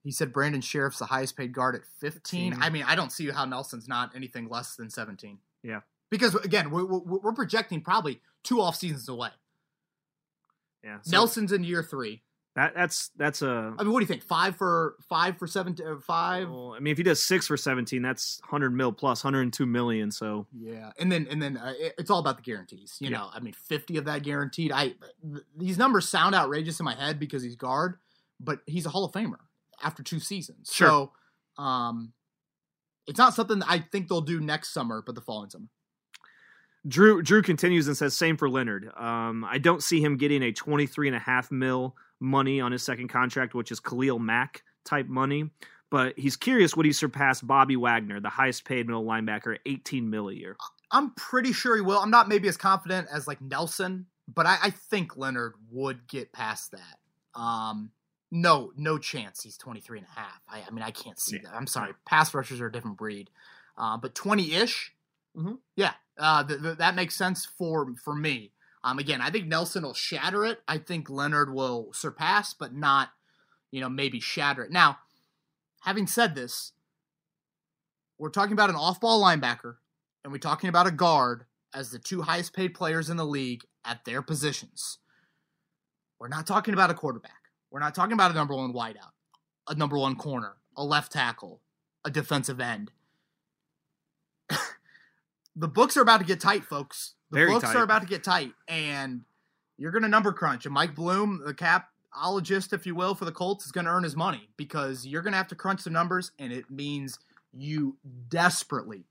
he 0.02 0.10
said 0.10 0.32
Brandon 0.32 0.62
Scherff's 0.62 0.98
the 0.98 1.06
highest 1.06 1.36
paid 1.36 1.52
guard 1.52 1.74
at 1.74 1.82
15. 2.00 2.52
15. 2.52 2.62
I 2.62 2.70
mean, 2.70 2.84
I 2.86 2.94
don't 2.94 3.10
see 3.10 3.28
how 3.28 3.44
Nelson's 3.44 3.88
not 3.88 4.12
anything 4.14 4.48
less 4.48 4.76
than 4.76 4.88
17. 4.88 5.38
Yeah. 5.64 5.80
Because 6.10 6.36
again, 6.36 6.70
we're, 6.70 6.84
we're 6.84 7.32
projecting 7.32 7.80
probably 7.80 8.20
two 8.44 8.60
off 8.60 8.76
seasons 8.76 9.08
away. 9.08 9.30
Yeah. 10.84 10.98
So 11.02 11.10
Nelson's 11.10 11.50
in 11.50 11.64
year 11.64 11.82
three. 11.82 12.22
That 12.56 12.74
that's 12.74 13.10
that's 13.18 13.42
a. 13.42 13.74
I 13.78 13.82
mean, 13.82 13.92
what 13.92 14.00
do 14.00 14.04
you 14.04 14.08
think? 14.08 14.22
Five 14.22 14.56
for 14.56 14.96
five 15.10 15.36
for 15.36 15.46
seven 15.46 15.76
uh, 15.86 16.00
five. 16.00 16.48
Well, 16.48 16.72
I 16.74 16.80
mean, 16.80 16.90
if 16.90 16.96
he 16.96 17.04
does 17.04 17.22
six 17.22 17.46
for 17.46 17.56
seventeen, 17.58 18.00
that's 18.00 18.40
hundred 18.42 18.70
mil 18.70 18.92
plus, 18.92 19.20
hundred 19.20 19.42
and 19.42 19.52
two 19.52 19.66
million. 19.66 20.10
So 20.10 20.46
yeah, 20.58 20.90
and 20.98 21.12
then 21.12 21.28
and 21.30 21.40
then 21.40 21.58
uh, 21.58 21.74
it, 21.78 21.92
it's 21.98 22.10
all 22.10 22.18
about 22.18 22.38
the 22.38 22.42
guarantees. 22.42 22.96
You 22.98 23.10
yeah. 23.10 23.18
know, 23.18 23.28
I 23.30 23.40
mean, 23.40 23.52
fifty 23.52 23.98
of 23.98 24.06
that 24.06 24.22
guaranteed. 24.22 24.72
I 24.72 24.94
th- 25.22 25.44
these 25.54 25.76
numbers 25.76 26.08
sound 26.08 26.34
outrageous 26.34 26.80
in 26.80 26.84
my 26.84 26.94
head 26.94 27.20
because 27.20 27.42
he's 27.42 27.56
guard, 27.56 27.98
but 28.40 28.60
he's 28.64 28.86
a 28.86 28.88
Hall 28.88 29.04
of 29.04 29.12
Famer 29.12 29.36
after 29.84 30.02
two 30.02 30.18
seasons. 30.18 30.70
Sure. 30.72 30.88
So, 31.58 31.62
um, 31.62 32.14
it's 33.06 33.18
not 33.18 33.34
something 33.34 33.62
I 33.68 33.80
think 33.80 34.08
they'll 34.08 34.22
do 34.22 34.40
next 34.40 34.72
summer, 34.72 35.02
but 35.04 35.14
the 35.14 35.20
following 35.20 35.50
summer. 35.50 35.66
Drew 36.88 37.20
Drew 37.20 37.42
continues 37.42 37.86
and 37.86 37.94
says 37.94 38.14
same 38.14 38.38
for 38.38 38.48
Leonard. 38.48 38.90
Um, 38.96 39.44
I 39.44 39.58
don't 39.58 39.82
see 39.82 40.00
him 40.00 40.16
getting 40.16 40.42
a 40.42 40.52
23 40.52 41.08
and 41.08 41.16
a 41.16 41.20
half 41.20 41.50
mil 41.50 41.94
money 42.20 42.60
on 42.60 42.72
his 42.72 42.82
second 42.82 43.08
contract, 43.08 43.54
which 43.54 43.70
is 43.70 43.80
Khalil 43.80 44.18
Mack 44.18 44.62
type 44.84 45.06
money. 45.06 45.50
But 45.90 46.18
he's 46.18 46.36
curious 46.36 46.74
would 46.76 46.86
he 46.86 46.92
surpass 46.92 47.40
Bobby 47.40 47.76
Wagner, 47.76 48.20
the 48.20 48.28
highest 48.28 48.64
paid 48.64 48.86
middle 48.86 49.04
linebacker, 49.04 49.54
at 49.54 49.60
18 49.66 50.10
mil 50.10 50.28
a 50.28 50.32
year? 50.32 50.56
I'm 50.90 51.12
pretty 51.12 51.52
sure 51.52 51.76
he 51.76 51.82
will. 51.82 51.98
I'm 51.98 52.10
not 52.10 52.28
maybe 52.28 52.48
as 52.48 52.56
confident 52.56 53.08
as 53.12 53.26
like 53.26 53.40
Nelson, 53.40 54.06
but 54.32 54.46
I, 54.46 54.56
I 54.62 54.70
think 54.70 55.16
Leonard 55.16 55.54
would 55.70 56.06
get 56.08 56.32
past 56.32 56.72
that. 56.72 57.40
Um, 57.40 57.90
no, 58.30 58.72
no 58.76 58.98
chance 58.98 59.42
he's 59.42 59.56
23 59.56 59.98
and 59.98 60.06
a 60.06 60.20
half. 60.20 60.40
I, 60.48 60.62
I 60.66 60.70
mean, 60.72 60.82
I 60.82 60.90
can't 60.90 61.18
see 61.18 61.36
yeah. 61.36 61.50
that. 61.50 61.56
I'm 61.56 61.66
sorry. 61.66 61.92
Pass 62.04 62.34
rushers 62.34 62.60
are 62.60 62.66
a 62.66 62.72
different 62.72 62.96
breed. 62.96 63.30
Uh, 63.78 63.96
but 63.96 64.14
20 64.14 64.54
ish, 64.54 64.92
mm-hmm. 65.36 65.54
yeah, 65.76 65.92
uh, 66.18 66.42
th- 66.44 66.60
th- 66.60 66.78
that 66.78 66.94
makes 66.94 67.14
sense 67.14 67.44
for 67.44 67.94
for 68.02 68.14
me. 68.14 68.52
Um, 68.86 69.00
again, 69.00 69.20
I 69.20 69.30
think 69.30 69.48
Nelson 69.48 69.82
will 69.82 69.94
shatter 69.94 70.44
it. 70.44 70.60
I 70.68 70.78
think 70.78 71.10
Leonard 71.10 71.52
will 71.52 71.88
surpass, 71.92 72.54
but 72.54 72.72
not, 72.72 73.10
you 73.72 73.80
know, 73.80 73.88
maybe 73.88 74.20
shatter 74.20 74.62
it. 74.62 74.70
Now, 74.70 74.98
having 75.80 76.06
said 76.06 76.36
this, 76.36 76.70
we're 78.16 78.30
talking 78.30 78.52
about 78.52 78.70
an 78.70 78.76
off 78.76 79.00
ball 79.00 79.20
linebacker, 79.20 79.78
and 80.22 80.32
we're 80.32 80.38
talking 80.38 80.68
about 80.68 80.86
a 80.86 80.92
guard 80.92 81.46
as 81.74 81.90
the 81.90 81.98
two 81.98 82.22
highest 82.22 82.54
paid 82.54 82.74
players 82.74 83.10
in 83.10 83.16
the 83.16 83.26
league 83.26 83.64
at 83.84 84.04
their 84.04 84.22
positions. 84.22 84.98
We're 86.20 86.28
not 86.28 86.46
talking 86.46 86.72
about 86.72 86.90
a 86.90 86.94
quarterback. 86.94 87.32
We're 87.72 87.80
not 87.80 87.96
talking 87.96 88.12
about 88.12 88.30
a 88.30 88.34
number 88.34 88.54
one 88.54 88.72
wideout, 88.72 89.10
a 89.66 89.74
number 89.74 89.98
one 89.98 90.14
corner, 90.14 90.58
a 90.76 90.84
left 90.84 91.10
tackle, 91.10 91.60
a 92.04 92.10
defensive 92.10 92.60
end. 92.60 92.92
the 95.56 95.68
books 95.68 95.96
are 95.96 96.02
about 96.02 96.18
to 96.18 96.26
get 96.26 96.40
tight, 96.40 96.64
folks. 96.64 97.14
The 97.30 97.38
Very 97.38 97.50
books 97.50 97.64
tight. 97.64 97.76
are 97.76 97.82
about 97.82 98.02
to 98.02 98.08
get 98.08 98.22
tight, 98.22 98.52
and 98.68 99.22
you're 99.78 99.90
going 99.90 100.02
to 100.02 100.08
number 100.08 100.32
crunch. 100.32 100.66
And 100.66 100.74
Mike 100.74 100.94
Bluem, 100.94 101.42
the 101.44 101.54
capologist, 101.54 102.72
if 102.72 102.86
you 102.86 102.94
will, 102.94 103.14
for 103.14 103.24
the 103.24 103.32
Colts, 103.32 103.66
is 103.66 103.72
going 103.72 103.86
to 103.86 103.90
earn 103.90 104.04
his 104.04 104.14
money 104.14 104.48
because 104.56 105.06
you're 105.06 105.22
going 105.22 105.32
to 105.32 105.38
have 105.38 105.48
to 105.48 105.54
crunch 105.56 105.82
the 105.82 105.90
numbers, 105.90 106.30
and 106.38 106.52
it 106.52 106.70
means 106.70 107.18
you 107.52 107.96
desperately, 108.28 109.06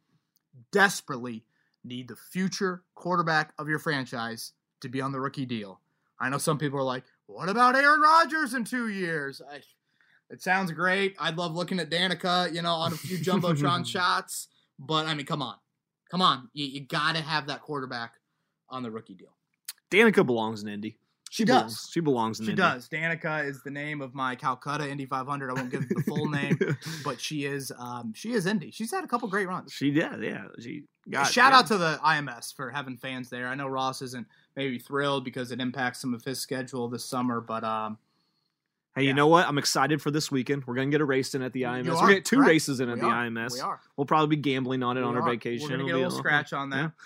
desperately 0.71 1.43
need 1.83 2.07
the 2.07 2.15
future 2.15 2.83
quarterback 2.93 3.53
of 3.59 3.67
your 3.67 3.79
franchise 3.79 4.53
to 4.81 4.89
be 4.89 5.01
on 5.01 5.11
the 5.11 5.19
rookie 5.19 5.45
deal. 5.45 5.81
I 6.19 6.29
know 6.29 6.37
some 6.37 6.57
people 6.57 6.79
are 6.79 6.83
like, 6.83 7.03
what 7.27 7.49
about 7.49 7.75
Aaron 7.75 8.01
Rodgers 8.01 8.53
in 8.53 8.63
two 8.63 8.87
years? 8.87 9.41
I, 9.51 9.61
it 10.29 10.41
sounds 10.41 10.71
great. 10.71 11.15
I'd 11.19 11.37
love 11.37 11.55
looking 11.55 11.79
at 11.79 11.89
Danica, 11.89 12.53
you 12.53 12.61
know, 12.61 12.73
on 12.73 12.93
a 12.93 12.97
few 12.97 13.17
jumbotron 13.19 13.85
shots. 13.85 14.47
But 14.79 15.05
I 15.05 15.13
mean, 15.13 15.25
come 15.25 15.41
on, 15.41 15.55
come 16.09 16.21
on, 16.21 16.49
you, 16.53 16.65
you 16.65 16.81
got 16.81 17.15
to 17.15 17.21
have 17.21 17.47
that 17.47 17.61
quarterback 17.61 18.13
on 18.69 18.83
the 18.83 18.91
rookie 18.91 19.13
deal. 19.13 19.35
Danica 19.91 20.25
belongs 20.25 20.63
in 20.63 20.69
Indy. 20.69 20.97
She 21.31 21.43
belongs, 21.43 21.73
does. 21.73 21.89
She 21.91 21.99
belongs 21.99 22.39
in 22.39 22.45
Indy. 22.45 22.61
She 22.61 22.63
Indy. 22.63 22.75
does. 22.75 22.89
Danica 22.89 23.45
is 23.45 23.61
the 23.63 23.71
name 23.71 24.01
of 24.01 24.13
my 24.15 24.35
Calcutta 24.35 24.89
Indy 24.89 25.05
500. 25.05 25.49
I 25.49 25.53
won't 25.53 25.69
give 25.69 25.87
the 25.89 26.01
full 26.07 26.29
name, 26.29 26.57
but 27.03 27.19
she 27.19 27.45
is 27.45 27.71
um, 27.77 28.13
she 28.15 28.31
is 28.31 28.45
Indy. 28.45 28.71
She's 28.71 28.91
had 28.91 29.03
a 29.03 29.07
couple 29.07 29.27
great 29.27 29.47
runs. 29.47 29.73
she 29.73 29.91
did. 29.91 30.23
Yeah. 30.23 30.45
She 30.59 30.83
got. 31.09 31.31
Shout 31.31 31.51
yeah. 31.51 31.59
out 31.59 31.67
to 31.67 31.77
the 31.77 31.99
IMS 32.05 32.55
for 32.55 32.69
having 32.69 32.95
fans 32.95 33.29
there. 33.29 33.47
I 33.47 33.55
know 33.55 33.67
Ross 33.67 34.01
isn't 34.01 34.27
maybe 34.55 34.79
thrilled 34.79 35.25
because 35.25 35.51
it 35.51 35.59
impacts 35.59 35.99
some 35.99 36.13
of 36.13 36.23
his 36.23 36.39
schedule 36.39 36.87
this 36.87 37.03
summer, 37.03 37.41
but 37.41 37.63
um, 37.63 37.97
Hey, 38.95 39.03
you 39.03 39.13
know 39.13 39.27
what? 39.27 39.45
I'm 39.47 39.57
excited 39.57 40.01
for 40.01 40.09
this 40.09 40.31
weekend. 40.31 40.63
We're 40.65 40.75
gonna 40.75 40.89
get 40.89 41.01
a 41.01 41.05
race 41.05 41.35
in 41.35 41.41
at 41.41 41.51
the 41.53 41.63
IMS. 41.63 41.87
are, 41.87 41.93
We're 41.95 41.99
gonna 42.01 42.13
get 42.15 42.25
two 42.25 42.37
correct. 42.37 42.47
races 42.49 42.79
in 42.79 42.89
at 42.89 42.95
we 42.95 43.01
the 43.01 43.07
are. 43.07 43.25
IMS. 43.25 43.53
We 43.53 43.59
are. 43.59 43.81
We'll 43.97 44.05
probably 44.05 44.35
be 44.37 44.41
gambling 44.41 44.83
on 44.83 44.97
it 44.97 45.01
We 45.01 45.07
on 45.07 45.15
our 45.17 45.23
vacation. 45.29 45.65
We're 45.69 45.77
gonna 45.77 45.83
It'll 45.89 45.99
get 45.99 46.05
a 46.05 46.07
little 46.07 46.17
scratch 46.17 46.53
on 46.53 46.69
that. 46.71 46.77
yeah. 46.77 46.89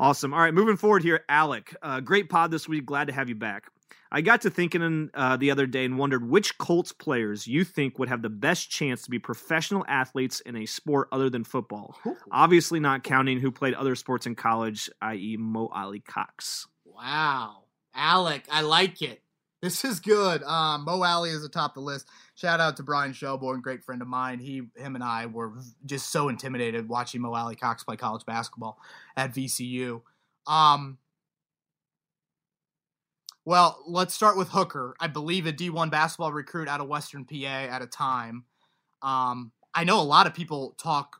Awesome. 0.00 0.32
All 0.32 0.38
right, 0.38 0.54
moving 0.54 0.76
forward 0.76 1.02
here, 1.02 1.24
Alec. 1.28 1.74
Uh, 1.82 1.98
great 1.98 2.28
pod 2.28 2.52
this 2.52 2.68
week. 2.68 2.86
Glad 2.86 3.08
to 3.08 3.12
have 3.12 3.28
you 3.28 3.34
back. 3.34 3.64
I 4.12 4.20
got 4.20 4.42
to 4.42 4.50
thinking 4.50 5.10
uh, 5.12 5.36
the 5.38 5.50
other 5.50 5.66
day 5.66 5.84
and 5.84 5.98
wondered 5.98 6.24
which 6.30 6.56
Colts 6.56 6.92
players 6.92 7.48
you 7.48 7.64
think 7.64 7.98
would 7.98 8.08
have 8.08 8.22
the 8.22 8.30
best 8.30 8.70
chance 8.70 9.02
to 9.02 9.10
be 9.10 9.18
professional 9.18 9.84
athletes 9.88 10.38
in 10.38 10.54
a 10.54 10.66
sport 10.66 11.08
other 11.10 11.28
than 11.28 11.42
football. 11.42 11.98
Obviously, 12.30 12.78
not 12.78 13.02
counting 13.02 13.40
who 13.40 13.50
played 13.50 13.74
other 13.74 13.96
sports 13.96 14.24
in 14.24 14.36
college, 14.36 14.88
i.e., 15.02 15.36
Mo 15.36 15.66
Alie-Cox. 15.74 16.68
Wow. 16.84 17.64
Alec, 17.92 18.44
I 18.52 18.60
like 18.60 19.02
it. 19.02 19.20
This 19.60 19.84
is 19.84 19.98
good. 19.98 20.42
Um, 20.44 20.84
Mo 20.84 21.02
Alie 21.02 21.30
is 21.30 21.44
atop 21.44 21.74
the 21.74 21.80
list. 21.80 22.06
Shout 22.36 22.60
out 22.60 22.76
to 22.76 22.84
Brian 22.84 23.12
Shelbourne, 23.12 23.60
great 23.60 23.82
friend 23.82 24.00
of 24.00 24.06
mine. 24.06 24.38
He, 24.38 24.62
him, 24.76 24.94
and 24.94 25.02
I 25.02 25.26
were 25.26 25.52
just 25.84 26.10
so 26.12 26.28
intimidated 26.28 26.88
watching 26.88 27.20
Mo 27.20 27.34
Alie-Cox 27.34 27.82
play 27.82 27.96
college 27.96 28.24
basketball 28.24 28.78
at 29.16 29.34
VCU. 29.34 30.02
Um, 30.46 30.98
well, 33.44 33.82
let's 33.88 34.14
start 34.14 34.36
with 34.36 34.50
Hooker. 34.50 34.94
I 35.00 35.08
believe 35.08 35.46
a 35.46 35.52
D1 35.52 35.90
basketball 35.90 36.32
recruit 36.32 36.68
out 36.68 36.80
of 36.80 36.86
Western 36.86 37.24
PA 37.24 37.46
at 37.46 37.82
a 37.82 37.86
time. 37.86 38.44
Um, 39.02 39.50
I 39.74 39.84
know 39.84 40.00
a 40.00 40.02
lot 40.02 40.26
of 40.28 40.34
people 40.34 40.74
talk 40.78 41.16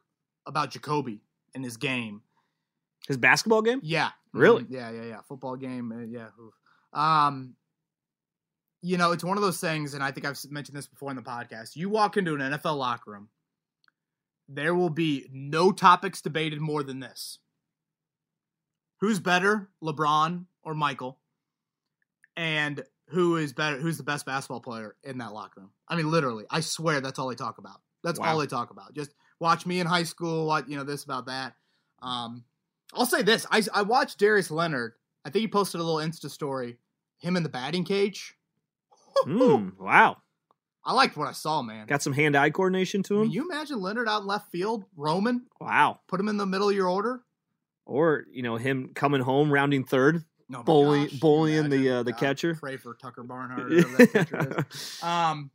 about 0.46 0.70
Jacoby 0.70 1.22
and 1.54 1.64
his 1.64 1.76
game. 1.76 2.22
His 3.08 3.16
basketball 3.16 3.62
game? 3.62 3.80
Yeah. 3.82 4.10
Really? 4.32 4.64
Mhm. 4.64 4.70
Yeah, 4.70 4.90
yeah, 4.90 5.04
yeah. 5.04 5.20
Football 5.22 5.56
game. 5.56 5.90
Uh, 5.90 6.04
yeah. 6.04 6.28
Um, 6.92 7.54
you 8.82 8.96
know, 8.96 9.12
it's 9.12 9.24
one 9.24 9.36
of 9.36 9.42
those 9.42 9.60
things, 9.60 9.94
and 9.94 10.02
I 10.02 10.10
think 10.10 10.26
I've 10.26 10.38
mentioned 10.50 10.76
this 10.76 10.86
before 10.86 11.10
in 11.10 11.16
the 11.16 11.22
podcast. 11.22 11.76
You 11.76 11.88
walk 11.88 12.16
into 12.16 12.34
an 12.34 12.40
NFL 12.40 12.76
locker 12.76 13.10
room, 13.10 13.28
there 14.48 14.74
will 14.74 14.90
be 14.90 15.26
no 15.32 15.72
topics 15.72 16.22
debated 16.22 16.60
more 16.60 16.82
than 16.82 17.00
this: 17.00 17.38
who's 19.00 19.18
better, 19.18 19.68
LeBron 19.82 20.44
or 20.62 20.74
Michael, 20.74 21.18
and 22.36 22.82
who 23.08 23.36
is 23.36 23.52
better, 23.52 23.78
who's 23.78 23.96
the 23.96 24.04
best 24.04 24.26
basketball 24.26 24.60
player 24.60 24.94
in 25.02 25.18
that 25.18 25.32
locker 25.32 25.60
room. 25.60 25.70
I 25.88 25.96
mean, 25.96 26.10
literally, 26.10 26.44
I 26.50 26.60
swear 26.60 27.00
that's 27.00 27.18
all 27.18 27.28
they 27.28 27.34
talk 27.34 27.58
about. 27.58 27.80
That's 28.04 28.20
all 28.20 28.38
they 28.38 28.46
talk 28.46 28.70
about. 28.70 28.94
Just 28.94 29.12
watch 29.40 29.66
me 29.66 29.80
in 29.80 29.86
high 29.86 30.04
school. 30.04 30.46
What 30.46 30.68
you 30.68 30.76
know, 30.76 30.84
this 30.84 31.04
about 31.04 31.26
that. 31.26 31.54
Um, 32.00 32.44
I'll 32.94 33.06
say 33.06 33.22
this: 33.22 33.44
I 33.50 33.62
I 33.74 33.82
watched 33.82 34.18
Darius 34.18 34.52
Leonard. 34.52 34.92
I 35.24 35.30
think 35.30 35.40
he 35.40 35.48
posted 35.48 35.80
a 35.80 35.84
little 35.84 36.00
Insta 36.00 36.30
story, 36.30 36.78
him 37.18 37.36
in 37.36 37.42
the 37.42 37.48
batting 37.48 37.84
cage. 37.84 38.37
Mm, 39.26 39.78
wow. 39.78 40.16
I 40.84 40.92
liked 40.92 41.16
what 41.16 41.28
I 41.28 41.32
saw, 41.32 41.60
man. 41.62 41.86
Got 41.86 42.02
some 42.02 42.12
hand 42.12 42.36
eye 42.36 42.50
coordination 42.50 43.02
to 43.04 43.14
Can 43.14 43.24
him? 43.24 43.30
you 43.30 43.50
imagine 43.50 43.80
Leonard 43.80 44.08
out 44.08 44.22
in 44.22 44.26
left 44.26 44.50
field, 44.50 44.84
Roman, 44.96 45.46
Wow. 45.60 46.00
put 46.08 46.18
him 46.20 46.28
in 46.28 46.36
the 46.38 46.46
middle 46.46 46.68
of 46.70 46.74
your 46.74 46.88
order? 46.88 47.22
Or, 47.84 48.24
you 48.30 48.42
know, 48.42 48.56
him 48.56 48.92
coming 48.94 49.20
home, 49.20 49.50
rounding 49.52 49.84
third, 49.84 50.24
No, 50.48 50.58
my 50.58 50.64
Bully- 50.64 51.06
gosh, 51.08 51.20
bullying 51.20 51.68
the, 51.68 51.90
uh, 51.90 52.02
the 52.02 52.12
God, 52.12 52.20
catcher. 52.20 52.54
Pray 52.54 52.76
for 52.78 52.94
Tucker 52.94 53.22
Barnhart. 53.22 53.72
Or 53.72 53.76
whatever 53.82 54.06
that. 54.44 54.66
Um, 55.02 55.50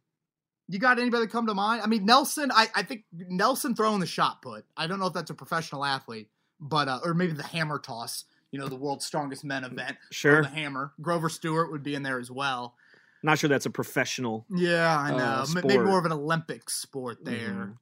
you 0.67 0.79
got 0.79 0.97
anybody 0.99 1.27
come 1.27 1.47
to 1.47 1.53
mind? 1.53 1.81
I 1.83 1.87
mean, 1.87 2.05
Nelson. 2.05 2.51
I, 2.53 2.67
I 2.75 2.83
think 2.83 3.03
Nelson 3.11 3.75
throwing 3.75 3.99
the 3.99 4.05
shot 4.07 4.41
put. 4.41 4.65
I 4.77 4.87
don't 4.87 4.99
know 4.99 5.07
if 5.07 5.13
that's 5.13 5.29
a 5.29 5.33
professional 5.35 5.83
athlete, 5.83 6.29
but 6.59 6.87
uh, 6.87 6.99
or 7.03 7.13
maybe 7.13 7.33
the 7.33 7.43
hammer 7.43 7.79
toss. 7.79 8.23
You 8.51 8.59
know, 8.59 8.67
the 8.67 8.75
world's 8.75 9.03
strongest 9.05 9.43
men 9.43 9.63
event. 9.63 9.97
sure. 10.11 10.43
the 10.43 10.47
hammer. 10.47 10.93
Grover 11.01 11.27
Stewart 11.27 11.71
would 11.71 11.81
be 11.83 11.95
in 11.95 12.03
there 12.03 12.19
as 12.19 12.29
well. 12.31 12.75
Not 13.23 13.39
sure 13.39 13.47
that's 13.47 13.65
a 13.65 13.69
professional. 13.71 14.45
Yeah, 14.53 14.97
I 14.99 15.11
Uh, 15.13 15.17
know. 15.17 15.45
M- 15.59 15.65
Maybe 15.67 15.83
more 15.83 15.97
of 15.97 16.05
an 16.05 16.11
Olympic 16.11 16.69
sport 16.69 17.23
there. 17.23 17.37
Mhm. 17.49 17.77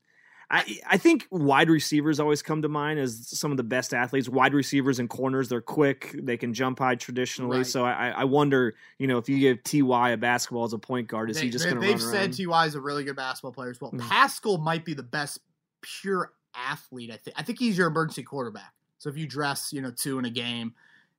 I, 0.54 0.80
I 0.86 0.98
think 0.98 1.28
wide 1.32 1.70
receivers 1.70 2.20
always 2.20 2.42
come 2.42 2.62
to 2.62 2.68
mind 2.68 3.00
as 3.00 3.26
some 3.30 3.52
of 3.52 3.58
the 3.58 3.64
best 3.64 3.94
athletes. 3.94 4.28
Wide 4.28 4.54
receivers 4.54 5.00
and 5.00 5.10
corners, 5.10 5.48
they're 5.48 5.62
quick. 5.62 6.14
They 6.14 6.36
can 6.36 6.54
jump 6.54 6.80
high 6.80 6.96
traditionally. 6.96 7.60
Right. 7.60 7.66
So 7.66 7.86
I, 7.86 8.10
I 8.10 8.24
wonder, 8.26 8.76
you 9.00 9.08
know, 9.08 9.18
if 9.18 9.30
you 9.30 9.40
give 9.40 9.64
Ty 9.64 10.10
a 10.12 10.18
basketball 10.18 10.66
as 10.66 10.74
a 10.74 10.78
point 10.78 11.08
guard, 11.08 11.30
is 11.32 11.38
they, 11.38 11.46
he 11.46 11.50
just 11.50 11.64
going 11.66 11.80
to 11.80 11.88
They've 11.88 12.02
said? 12.02 12.34
Ty 12.34 12.66
is 12.66 12.76
a 12.76 12.82
really 12.82 13.06
good 13.06 13.16
basketball 13.16 13.54
player 13.54 13.70
as 13.70 13.80
well. 13.80 13.92
Mhm. 13.92 14.02
Pascal 14.02 14.58
might 14.58 14.84
be 14.84 14.94
the 14.94 15.04
best 15.04 15.40
pure 15.80 16.34
athlete. 16.54 17.12
I 17.12 17.16
think. 17.18 17.40
I 17.40 17.44
think 17.44 17.58
he's 17.58 17.78
your 17.78 17.88
emergency 17.88 18.24
quarterback. 18.24 18.74
So 18.98 19.10
if 19.10 19.18
you 19.18 19.26
dress, 19.28 19.72
you 19.72 19.82
know, 19.82 19.90
two 19.92 20.20
in 20.20 20.26
a 20.26 20.30
game, 20.30 20.76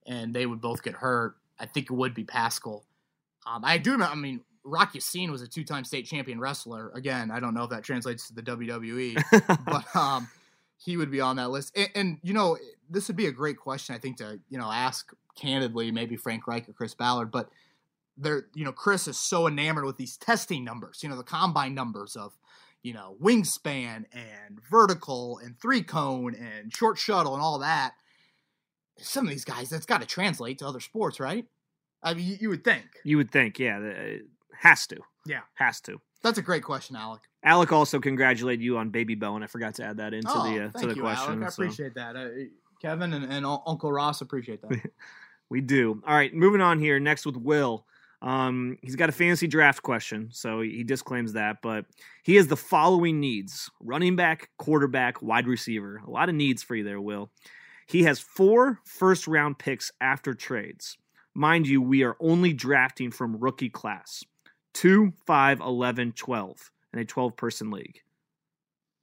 and 0.07 0.35
they 0.35 0.45
would 0.45 0.61
both 0.61 0.83
get 0.83 0.95
hurt, 0.97 1.37
I 1.59 1.65
think 1.65 1.91
it 1.91 1.95
would 1.95 2.13
be 2.13 2.25
Pascal. 2.25 2.85
Um, 3.47 3.65
I 3.65 3.79
do 3.79 3.93
remember. 3.93 4.13
I 4.13 4.17
mean, 4.17 4.41
Rock 4.65 4.95
Ya-Sin 4.95 5.31
was 5.33 5.43
a 5.43 5.49
two-time 5.49 5.85
state 5.85 6.07
champion 6.07 6.39
wrestler. 6.39 6.91
Again, 6.95 7.31
I 7.31 7.41
don't 7.41 7.55
know 7.55 7.65
if 7.65 7.71
that 7.71 7.83
translates 7.83 8.29
to 8.29 8.35
the 8.35 8.43
WWE. 8.43 9.65
but 9.65 9.97
um, 9.97 10.29
he 10.77 10.97
would 10.97 11.11
be 11.11 11.21
on 11.21 11.37
that 11.37 11.51
list. 11.51 11.77
And, 11.77 11.89
and 11.95 12.19
you 12.23 12.35
know, 12.35 12.57
this 12.89 13.09
would 13.09 13.17
be 13.17 13.27
a 13.27 13.33
great 13.33 13.57
question, 13.57 13.95
I 13.95 13.99
think, 13.99 14.19
to 14.19 14.41
you 14.49 14.59
know 14.59 14.71
ask 14.71 15.13
candidly, 15.37 15.91
maybe 15.91 16.17
Frank 16.17 16.47
Reich 16.47 16.69
or 16.69 16.73
Chris 16.73 16.95
Ballard. 16.95 17.31
But 17.31 17.51
they're, 18.17 18.47
you 18.55 18.65
know, 18.65 18.73
Chris 18.73 19.09
is 19.09 19.19
so 19.19 19.47
enamored 19.47 19.85
with 19.85 19.97
these 19.97 20.17
testing 20.17 20.65
numbers, 20.65 21.03
you 21.03 21.09
know, 21.09 21.17
the 21.17 21.23
combine 21.23 21.75
numbers 21.75 22.17
of, 22.17 22.37
you 22.83 22.93
know, 22.93 23.17
wingspan 23.23 24.05
and 24.13 24.61
vertical 24.71 25.39
and 25.39 25.59
three 25.59 25.83
cone 25.83 26.35
and 26.35 26.75
short 26.75 26.99
shuttle 26.99 27.35
and 27.35 27.43
all 27.43 27.59
that. 27.59 27.95
Some 28.99 29.25
of 29.25 29.31
these 29.31 29.45
guys, 29.45 29.71
that's 29.71 29.87
got 29.87 30.01
to 30.01 30.07
translate 30.07 30.59
to 30.59 30.67
other 30.67 30.81
sports, 30.81 31.19
right? 31.19 31.47
I 32.03 32.15
mean, 32.15 32.38
you, 32.41 32.49
would 32.49 32.65
think. 32.65 32.85
you 33.05 33.17
would 33.17 33.31
think, 33.31 33.59
yeah, 33.59 33.79
it 33.79 34.23
has 34.61 34.87
to. 34.88 34.99
Yeah. 35.27 35.41
Has 35.55 35.81
to. 35.83 36.01
That's 36.23 36.38
a 36.38 36.43
great 36.43 36.62
question, 36.62 36.97
Alec. 36.97 37.23
Alec 37.45 37.73
also 37.73 38.01
congratulated 38.01 38.62
you 38.62 38.79
on 38.79 38.91
Baby 38.91 39.15
Bell, 39.15 39.35
and 39.35 39.45
I 39.45 39.49
forgot 39.49 39.75
to 39.75 39.85
add 39.85 39.97
that 39.97 40.15
into 40.15 40.31
oh, 40.33 40.45
the 40.45 40.65
uh, 40.65 40.71
thank 40.71 40.83
to 40.83 40.87
the 40.88 40.95
you, 40.95 41.03
question. 41.03 41.35
Alec. 41.35 41.45
I 41.45 41.49
so 41.49 41.62
appreciate 41.62 41.95
that. 41.95 42.17
Uh, 42.17 42.29
Kevin 42.81 43.12
and, 43.12 43.25
and 43.25 43.47
Uncle 43.47 43.93
Ross 43.93 44.21
appreciate 44.21 44.62
that. 44.62 44.81
we 45.49 45.61
do. 45.61 46.03
All 46.07 46.15
right, 46.15 46.33
moving 46.33 46.61
on 46.61 46.79
here. 46.79 46.99
Next 47.01 47.27
with 47.27 47.37
Will. 47.37 47.87
Um, 48.21 48.79
he's 48.83 48.95
got 48.95 49.09
a 49.09 49.12
fantasy 49.12 49.49
draft 49.49 49.83
question, 49.83 50.29
so 50.31 50.61
he 50.61 50.85
disclaims 50.85 51.33
that, 51.33 51.57
but 51.61 51.87
he 52.23 52.37
has 52.37 52.47
the 52.47 52.57
following 52.57 53.19
needs: 53.19 53.69
running 53.81 54.15
back, 54.15 54.49
quarterback, 54.59 55.21
wide 55.23 55.49
receiver. 55.49 56.01
A 56.07 56.11
lot 56.11 56.29
of 56.29 56.37
needs 56.37 56.62
for 56.62 56.77
you 56.77 56.85
there, 56.85 57.01
Will. 57.01 57.31
He 57.87 58.05
has 58.05 58.21
four 58.21 58.79
first 58.85 59.27
round 59.27 59.59
picks 59.59 59.91
after 60.01 60.35
trades. 60.35 60.97
Mind 61.35 61.66
you, 61.66 61.81
we 61.81 62.03
are 62.03 62.16
only 62.21 62.53
drafting 62.53 63.11
from 63.11 63.38
rookie 63.38 63.71
class 63.71 64.25
2, 64.75 65.12
5, 65.27 65.61
11, 65.61 66.12
12 66.12 66.71
in 66.92 66.99
a 66.99 67.05
12 67.05 67.37
person 67.37 67.71
league. 67.71 68.01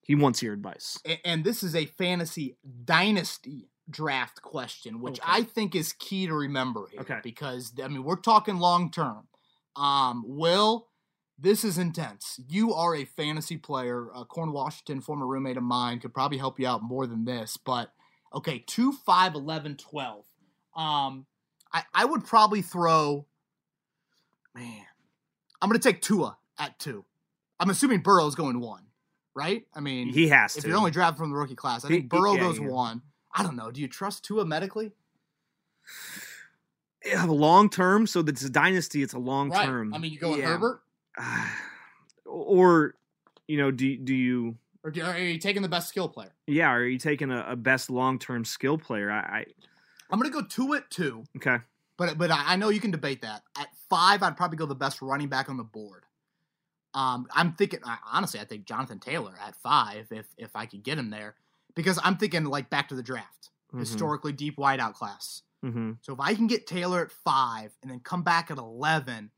He 0.01 0.15
wants 0.15 0.41
your 0.41 0.53
advice. 0.53 0.99
And 1.23 1.43
this 1.43 1.61
is 1.63 1.75
a 1.75 1.85
fantasy 1.85 2.57
dynasty 2.85 3.69
draft 3.89 4.41
question, 4.41 5.01
which 5.01 5.19
Okay. 5.19 5.31
I 5.31 5.43
think 5.43 5.75
is 5.75 5.93
key 5.93 6.27
to 6.27 6.33
remember 6.33 6.87
here. 6.91 7.01
Okay. 7.01 7.19
Because 7.23 7.73
I 7.83 7.87
mean, 7.87 8.03
we're 8.03 8.15
talking 8.15 8.57
long 8.57 8.91
term. 8.91 9.27
Um, 9.75 10.23
Will, 10.27 10.87
this 11.37 11.63
is 11.63 11.77
intense. 11.77 12.39
You 12.49 12.73
are 12.73 12.95
a 12.95 13.05
fantasy 13.05 13.57
player. 13.57 14.07
Uh, 14.13 14.25
Corn 14.25 14.51
Washington, 14.51 15.01
former 15.01 15.25
roommate 15.27 15.57
of 15.57 15.63
mine, 15.63 15.99
could 15.99 16.13
probably 16.13 16.37
help 16.37 16.59
you 16.59 16.67
out 16.67 16.83
more 16.83 17.07
than 17.07 17.25
this. 17.25 17.57
But 17.57 17.91
okay, 18.33 18.63
2, 18.67 18.91
5, 18.91 19.35
11, 19.35 19.77
12. 19.77 20.25
Um, 20.75 21.25
I, 21.73 21.83
I 21.93 22.05
would 22.05 22.25
probably 22.25 22.61
throw, 22.61 23.25
man, 24.55 24.85
I'm 25.61 25.69
going 25.69 25.79
to 25.79 25.87
take 25.87 26.01
Tua 26.01 26.37
at 26.57 26.77
two. 26.79 27.05
I'm 27.59 27.69
assuming 27.69 27.99
Burrow's 27.99 28.35
going 28.35 28.59
one, 28.59 28.83
right? 29.35 29.65
I 29.75 29.79
mean, 29.79 30.09
He 30.13 30.29
has 30.29 30.53
to. 30.53 30.59
if 30.59 30.65
you're 30.65 30.77
only 30.77 30.91
drafted 30.91 31.19
from 31.19 31.29
the 31.29 31.35
rookie 31.35 31.55
class, 31.55 31.83
I 31.85 31.89
He- 31.89 31.93
think 31.95 32.09
Burrow 32.09 32.33
yeah, 32.35 32.39
goes 32.41 32.59
yeah. 32.59 32.67
one. 32.67 33.01
I 33.33 33.43
don't 33.43 33.55
know. 33.55 33.69
Do 33.69 33.81
you 33.81 33.87
trust 33.87 34.23
Tua 34.25 34.45
medically? 34.45 34.91
Yeah, 37.05 37.25
long 37.25 37.69
term, 37.69 38.07
so 38.07 38.19
it's 38.21 38.43
a 38.43 38.49
dynasty. 38.49 39.01
It's 39.03 39.13
a 39.13 39.19
long 39.19 39.51
term. 39.51 39.93
I 39.93 39.97
mean, 39.99 40.11
you 40.11 40.19
go 40.19 40.31
with 40.31 40.39
Yeah. 40.39 40.47
Herbert, 40.47 40.81
or 42.25 42.95
you 43.47 43.57
know, 43.57 43.71
do 43.71 43.97
do 43.97 44.13
you? 44.13 44.57
or 44.83 44.91
do, 44.91 45.01
are 45.03 45.17
you 45.17 45.37
taking 45.39 45.61
the 45.61 45.69
best 45.69 45.89
skill 45.89 46.09
player? 46.09 46.33
Yeah, 46.47 46.69
are 46.69 46.85
you 46.85 46.97
taking 46.97 47.31
a, 47.31 47.45
a 47.51 47.55
best 47.55 47.89
long 47.89 48.19
term 48.19 48.43
skill 48.45 48.77
player? 48.77 49.09
I, 49.11 49.19
I 49.19 49.45
I'm 50.11 50.19
gonna 50.19 50.29
go 50.31 50.41
two 50.41 50.73
at 50.73 50.89
two, 50.89 51.23
okay. 51.37 51.57
But 51.99 52.17
but 52.17 52.31
I, 52.31 52.53
I 52.53 52.55
know 52.55 52.69
you 52.69 52.79
can 52.79 52.89
debate 52.91 53.21
that. 53.21 53.43
At 53.55 53.67
five, 53.89 54.23
I'd 54.23 54.35
probably 54.37 54.57
go 54.57 54.65
the 54.65 54.73
best 54.73 55.01
running 55.03 55.27
back 55.27 55.49
on 55.49 55.57
the 55.57 55.63
board. 55.63 56.05
Um, 56.95 57.27
I'm 57.31 57.53
thinking 57.53 57.81
I- 57.85 57.99
honestly, 58.11 58.39
I 58.39 58.45
think 58.45 58.65
Jonathan 58.65 58.97
Taylor 58.97 59.33
at 59.45 59.55
five, 59.55 60.07
if 60.09 60.25
if 60.37 60.55
I 60.55 60.65
could 60.65 60.81
get 60.81 60.97
him 60.97 61.11
there, 61.11 61.35
because 61.75 61.99
I'm 62.03 62.17
thinking 62.17 62.45
like 62.45 62.71
back 62.71 62.87
to 62.89 62.95
the 62.95 63.03
draft, 63.03 63.51
Mhm. 63.71 63.79
historically 63.79 64.31
deep 64.33 64.57
wideout 64.57 64.93
class. 64.95 65.43
Mm-hmm. 65.63 65.91
So 66.01 66.13
if 66.13 66.19
I 66.19 66.33
can 66.33 66.47
get 66.47 66.65
Taylor 66.65 67.01
at 67.03 67.11
five 67.11 67.77
and 67.83 67.91
then 67.91 67.99
come 67.99 68.23
back 68.23 68.49
at 68.49 68.57
eleven, 68.57 69.29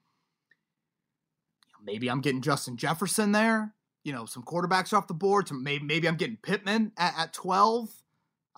maybe 1.84 2.10
I'm 2.10 2.22
getting 2.22 2.42
Justin 2.42 2.78
Jefferson 2.78 3.32
there. 3.32 3.74
You 4.04 4.14
know, 4.14 4.26
some 4.26 4.44
quarterbacks 4.44 4.94
off 4.94 5.08
the 5.08 5.14
board. 5.14 5.48
So 5.48 5.56
maybe 5.56 5.84
maybe 5.84 6.08
I'm 6.08 6.16
getting 6.16 6.38
Pittman 6.38 6.92
at, 6.98 7.14
at 7.18 7.34
twelve. 7.34 7.90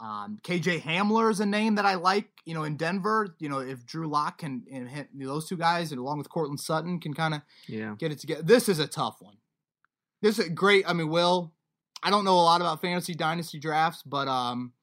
Um, 0.04 0.39
KJ 0.43 0.82
Hamler 0.82 1.32
is 1.32 1.39
a 1.39 1.45
name 1.45 1.76
that 1.76 1.86
I 1.86 1.95
like. 1.95 2.28
You 2.45 2.54
know, 2.54 2.64
in 2.64 2.76
Denver. 2.76 3.36
You 3.39 3.47
know, 3.47 3.60
if 3.60 3.86
Drew 3.86 4.08
Lock 4.10 4.39
can 4.39 4.66
and 4.72 4.89
hit, 4.89 5.08
those 5.18 5.47
two 5.47 5.56
guys, 5.58 5.91
and 5.91 5.99
along 5.99 6.18
with 6.18 6.30
Courtland 6.30 6.60
Sutton, 6.60 6.99
can 6.99 7.14
kind 7.14 7.34
of 7.36 7.41
Yeah. 7.68 7.95
get 7.97 8.12
it 8.12 8.20
together. 8.20 8.41
This 8.43 8.68
is 8.68 8.80
a 8.80 8.88
tough 8.88 9.22
one. 9.22 9.38
This 10.22 10.39
is 10.39 10.49
great. 10.49 10.84
I 10.88 10.91
mean, 10.93 11.08
Will, 11.10 11.54
I 12.01 12.10
don't 12.10 12.26
know 12.26 12.36
a 12.36 12.43
lot 12.43 12.60
about 12.60 12.82
fantasy 12.82 13.14
dynasty 13.16 13.60
drafts, 13.60 14.04
but 14.04 14.28
um, 14.28 14.74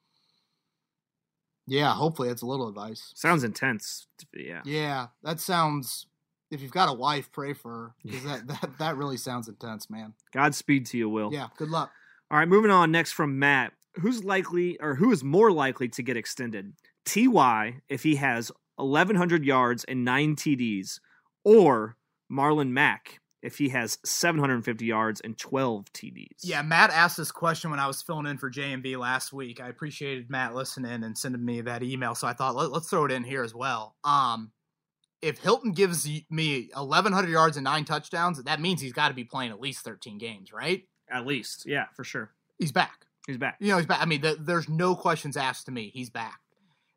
yeah, 1.66 1.92
hopefully 1.94 2.28
that's 2.28 2.42
a 2.42 2.46
little 2.46 2.68
advice. 2.68 3.12
Sounds 3.14 3.44
intense. 3.44 4.06
Yeah. 4.34 4.62
Yeah, 4.64 5.08
that 5.22 5.38
sounds. 5.40 6.06
If 6.50 6.62
you've 6.62 6.72
got 6.72 6.88
a 6.88 6.92
wife, 6.92 7.30
pray 7.30 7.52
for 7.52 7.70
her 7.70 7.94
because 8.02 8.24
that, 8.24 8.46
that 8.48 8.70
that 8.78 8.96
really 8.96 9.16
sounds 9.16 9.48
intense, 9.48 9.88
man. 9.88 10.14
Godspeed 10.32 10.86
to 10.86 10.98
you, 10.98 11.08
Will. 11.08 11.32
Yeah, 11.32 11.48
good 11.56 11.68
luck. 11.68 11.90
All 12.30 12.38
right, 12.38 12.48
moving 12.48 12.70
on. 12.70 12.90
Next 12.90 13.12
from 13.12 13.38
Matt. 13.38 13.72
Who's 13.96 14.24
likely 14.24 14.78
or 14.80 14.94
who 14.94 15.10
is 15.12 15.24
more 15.24 15.50
likely 15.50 15.88
to 15.88 16.02
get 16.02 16.16
extended? 16.16 16.74
Ty 17.04 17.80
if 17.88 18.02
he 18.02 18.16
has 18.16 18.52
1,100 18.76 19.44
yards 19.44 19.84
and 19.84 20.04
nine 20.04 20.36
TDs, 20.36 21.00
or 21.44 21.96
Marlon 22.30 22.70
Mack 22.70 23.20
if 23.42 23.56
he 23.56 23.70
has 23.70 23.98
750 24.04 24.84
yards 24.84 25.20
and 25.20 25.36
12 25.38 25.92
TDs. 25.92 26.26
Yeah, 26.42 26.60
Matt 26.62 26.90
asked 26.90 27.16
this 27.16 27.32
question 27.32 27.70
when 27.70 27.80
I 27.80 27.86
was 27.86 28.02
filling 28.02 28.26
in 28.26 28.36
for 28.36 28.50
JMV 28.50 28.98
last 28.98 29.32
week. 29.32 29.60
I 29.60 29.68
appreciated 29.68 30.28
Matt 30.28 30.54
listening 30.54 31.02
and 31.02 31.16
sending 31.16 31.44
me 31.44 31.62
that 31.62 31.82
email, 31.82 32.14
so 32.14 32.26
I 32.26 32.34
thought 32.34 32.54
Let, 32.54 32.70
us 32.70 32.88
throw 32.88 33.06
it 33.06 33.12
in 33.12 33.24
here 33.24 33.42
as 33.42 33.54
well. 33.54 33.96
Um, 34.04 34.52
if 35.22 35.38
Hilton 35.38 35.72
gives 35.72 36.06
me 36.30 36.68
1,100 36.74 37.30
yards 37.30 37.56
and 37.56 37.64
nine 37.64 37.84
touchdowns, 37.84 38.42
that 38.42 38.60
means 38.60 38.80
he's 38.80 38.92
got 38.92 39.08
to 39.08 39.14
be 39.14 39.24
playing 39.24 39.52
at 39.52 39.60
least 39.60 39.84
13 39.84 40.18
games, 40.18 40.52
right? 40.52 40.84
At 41.10 41.26
least, 41.26 41.64
yeah, 41.66 41.86
for 41.94 42.04
sure. 42.04 42.32
He's 42.58 42.72
back. 42.72 43.06
He's 43.26 43.38
back. 43.38 43.56
You 43.60 43.68
know, 43.68 43.78
he's 43.78 43.86
back. 43.86 44.00
I 44.00 44.06
mean, 44.06 44.22
the, 44.22 44.36
there's 44.38 44.68
no 44.68 44.94
questions 44.94 45.36
asked 45.36 45.66
to 45.66 45.72
me. 45.72 45.90
He's 45.92 46.10
back. 46.10 46.40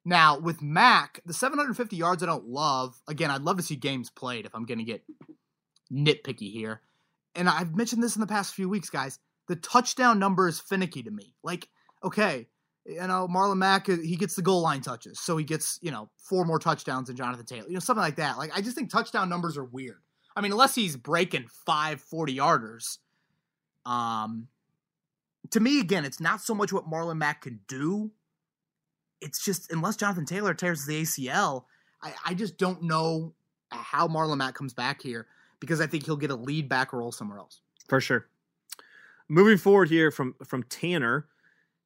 Now, 0.06 0.38
with 0.38 0.62
Mack, 0.62 1.22
the 1.26 1.34
750 1.34 1.96
yards 1.96 2.24
I 2.24 2.26
don't 2.26 2.48
love. 2.48 3.00
Again, 3.08 3.32
I'd 3.32 3.42
love 3.42 3.58
to 3.58 3.64
see 3.64 3.76
games 3.76 4.10
played 4.10 4.46
if 4.46 4.54
I'm 4.54 4.66
going 4.66 4.80
to 4.80 4.84
get 4.84 5.04
nitpicky 5.92 6.52
here. 6.52 6.82
And 7.36 7.50
I've 7.50 7.76
mentioned 7.76 8.04
this 8.04 8.16
in 8.16 8.22
the 8.22 8.28
past 8.28 8.54
few 8.54 8.68
weeks, 8.68 8.90
guys. 8.90 9.20
The 9.48 9.56
touchdown 9.56 10.20
number 10.20 10.48
is 10.48 10.60
finicky 10.60 11.04
to 11.04 11.12
me. 11.12 11.36
Like, 11.44 11.68
okay, 12.04 12.48
you 12.86 13.08
know, 13.08 13.28
Marlon 13.30 13.58
Mack, 13.58 13.90
uh, 13.90 13.98
he 13.98 14.16
gets 14.18 14.36
the 14.36 14.42
goal 14.42 14.62
line 14.62 14.82
touches. 14.82 15.20
So 15.20 15.38
he 15.38 15.46
gets, 15.46 15.80
you 15.82 15.92
know, 15.92 16.10
four 16.18 16.46
more 16.46 16.60
touchdowns 16.60 17.08
than 17.08 17.16
Jonathan 17.16 17.46
Taylor. 17.46 17.68
You 17.68 17.76
know, 17.76 17.80
something 17.80 18.02
like 18.02 18.18
that. 18.18 18.38
Like, 18.38 18.52
I 18.56 18.62
just 18.62 18.76
think 18.76 18.90
touchdown 18.90 19.30
numbers 19.30 19.58
are 19.58 19.64
weird. 19.64 20.02
I 20.36 20.42
mean, 20.42 20.52
unless 20.52 20.76
he's 20.76 20.98
breaking 20.98 21.48
five 21.66 22.02
40 22.02 22.36
yarders. 22.36 22.98
Um, 23.86 24.48
to 25.52 25.60
me, 25.60 25.80
again, 25.80 26.06
it's 26.06 26.20
not 26.20 26.42
so 26.42 26.56
much 26.56 26.72
what 26.72 26.90
Marlon 26.90 27.18
Mack 27.18 27.42
can 27.42 27.60
do. 27.68 28.12
It's 29.22 29.44
just 29.44 29.72
unless 29.72 29.96
Jonathan 29.96 30.26
Taylor 30.26 30.54
tears 30.54 30.86
the 30.86 31.02
ACL, 31.02 31.66
I, 32.02 32.14
I 32.26 32.34
just 32.34 32.58
don't 32.58 32.84
know 32.84 33.34
how 33.72 34.08
Marlon 34.08 34.38
Mack 34.38 34.56
comes 34.56 34.74
back 34.74 35.02
here 35.02 35.28
because 35.60 35.80
I 35.80 35.88
think 35.88 36.06
he'll 36.06 36.18
get 36.18 36.32
a 36.32 36.36
lead 36.36 36.68
back 36.68 36.94
role 36.94 37.12
somewhere 37.12 37.38
else. 37.38 37.62
For 37.88 38.02
sure. 38.02 38.28
Moving 39.30 39.58
forward 39.58 39.90
here 39.90 40.12
from 40.12 40.36
from 40.46 40.64
Tanner. 40.64 41.28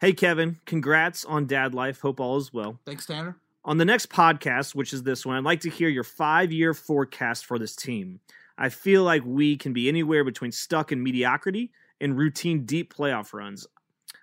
Hey 0.01 0.13
Kevin, 0.13 0.59
congrats 0.65 1.25
on 1.25 1.45
dad 1.45 1.73
life. 1.73 2.01
Hope 2.01 2.19
all 2.19 2.37
is 2.37 2.51
well. 2.51 2.79
Thanks, 2.85 3.05
Tanner. 3.05 3.37
On 3.63 3.77
the 3.77 3.85
next 3.85 4.09
podcast, 4.09 4.75
which 4.75 4.93
is 4.93 5.03
this 5.03 5.25
one, 5.25 5.35
I'd 5.35 5.43
like 5.43 5.61
to 5.61 5.69
hear 5.69 5.89
your 5.89 6.03
five 6.03 6.51
year 6.51 6.73
forecast 6.73 7.45
for 7.45 7.59
this 7.59 7.75
team. 7.75 8.19
I 8.57 8.69
feel 8.69 9.03
like 9.03 9.23
we 9.25 9.55
can 9.57 9.73
be 9.73 9.87
anywhere 9.87 10.23
between 10.23 10.51
stuck 10.51 10.91
in 10.91 11.03
mediocrity 11.03 11.71
and 12.01 12.17
routine 12.17 12.65
deep 12.65 12.93
playoff 12.93 13.33
runs. 13.33 13.67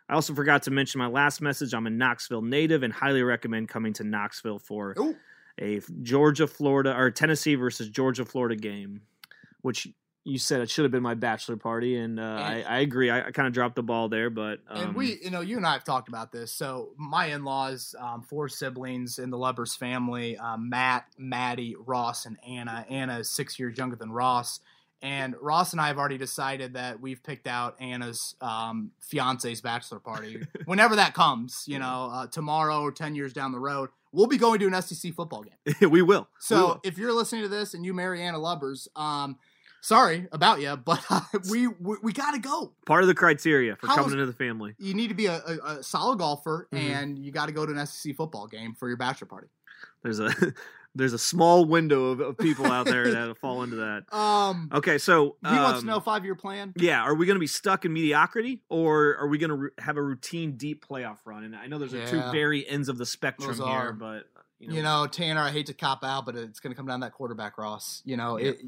I 0.09 0.15
also 0.15 0.35
forgot 0.35 0.63
to 0.65 0.71
mention 0.71 0.99
my 0.99 1.07
last 1.07 1.41
message. 1.41 1.73
I'm 1.75 1.87
a 1.87 1.91
Knoxville 1.91 2.43
native 2.43 2.83
and 2.83 2.93
highly 2.93 3.23
recommend 3.23 3.69
coming 3.69 3.93
to 3.95 4.05
Knoxville 4.05 4.59
for 4.59 4.95
Ooh. 4.99 5.17
a 5.59 5.81
Georgia, 6.03 6.47
Florida, 6.47 6.95
or 6.97 7.11
Tennessee 7.11 7.55
versus 7.55 7.89
Georgia, 7.89 8.25
Florida 8.25 8.57
game, 8.57 9.01
which 9.63 9.89
you 10.27 10.39
said 10.39 10.63
it 10.63 10.71
should 10.71 10.85
have 10.85 10.93
been 10.93 11.03
my 11.03 11.15
bachelor 11.15 11.57
party, 11.57 11.97
and, 11.97 12.19
uh, 12.19 12.23
I, 12.23 12.65
I 12.67 12.79
agree. 12.79 13.11
I, 13.11 13.27
I 13.27 13.31
kind 13.31 13.47
of 13.47 13.53
dropped 13.53 13.77
the 13.77 13.83
ball 13.83 14.09
there, 14.09 14.31
but 14.31 14.61
um, 14.69 14.83
and 14.83 14.95
we, 14.95 15.19
you 15.23 15.31
know, 15.31 15.43
you 15.43 15.59
and 15.59 15.67
I 15.67 15.75
have 15.75 15.85
talked 15.85 16.09
about 16.09 16.33
this. 16.33 16.51
So 16.51 16.95
my 16.97 17.27
in-laws, 17.27 17.95
um, 17.99 18.23
four 18.23 18.49
siblings 18.49 19.19
in 19.19 19.29
the 19.29 19.37
Lubbers 19.37 19.77
family: 19.77 20.39
um, 20.39 20.71
Matt, 20.71 21.07
Maddie, 21.19 21.77
Ross, 21.79 22.25
and 22.25 22.39
Anna. 22.47 22.87
Anna 22.89 23.19
is 23.19 23.29
six 23.29 23.59
years 23.59 23.77
younger 23.77 23.97
than 23.97 24.11
Ross. 24.11 24.61
And 25.05 25.35
Ross 25.41 25.73
and 25.73 25.81
I 25.83 25.89
have 25.89 25.99
already 25.99 26.17
decided 26.17 26.73
that 26.75 26.99
we've 26.99 27.23
picked 27.23 27.47
out 27.47 27.77
Anna's 27.79 28.35
um, 28.41 28.93
fiance's 29.01 29.61
bachelor 29.61 29.99
party. 29.99 30.47
Whenever 30.65 30.97
that 30.97 31.13
comes, 31.13 31.65
you 31.67 31.79
know, 31.79 32.09
uh, 32.11 32.27
tomorrow 32.27 32.81
or 32.81 32.91
10 32.91 33.15
years 33.15 33.35
down 33.35 33.53
the 33.53 33.59
road, 33.59 33.91
we'll 34.13 34.27
be 34.29 34.39
going 34.39 34.61
to 34.61 34.67
an 34.67 34.81
SEC 34.81 35.13
football 35.13 35.45
game. 35.45 35.91
we 35.91 36.01
will. 36.01 36.27
So 36.41 36.57
We 36.57 36.63
will. 36.63 36.81
if 36.85 36.97
you're 36.99 37.13
listening 37.13 37.43
to 37.43 37.49
this 37.49 37.75
and 37.75 37.85
you 37.85 37.93
marry 37.93 38.23
Anna 38.23 38.39
Lubbers, 38.39 38.89
um, 38.97 39.37
sorry 39.83 40.27
about 40.33 40.63
you, 40.63 40.75
but 40.77 41.05
uh, 41.11 41.21
we, 41.51 41.67
we, 41.67 41.97
we 42.03 42.13
got 42.15 42.33
to 42.33 42.39
go. 42.41 42.73
part 42.87 43.03
of 43.03 43.07
the 43.09 43.15
criteria 43.15 43.77
for 43.77 43.89
How 43.89 43.97
coming 43.97 44.09
is- 44.09 44.13
into 44.15 44.27
the 44.27 44.33
family. 44.33 44.75
You 44.79 44.95
need 44.95 45.09
to 45.09 45.15
be 45.15 45.27
a, 45.27 45.37
a, 45.47 45.59
a 45.79 45.83
solid 45.83 46.19
golfer 46.19 46.67
Mhm. 46.73 46.79
and 46.79 47.19
you 47.19 47.31
got 47.31 47.47
to 47.47 47.53
go 47.53 47.67
to 47.67 47.73
an 47.79 47.87
SEC 47.87 48.17
football 48.17 48.47
game 48.47 48.75
for 48.75 48.89
your 48.89 48.97
bachelor 48.97 49.27
party. 49.27 49.49
There's 50.03 50.19
a 50.21 50.31
there's 50.95 51.13
a 51.13 51.19
small 51.19 51.65
window 51.65 52.07
of, 52.07 52.21
of 52.21 52.39
people 52.39 52.67
out 52.67 52.87
there 52.87 53.11
that 53.13 53.37
fall 53.39 53.63
into 53.63 53.77
that. 53.77 54.05
Um, 54.17 54.71
Okay, 54.73 54.99
so 54.99 55.37
he 55.43 55.49
wants 55.49 55.73
to 55.73 55.79
um, 55.81 55.87
know 55.87 56.01
five 56.01 56.25
year 56.25 56.35
plan. 56.35 56.73
Yeah, 56.77 57.01
are 57.03 57.15
we 57.15 57.27
going 57.27 57.37
to 57.37 57.41
be 57.41 57.47
stuck 57.47 57.85
in 57.85 57.93
mediocrity, 57.93 58.61
or 58.69 59.17
are 59.19 59.29
we 59.29 59.39
going 59.39 59.51
to 59.51 59.57
ru- 59.57 59.71
have 59.79 59.97
a 59.97 60.03
routine 60.03 60.57
deep 60.57 60.87
playoff 60.87 61.19
run? 61.25 61.45
And 61.45 61.55
I 61.57 61.67
know 61.67 61.79
those 61.79 61.95
are 61.95 62.07
two 62.07 62.21
very 62.33 62.69
ends 62.69 62.89
of 62.89 62.99
the 62.99 63.07
spectrum 63.07 63.49
Those 63.57 63.59
here, 63.59 63.67
are. 63.67 63.93
but 63.93 64.25
you 64.61 64.69
know, 64.69 64.75
You 64.77 64.83
know, 64.83 65.07
Tanner, 65.07 65.41
I 65.41 65.51
hate 65.51 65.67
to 65.67 65.75
cop 65.75 66.05
out, 66.05 66.25
but 66.27 66.37
it's 66.37 66.61
going 66.61 66.73
to 66.73 66.77
come 66.77 66.87
down 66.87 67.01
to 67.01 67.07
that 67.07 67.13
quarterback, 67.13 67.59
Ross. 67.59 68.01
You 68.05 68.17
know, 68.17 68.39
Yeah. 68.39 68.51
it, 68.51 68.61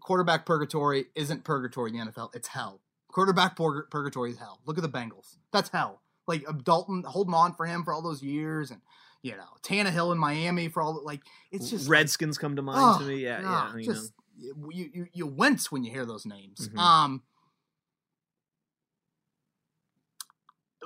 quarterback 0.00 0.46
purgatory 0.46 1.06
isn't 1.14 1.44
purgatory 1.44 1.90
in 1.90 1.96
the 1.98 2.12
NFL. 2.12 2.34
It's 2.34 2.48
hell. 2.48 2.80
Quarterback 3.10 3.56
purg- 3.56 3.90
purgatory 3.90 4.30
is 4.30 4.38
hell. 4.38 4.60
Look 4.66 4.76
at 4.78 4.82
the 4.82 4.88
Bengals. 4.88 5.36
That's 5.52 5.68
hell. 5.70 6.00
Like 6.26 6.44
Dalton 6.64 7.04
holding 7.06 7.34
on 7.34 7.54
for 7.54 7.66
him 7.66 7.84
for 7.84 7.92
all 7.92 8.00
those 8.02 8.22
years, 8.22 8.70
and 8.70 8.80
you 9.24 9.32
know 9.32 9.48
Tannehill 9.62 10.12
in 10.12 10.18
Miami 10.18 10.68
for 10.68 10.82
all. 10.82 11.02
Like 11.02 11.22
it's 11.50 11.70
just 11.70 11.88
like, 11.88 11.98
Redskins 11.98 12.36
come 12.36 12.56
to 12.56 12.62
mind 12.62 12.78
oh, 12.80 12.98
to 12.98 13.06
me. 13.06 13.24
Yeah, 13.24 13.40
God, 13.40 13.70
yeah. 13.72 13.80
You 13.80 13.84
just 13.86 14.12
you, 14.36 14.90
you 14.92 15.06
you 15.12 15.26
wince 15.26 15.72
when 15.72 15.82
you 15.82 15.90
hear 15.90 16.04
those 16.04 16.26
names. 16.26 16.68
Mhm. 16.68 16.78
Um, 16.78 17.22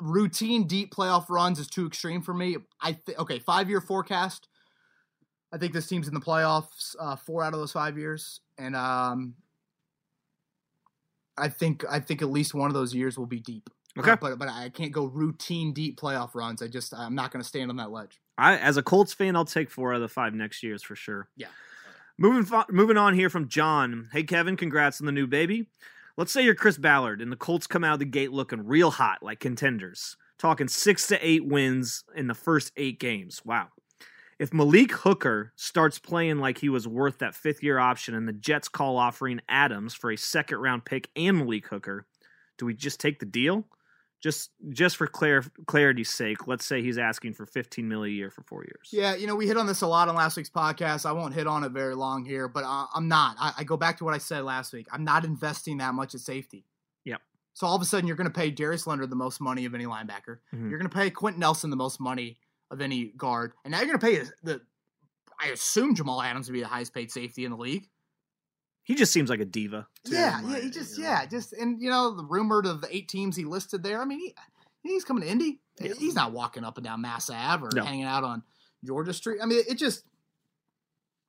routine 0.00 0.68
deep 0.68 0.94
playoff 0.94 1.28
runs 1.28 1.58
is 1.58 1.66
too 1.66 1.84
extreme 1.84 2.22
for 2.22 2.32
me. 2.32 2.56
I 2.80 2.92
think 2.92 3.18
okay, 3.18 3.40
five 3.40 3.68
year 3.68 3.80
forecast. 3.80 4.46
I 5.52 5.58
think 5.58 5.72
this 5.72 5.88
team's 5.88 6.06
in 6.06 6.14
the 6.14 6.20
playoffs 6.20 6.94
uh, 7.00 7.16
four 7.16 7.42
out 7.42 7.54
of 7.54 7.58
those 7.58 7.72
five 7.72 7.98
years, 7.98 8.40
and 8.56 8.76
um, 8.76 9.34
I 11.36 11.48
think 11.48 11.84
I 11.90 11.98
think 11.98 12.22
at 12.22 12.30
least 12.30 12.54
one 12.54 12.70
of 12.70 12.74
those 12.74 12.94
years 12.94 13.18
will 13.18 13.26
be 13.26 13.40
deep. 13.40 13.68
Uh, 13.96 14.00
okay. 14.00 14.16
but 14.20 14.38
but 14.38 14.48
I 14.48 14.68
can't 14.68 14.92
go 14.92 15.06
routine 15.06 15.72
deep 15.72 16.00
playoff 16.00 16.34
runs. 16.34 16.62
I 16.62 16.68
just 16.68 16.94
I'm 16.94 17.14
not 17.14 17.30
going 17.32 17.42
to 17.42 17.48
stand 17.48 17.70
on 17.70 17.76
that 17.76 17.90
ledge. 17.90 18.20
I, 18.36 18.56
as 18.58 18.76
a 18.76 18.82
Colts 18.82 19.12
fan, 19.12 19.34
I'll 19.34 19.44
take 19.44 19.70
four 19.70 19.92
out 19.92 19.96
of 19.96 20.02
the 20.02 20.08
five 20.08 20.34
next 20.34 20.62
years 20.62 20.82
for 20.82 20.94
sure. 20.94 21.28
Yeah. 21.36 21.48
Moving 22.18 22.44
fo- 22.44 22.66
moving 22.70 22.96
on 22.96 23.14
here 23.14 23.30
from 23.30 23.48
John. 23.48 24.08
Hey 24.12 24.24
Kevin, 24.24 24.56
congrats 24.56 25.00
on 25.00 25.06
the 25.06 25.12
new 25.12 25.26
baby. 25.26 25.68
Let's 26.16 26.32
say 26.32 26.42
you're 26.42 26.54
Chris 26.54 26.76
Ballard 26.78 27.20
and 27.22 27.30
the 27.30 27.36
Colts 27.36 27.68
come 27.68 27.84
out 27.84 27.92
of 27.94 27.98
the 28.00 28.04
gate 28.04 28.32
looking 28.32 28.66
real 28.66 28.90
hot, 28.90 29.22
like 29.22 29.38
contenders. 29.38 30.16
Talking 30.36 30.68
six 30.68 31.06
to 31.08 31.26
eight 31.26 31.46
wins 31.46 32.04
in 32.14 32.26
the 32.26 32.34
first 32.34 32.72
eight 32.76 32.98
games. 33.00 33.42
Wow. 33.44 33.68
If 34.38 34.52
Malik 34.52 34.92
Hooker 34.92 35.52
starts 35.56 35.98
playing 35.98 36.38
like 36.38 36.58
he 36.58 36.68
was 36.68 36.86
worth 36.86 37.18
that 37.18 37.34
fifth 37.34 37.62
year 37.62 37.78
option 37.78 38.14
and 38.14 38.28
the 38.28 38.32
Jets 38.32 38.68
call 38.68 38.96
offering 38.96 39.40
Adams 39.48 39.94
for 39.94 40.12
a 40.12 40.16
second 40.16 40.58
round 40.58 40.84
pick 40.84 41.08
and 41.16 41.38
Malik 41.38 41.66
Hooker, 41.66 42.06
do 42.56 42.66
we 42.66 42.74
just 42.74 43.00
take 43.00 43.18
the 43.18 43.26
deal? 43.26 43.64
Just 44.20 44.50
just 44.70 44.96
for 44.96 45.06
clar- 45.06 45.44
clarity's 45.66 46.10
sake, 46.10 46.48
let's 46.48 46.64
say 46.66 46.82
he's 46.82 46.98
asking 46.98 47.34
for 47.34 47.46
15 47.46 47.88
mil 47.88 48.02
a 48.02 48.08
year 48.08 48.30
for 48.30 48.42
four 48.42 48.64
years. 48.64 48.88
Yeah, 48.90 49.14
you 49.14 49.28
know, 49.28 49.36
we 49.36 49.46
hit 49.46 49.56
on 49.56 49.66
this 49.66 49.80
a 49.82 49.86
lot 49.86 50.08
on 50.08 50.16
last 50.16 50.36
week's 50.36 50.50
podcast. 50.50 51.06
I 51.06 51.12
won't 51.12 51.34
hit 51.34 51.46
on 51.46 51.62
it 51.62 51.70
very 51.70 51.94
long 51.94 52.24
here, 52.24 52.48
but 52.48 52.64
uh, 52.64 52.86
I'm 52.92 53.06
not. 53.06 53.36
I, 53.38 53.52
I 53.58 53.64
go 53.64 53.76
back 53.76 53.98
to 53.98 54.04
what 54.04 54.14
I 54.14 54.18
said 54.18 54.42
last 54.42 54.72
week. 54.72 54.88
I'm 54.90 55.04
not 55.04 55.24
investing 55.24 55.78
that 55.78 55.94
much 55.94 56.16
at 56.16 56.20
safety. 56.20 56.64
Yep. 57.04 57.20
So 57.54 57.66
all 57.68 57.76
of 57.76 57.82
a 57.82 57.84
sudden, 57.84 58.08
you're 58.08 58.16
going 58.16 58.26
to 58.28 58.32
pay 58.36 58.50
Darius 58.50 58.88
Leonard 58.88 59.08
the 59.10 59.16
most 59.16 59.40
money 59.40 59.64
of 59.66 59.74
any 59.74 59.84
linebacker. 59.86 60.38
Mhm. 60.52 60.68
You're 60.68 60.78
going 60.80 60.90
to 60.90 60.96
pay 60.96 61.10
Quenton 61.10 61.38
Nelson 61.40 61.70
the 61.70 61.76
most 61.76 62.00
money 62.00 62.38
of 62.72 62.80
any 62.80 63.12
guard, 63.16 63.52
and 63.64 63.70
now 63.70 63.78
you're 63.78 63.86
going 63.86 64.00
to 64.00 64.04
pay 64.06 64.30
the. 64.42 64.60
I 65.40 65.48
assume 65.50 65.94
Jamal 65.94 66.20
Adams 66.20 66.46
to 66.46 66.52
be 66.52 66.60
the 66.60 66.66
highest 66.66 66.92
paid 66.92 67.12
safety 67.12 67.44
in 67.44 67.52
the 67.52 67.56
league. 67.56 67.86
He 68.88 68.94
just 68.94 69.12
seems 69.12 69.28
like 69.28 69.40
a 69.40 69.44
diva. 69.44 69.86
too, 70.02 70.14
yeah, 70.14 70.40
in 70.40 70.48
yeah, 70.48 70.60
he 70.60 70.70
just 70.70 70.96
you 70.96 71.04
know. 71.04 71.10
yeah, 71.10 71.26
just 71.26 71.52
and 71.52 71.80
you 71.80 71.90
know 71.90 72.16
the 72.16 72.24
rumored 72.24 72.64
of 72.64 72.80
the 72.80 72.88
eight 72.90 73.06
teams 73.06 73.36
he 73.36 73.44
listed 73.44 73.82
there. 73.82 74.00
I 74.00 74.06
mean, 74.06 74.18
he, 74.18 74.34
he's 74.82 75.04
coming 75.04 75.22
to 75.22 75.28
Indy. 75.28 75.60
Yeah. 75.78 75.92
He's 75.92 76.14
not 76.14 76.32
walking 76.32 76.64
up 76.64 76.78
and 76.78 76.86
down 76.86 77.02
Mass 77.02 77.28
Ave 77.28 77.62
or 77.62 77.68
No. 77.74 77.84
hanging 77.84 78.04
out 78.06 78.24
on 78.24 78.42
Georgia 78.82 79.12
Street. 79.12 79.40
I 79.42 79.46
mean, 79.46 79.62
it 79.68 79.74
just, 79.74 80.04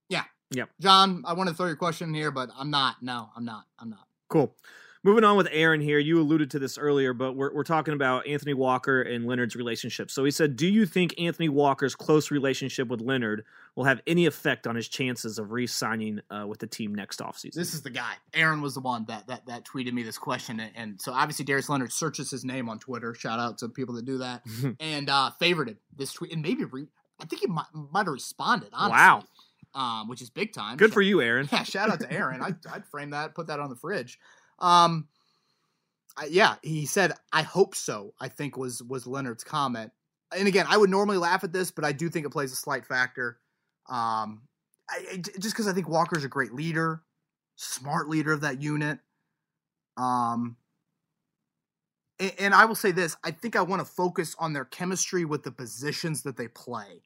yeah, 0.07 0.23
yeah. 0.51 0.65
John, 0.79 1.23
I 1.27 1.33
want 1.33 1.49
to 1.49 1.55
throw 1.55 1.67
your 1.67 1.75
question 1.75 2.07
in 2.07 2.15
here, 2.15 2.31
but 2.31 2.49
I'm 2.57 2.71
not. 2.71 3.03
No, 3.03 3.29
I'm 3.35 3.43
not. 3.43 3.65
I'm 3.77 3.89
not. 3.89 4.07
Cool. 4.29 4.55
Moving 5.01 5.23
on 5.23 5.37
with 5.37 5.47
Aaron 5.51 5.79
here, 5.79 5.97
you 5.97 6.19
alluded 6.19 6.51
to 6.51 6.59
this 6.59 6.77
earlier, 6.77 7.13
but 7.13 7.33
we're, 7.33 7.53
we're 7.53 7.63
talking 7.63 7.93
about 7.93 8.27
Anthony 8.27 8.53
Walker 8.53 9.01
and 9.01 9.25
Leonard's 9.25 9.55
relationship. 9.55 10.11
So 10.11 10.25
he 10.25 10.31
said, 10.31 10.57
Do 10.57 10.67
you 10.67 10.85
think 10.85 11.15
Anthony 11.17 11.47
Walker's 11.47 11.95
close 11.95 12.31
relationship 12.31 12.89
with 12.89 12.99
Leonard 12.99 13.45
will 13.77 13.85
have 13.85 14.01
any 14.05 14.25
effect 14.25 14.67
on 14.67 14.75
his 14.75 14.89
chances 14.89 15.39
of 15.39 15.51
re 15.51 15.67
signing 15.67 16.19
uh, 16.29 16.45
with 16.45 16.59
the 16.59 16.67
team 16.67 16.93
next 16.93 17.21
offseason? 17.21 17.53
This 17.53 17.73
is 17.73 17.81
the 17.81 17.89
guy. 17.89 18.15
Aaron 18.33 18.61
was 18.61 18.73
the 18.73 18.81
one 18.81 19.05
that 19.07 19.27
that, 19.27 19.45
that 19.45 19.63
tweeted 19.63 19.93
me 19.93 20.03
this 20.03 20.17
question, 20.17 20.59
and, 20.59 20.71
and 20.75 21.01
so 21.01 21.13
obviously 21.13 21.45
Darius 21.45 21.69
Leonard 21.69 21.93
searches 21.93 22.29
his 22.29 22.43
name 22.43 22.67
on 22.67 22.77
Twitter. 22.77 23.13
Shout 23.13 23.39
out 23.39 23.57
to 23.59 23.69
people 23.69 23.95
that 23.95 24.03
do 24.05 24.17
that, 24.17 24.41
and 24.81 25.09
uh 25.09 25.31
favorited 25.41 25.77
this 25.95 26.11
tweet, 26.11 26.33
and 26.33 26.41
maybe 26.41 26.65
re- 26.65 26.87
I 27.21 27.25
think 27.25 27.39
he 27.41 27.47
might, 27.47 27.67
might 27.73 28.05
have 28.05 28.13
responded. 28.13 28.69
Honestly, 28.73 28.97
Wow. 28.97 29.23
um, 29.75 30.09
which 30.09 30.21
is 30.21 30.29
big 30.29 30.51
time. 30.51 30.75
Good 30.75 30.91
for 30.91 31.01
you, 31.01 31.21
Aaron. 31.21 31.47
Yeah, 31.51 31.63
shout 31.63 31.89
out 31.89 32.01
to 32.01 32.11
Aaron. 32.11 32.41
I'd, 32.41 32.57
I'd 32.69 32.85
frame 32.85 33.11
that, 33.11 33.33
put 33.33 33.47
that 33.47 33.61
on 33.61 33.69
the 33.69 33.75
fridge. 33.77 34.19
Um, 34.59 35.07
yeah, 36.27 36.55
he 36.61 36.85
said, 36.85 37.13
"I 37.31 37.43
hope 37.43 37.75
so." 37.75 38.13
I 38.19 38.27
think 38.27 38.57
was 38.57 38.83
was 38.83 39.07
Leonard's 39.07 39.43
comment. 39.43 39.91
And 40.35 40.47
again, 40.47 40.65
I 40.69 40.77
would 40.77 40.89
normally 40.89 41.17
laugh 41.17 41.43
at 41.43 41.53
this, 41.53 41.71
but 41.71 41.85
I 41.85 41.91
do 41.91 42.09
think 42.09 42.25
it 42.25 42.29
plays 42.29 42.51
a 42.51 42.55
slight 42.55 42.85
factor. 42.85 43.39
Um, 43.87 44.41
I, 44.89 45.17
just 45.17 45.55
because 45.55 45.67
I 45.67 45.73
think 45.73 45.89
Walker's 45.89 46.23
a 46.23 46.29
great 46.29 46.53
leader, 46.53 47.01
smart 47.55 48.09
leader 48.09 48.31
of 48.31 48.41
that 48.41 48.61
unit. 48.61 48.99
Um, 49.97 50.57
and, 52.19 52.33
and 52.39 52.53
I 52.53 52.65
will 52.65 52.75
say 52.75 52.91
this: 52.91 53.15
I 53.23 53.31
think 53.31 53.55
I 53.55 53.61
want 53.61 53.81
to 53.81 53.85
focus 53.85 54.35
on 54.39 54.53
their 54.53 54.65
chemistry 54.65 55.25
with 55.25 55.43
the 55.43 55.51
positions 55.51 56.23
that 56.23 56.37
they 56.37 56.47
play. 56.47 57.01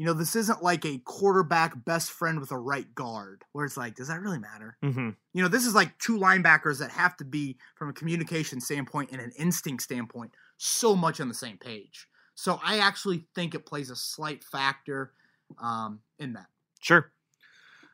You 0.00 0.06
know, 0.06 0.14
this 0.14 0.34
isn't 0.34 0.62
like 0.62 0.86
a 0.86 0.96
quarterback 1.04 1.84
best 1.84 2.10
friend 2.10 2.40
with 2.40 2.52
a 2.52 2.58
right 2.58 2.86
guard, 2.94 3.44
where 3.52 3.66
it's 3.66 3.76
like, 3.76 3.96
does 3.96 4.08
that 4.08 4.22
really 4.22 4.38
matter? 4.38 4.78
hmm 4.82 5.10
You 5.34 5.42
know, 5.42 5.48
this 5.48 5.66
is 5.66 5.74
like 5.74 5.98
two 5.98 6.16
linebackers 6.16 6.78
that 6.78 6.90
have 6.90 7.18
to 7.18 7.24
be, 7.26 7.58
from 7.76 7.90
a 7.90 7.92
communication 7.92 8.62
standpoint 8.62 9.10
and 9.12 9.20
an 9.20 9.30
instinct 9.38 9.82
standpoint, 9.82 10.32
so 10.56 10.96
much 10.96 11.20
on 11.20 11.28
the 11.28 11.34
same 11.34 11.58
page. 11.58 12.08
So 12.34 12.58
I 12.64 12.78
actually 12.78 13.26
think 13.34 13.54
it 13.54 13.66
plays 13.66 13.90
a 13.90 13.94
slight 13.94 14.42
factor 14.42 15.12
um, 15.58 16.00
in 16.18 16.32
that. 16.32 16.46
Sure. 16.80 17.12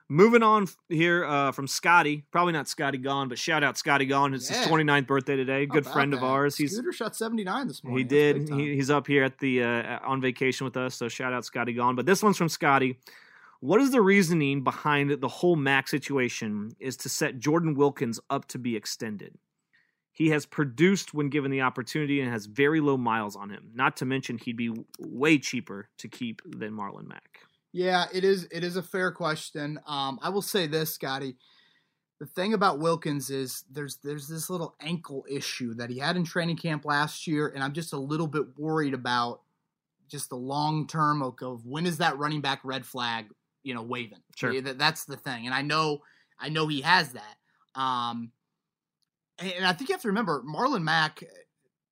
Moving 0.09 0.45
on 0.45 0.69
here 0.89 1.25
uh, 1.25 1.51
from 1.51 1.67
Scotty, 1.67 2.25
probably 2.31 2.53
not 2.53 2.69
Scotty 2.69 2.99
Gone, 2.99 3.29
but 3.29 3.39
shout 3.41 3.65
out 3.65 3.77
Scotty 3.77 4.07
Gone. 4.07 4.35
It's 4.35 4.49
Yeah. 4.49 4.59
his 4.59 4.67
29th 4.69 5.07
birthday 5.09 5.35
today. 5.35 5.67
Good 5.67 5.85
friend 5.85 6.15
of 6.15 6.21
that? 6.21 6.27
ours. 6.27 6.57
He's 6.57 6.75
Scooter 6.75 6.93
shot 6.93 7.17
79 7.17 7.67
this 7.67 7.83
morning. 7.83 7.99
He 7.99 8.05
did. 8.05 8.49
He, 8.49 8.75
he's 8.77 8.89
up 8.89 9.09
here 9.09 9.25
at 9.25 9.39
the 9.41 9.65
uh, 9.65 9.99
on 10.05 10.21
vacation 10.21 10.65
with 10.65 10.77
us. 10.77 10.95
So 10.95 11.09
shout 11.09 11.33
out 11.33 11.45
Scotty 11.45 11.73
Gone. 11.73 11.97
But 11.97 12.07
this 12.07 12.23
one's 12.23 12.37
from 12.37 12.49
Scotty. 12.49 12.99
What 13.59 13.81
is 13.81 13.91
the 13.91 14.01
reasoning 14.01 14.63
behind 14.63 15.11
the 15.11 15.29
whole 15.29 15.57
Mack 15.57 15.89
situation? 15.89 16.77
Is 16.79 16.97
to 16.99 17.09
set 17.09 17.41
Jordan 17.41 17.75
Wilkins 17.75 18.21
up 18.31 18.47
to 18.49 18.59
be 18.59 18.77
extended. 18.77 19.35
He 20.13 20.29
has 20.31 20.47
produced 20.47 21.15
when 21.15 21.31
given 21.31 21.51
the 21.51 21.63
opportunity 21.63 22.21
and 22.21 22.31
has 22.31 22.47
very 22.47 22.81
low 22.81 22.97
miles 22.97 23.35
on 23.35 23.51
him. 23.51 23.71
Not 23.75 23.97
to 23.99 24.05
mention 24.05 24.39
he'd 24.39 24.57
be 24.57 24.73
way 25.01 25.37
cheaper 25.39 25.89
to 25.99 26.09
keep 26.09 26.43
than 26.47 26.73
Marlon 26.73 27.09
Mack. 27.09 27.41
Yeah, 27.77 28.07
it 28.11 28.25
is. 28.25 28.49
It 28.51 28.65
is 28.65 28.77
a 28.77 28.83
fair 28.83 29.13
question. 29.13 29.79
Um, 29.87 30.19
I 30.23 30.31
will 30.31 30.41
say 30.41 30.67
this, 30.67 30.95
Scotty. 30.95 31.37
The 32.19 32.25
thing 32.25 32.55
about 32.55 32.79
Wilkins 32.79 33.29
is 33.29 33.65
there's 33.71 33.99
there's 34.03 34.29
this 34.29 34.49
little 34.49 34.75
ankle 34.81 35.27
issue 35.31 35.75
that 35.75 35.91
he 35.91 35.99
had 35.99 36.17
in 36.17 36.25
training 36.25 36.57
camp 36.57 36.87
last 36.87 37.27
year, 37.27 37.49
and 37.49 37.63
I'm 37.63 37.75
just 37.75 37.93
a 37.93 37.99
little 37.99 38.29
bit 38.29 38.45
worried 38.57 38.95
about 38.95 39.43
just 40.09 40.31
the 40.31 40.37
long 40.37 40.87
term 40.87 41.21
of, 41.21 41.35
of 41.43 41.67
when 41.67 41.85
is 41.85 41.99
that 41.99 42.17
running 42.17 42.41
back 42.41 42.61
red 42.65 42.87
flag, 42.87 43.27
you 43.63 43.75
know, 43.75 43.83
waving. 43.83 44.23
Sure. 44.37 44.59
That, 44.59 44.79
that's 44.79 45.05
the 45.05 45.19
thing, 45.19 45.45
and 45.45 45.55
I 45.55 45.61
know 45.61 46.01
I 46.41 46.49
know 46.49 46.67
he 46.69 46.81
has 46.81 47.13
that. 47.13 47.37
Um, 47.79 48.33
and, 49.39 49.53
and 49.53 49.67
I 49.67 49.75
think 49.75 49.91
you 49.91 49.95
have 49.95 50.03
to 50.03 50.09
remember 50.09 50.43
Marlon 50.49 50.83
Mack. 50.83 51.23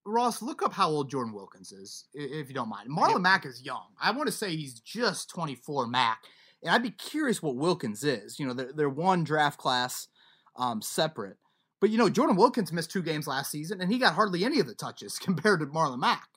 Ross, 0.07 0.43
look 0.43 0.63
up 0.63 0.73
how 0.73 0.89
old 0.89 1.09
Jordan 1.11 1.33
Wilkins 1.33 1.73
is, 1.73 2.05
if 2.13 2.49
you 2.49 2.55
don't 2.55 2.69
mind. 2.69 2.91
Marlon 2.91 3.13
Yep. 3.13 3.21
Mack 3.23 3.47
is 3.47 3.63
young. 3.63 3.87
I 4.01 4.11
want 4.11 4.27
to 4.27 4.33
say 4.33 4.55
he's 4.55 4.81
just 4.81 5.31
24 5.31 5.87
Mack. 5.87 6.23
And 6.63 6.75
I'd 6.75 6.83
be 6.83 6.91
curious 6.91 7.43
what 7.43 7.57
Wilkins 7.57 8.05
is. 8.05 8.39
You 8.39 8.47
know, 8.47 8.55
they're, 8.55 8.73
they're 8.75 8.89
one 8.89 9.25
draft 9.25 9.59
class 9.59 10.09
um, 10.57 10.83
separate. 10.83 11.37
But, 11.81 11.91
you 11.91 11.99
know, 11.99 12.09
Jordan 12.09 12.37
Wilkins 12.37 12.73
missed 12.73 12.91
two 12.91 13.03
games 13.03 13.27
last 13.27 13.51
season, 13.51 13.81
and 13.81 13.91
he 13.93 13.99
got 13.99 14.15
hardly 14.15 14.45
any 14.45 14.61
of 14.61 14.67
the 14.67 14.75
touches 14.75 15.19
compared 15.19 15.61
to 15.61 15.67
Marlon 15.67 15.99
Mack. 16.01 16.29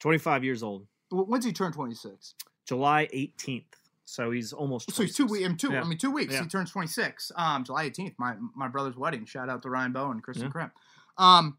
25 0.00 0.44
years 0.44 0.62
old. 0.62 0.86
When's 1.10 1.44
he 1.44 1.52
turn 1.52 1.72
26? 1.72 2.34
July 2.66 3.08
18th. 3.14 3.64
So 4.06 4.30
he's 4.30 4.52
almost. 4.52 4.92
So 4.92 5.02
he's 5.02 5.16
two 5.16 5.26
26. 5.26 5.50
weeks. 5.52 5.62
Two, 5.62 5.72
Yeah. 5.72 5.80
I 5.80 5.84
mean, 5.84 5.98
two 5.98 6.10
weeks. 6.10 6.34
Yeah. 6.34 6.42
He 6.42 6.48
turns 6.48 6.70
26. 6.70 7.32
Um, 7.36 7.64
July 7.64 7.88
18th, 7.88 8.14
my 8.18 8.34
my 8.54 8.68
brother's 8.68 8.96
wedding. 8.96 9.24
Shout 9.24 9.48
out 9.48 9.62
to 9.62 9.70
Ryan 9.70 9.92
Bow 9.92 10.10
and 10.10 10.22
Kristen 10.22 10.46
Yeah. 10.46 10.50
Krimp. 10.52 10.72
Um, 11.16 11.56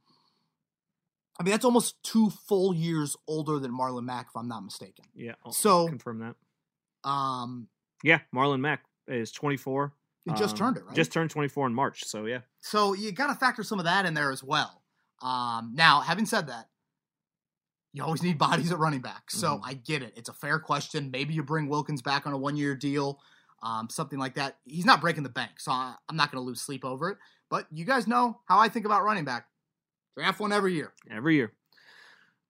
I 1.39 1.43
mean, 1.43 1.51
that's 1.51 1.65
almost 1.65 2.01
two 2.03 2.29
full 2.29 2.73
years 2.73 3.17
older 3.27 3.59
than 3.59 3.71
Marlon 3.71 4.05
Mack, 4.05 4.27
if 4.29 4.37
I'm 4.37 4.47
not 4.47 4.63
mistaken. 4.63 5.05
Yeah. 5.13 5.33
I'll 5.45 5.51
So- 5.51 5.87
confirm 5.87 6.19
that. 6.19 7.09
Um, 7.09 7.67
Yeah, 8.03 8.21
Marlon 8.33 8.59
Mack 8.61 8.85
is 9.07 9.31
24. 9.31 9.93
he 10.25 10.31
just 10.33 10.53
Um, 10.53 10.57
turned 10.57 10.77
it, 10.77 10.85
right? 10.85 10.95
Just 10.95 11.11
turned 11.11 11.29
24 11.29 11.67
in 11.67 11.73
March. 11.75 12.03
So 12.05 12.25
yeah. 12.25 12.41
So 12.61 12.93
you 12.93 13.11
got 13.11 13.27
to 13.27 13.35
factor 13.35 13.63
some 13.63 13.79
of 13.79 13.85
that 13.85 14.05
in 14.05 14.13
there 14.15 14.31
as 14.31 14.43
well. 14.43 14.83
Um, 15.21 15.71
now, 15.75 16.01
having 16.01 16.25
said 16.25 16.47
that, 16.47 16.69
you 17.93 18.03
always 18.03 18.21
need 18.23 18.37
bodies 18.37 18.71
at 18.71 18.77
running 18.79 19.01
back. 19.01 19.29
So 19.31 19.57
Mhm. 19.57 19.61
I 19.63 19.73
get 19.75 20.01
it. 20.03 20.13
It's 20.17 20.29
a 20.29 20.33
fair 20.33 20.59
question. 20.59 21.11
Maybe 21.11 21.33
you 21.33 21.43
bring 21.43 21.67
Wilkins 21.67 22.01
back 22.01 22.25
on 22.27 22.33
a 22.33 22.37
one 22.37 22.57
year 22.57 22.75
deal, 22.75 23.21
um, 23.61 23.89
something 23.89 24.19
like 24.19 24.35
that. 24.35 24.59
He's 24.65 24.85
not 24.85 24.99
breaking 25.01 25.23
the 25.23 25.29
bank, 25.29 25.59
so 25.59 25.71
I, 25.71 25.95
I'm 26.09 26.15
not 26.15 26.31
going 26.31 26.41
to 26.41 26.45
lose 26.45 26.61
sleep 26.61 26.83
over 26.83 27.09
it. 27.09 27.17
But 27.49 27.67
you 27.71 27.85
guys 27.85 28.07
know 28.07 28.41
how 28.45 28.59
I 28.59 28.67
think 28.69 28.85
about 28.85 29.03
running 29.03 29.25
back. 29.25 29.47
Draft 30.15 30.39
one 30.39 30.53
every 30.53 30.73
year. 30.73 30.93
every 31.11 31.35
year. 31.35 31.51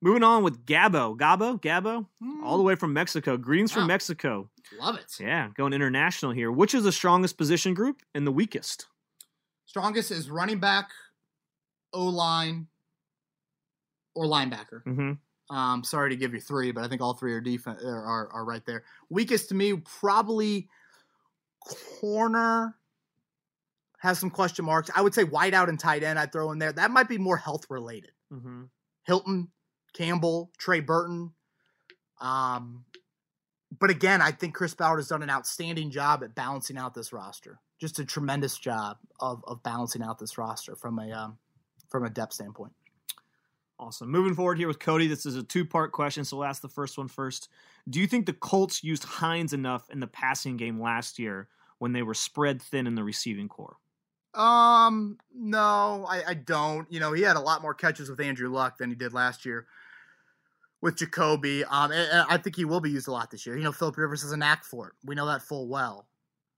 Moving 0.01 0.23
on 0.23 0.43
with 0.43 0.65
Gabo. 0.65 1.17
Gabo? 1.17 1.59
Gabo? 1.59 2.05
All 2.43 2.57
the 2.57 2.63
way 2.63 2.75
from 2.75 2.93
Mexico. 2.93 3.37
Greetings 3.37 3.71
from 3.71 3.87
Mexico. 3.87 4.49
Love 4.79 4.97
it. 4.97 5.05
Yeah, 5.19 5.49
going 5.55 5.73
international 5.73 6.31
here. 6.31 6.51
Which 6.51 6.75
is 6.75 6.83
the 6.83 6.91
strongest 6.91 7.37
position 7.37 7.73
group 7.73 8.01
and 8.13 8.27
the 8.27 8.31
weakest? 8.31 8.85
Strongest 9.65 10.11
is 10.11 10.29
running 10.29 10.59
back, 10.59 10.89
O 11.93 12.05
line, 12.05 12.67
or 14.13 14.25
linebacker. 14.25 14.83
Mm-hmm. 14.85 15.55
Um, 15.55 15.83
sorry 15.83 16.09
to 16.11 16.15
give 16.15 16.33
you 16.33 16.39
three, 16.39 16.71
but 16.71 16.83
I 16.83 16.87
think 16.87 17.01
all 17.01 17.13
three 17.13 17.33
are 17.33 17.41
defense 17.41 17.83
are, 17.83 18.03
are, 18.03 18.29
are 18.31 18.45
right 18.45 18.65
there. 18.65 18.83
Weakest 19.09 19.49
to 19.49 19.55
me, 19.55 19.73
probably 19.99 20.67
corner 21.99 22.75
has 23.99 24.19
some 24.19 24.29
question 24.29 24.65
marks. 24.65 24.89
I 24.95 25.01
would 25.01 25.13
say 25.13 25.23
wideout 25.23 25.69
and 25.69 25.79
tight 25.79 26.03
end 26.03 26.19
I'd 26.19 26.31
throw 26.31 26.51
in 26.51 26.59
there. 26.59 26.71
That 26.71 26.91
might 26.91 27.09
be 27.09 27.17
more 27.17 27.37
health 27.37 27.65
related. 27.69 28.11
Mm-hmm. 28.31 28.63
Hilton, 29.03 29.49
Campbell, 29.93 30.51
Trey 30.57 30.79
Burton. 30.79 31.31
Um, 32.19 32.85
but 33.77 33.89
again, 33.89 34.21
I 34.21 34.31
think 34.31 34.55
Chris 34.55 34.73
Ballard 34.73 34.99
has 34.99 35.07
done 35.07 35.23
an 35.23 35.29
outstanding 35.29 35.91
job 35.91 36.23
at 36.23 36.35
balancing 36.35 36.77
out 36.77 36.93
this 36.93 37.11
roster. 37.11 37.59
Just 37.79 37.99
a 37.99 38.05
tremendous 38.05 38.57
job 38.57 38.97
of, 39.19 39.43
of 39.47 39.63
balancing 39.63 40.01
out 40.01 40.17
this 40.17 40.37
roster 40.37 40.75
from 40.75 40.97
a 40.99 41.11
um, 41.11 41.37
from 41.89 42.05
a 42.05 42.09
depth 42.09 42.33
standpoint. 42.33 42.73
Awesome. 43.77 44.09
Moving 44.09 44.33
forward 44.33 44.57
here 44.57 44.69
with 44.69 44.79
Cody, 44.79 45.07
this 45.07 45.25
is 45.25 45.35
a 45.35 45.43
two 45.43 45.65
part 45.65 45.91
question, 45.91 46.23
so 46.23 46.37
we'll 46.37 46.45
ask 46.45 46.61
the 46.61 46.69
first 46.69 46.97
one 46.97 47.09
first. 47.09 47.49
Do 47.89 47.99
you 47.99 48.07
think 48.07 48.25
the 48.25 48.33
Colts 48.33 48.83
used 48.83 49.03
Hines 49.03 49.51
enough 49.51 49.89
in 49.89 49.99
the 49.99 50.07
passing 50.07 50.55
game 50.55 50.79
last 50.79 51.19
year 51.19 51.49
when 51.79 51.91
they 51.91 52.01
were 52.01 52.13
spread 52.13 52.61
thin 52.61 52.87
in 52.87 52.95
the 52.95 53.03
receiving 53.03 53.49
corps? 53.49 53.77
Um, 54.35 55.17
no, 55.33 56.05
I, 56.09 56.23
I 56.29 56.33
don't. 56.33 56.91
You 56.91 56.99
know, 56.99 57.13
he 57.13 57.21
had 57.21 57.35
a 57.37 57.41
lot 57.41 57.61
more 57.61 57.73
catches 57.73 58.09
with 58.09 58.19
Andrew 58.19 58.49
Luck 58.49 58.77
than 58.77 58.89
he 58.89 58.95
did 58.95 59.13
last 59.13 59.45
year 59.45 59.65
with 60.81 60.97
Jacoby. 60.97 61.63
Um, 61.63 61.91
I 61.93 62.37
think 62.37 62.55
he 62.55 62.65
will 62.65 62.81
be 62.81 62.91
used 62.91 63.07
a 63.07 63.11
lot 63.11 63.31
this 63.31 63.45
year. 63.45 63.57
You 63.57 63.63
know, 63.63 63.71
Philip 63.71 63.97
Rivers 63.97 64.21
has 64.23 64.31
a 64.31 64.37
knack 64.37 64.63
for 64.63 64.89
it. 64.89 64.93
We 65.05 65.15
know 65.15 65.25
that 65.27 65.41
full 65.41 65.67
well. 65.67 66.07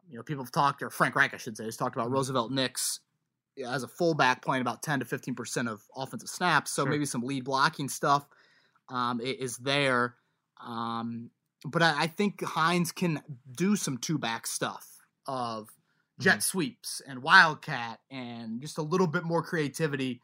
You 0.09 0.17
know, 0.17 0.23
people 0.23 0.43
have 0.43 0.51
talked, 0.51 0.82
or 0.82 0.89
Frank 0.89 1.15
Reich, 1.15 1.34
I 1.34 1.38
should 1.38 1.57
say, 1.57 1.65
has 1.65 1.78
talked 1.78 1.95
about 1.95 2.09
Mhm. 2.09 2.13
Roosevelt 2.13 2.51
Nix 2.51 3.01
as 3.65 3.84
a 3.84 3.88
fullback 3.88 4.41
playing 4.43 4.61
about 4.61 4.82
10 4.84 4.99
to 4.99 5.05
15% 5.05 5.67
of 5.67 5.82
offensive 5.95 6.30
snaps. 6.30 6.71
So 6.71 6.84
Sure. 6.84 6.91
maybe 6.91 7.05
some 7.05 7.21
lead 7.21 7.43
blocking 7.43 7.89
stuff 7.89 8.25
um, 8.89 9.19
is 9.19 9.57
there. 9.57 10.15
Um, 10.61 11.30
but 11.65 11.84
I, 11.84 12.03
I 12.03 12.07
think 12.07 12.41
Hines 12.41 12.91
can 12.93 13.21
do 13.51 13.75
some 13.75 13.97
two 13.97 14.17
back 14.17 14.47
stuff 14.47 15.01
of 15.25 15.69
jet 16.20 16.32
mm-hmm. 16.32 16.39
sweeps 16.39 17.01
and 17.07 17.22
wildcat 17.22 17.99
and 18.09 18.61
just 18.61 18.78
a 18.78 18.82
little 18.82 19.07
bit 19.07 19.24
more 19.24 19.43
creativity 19.43 20.22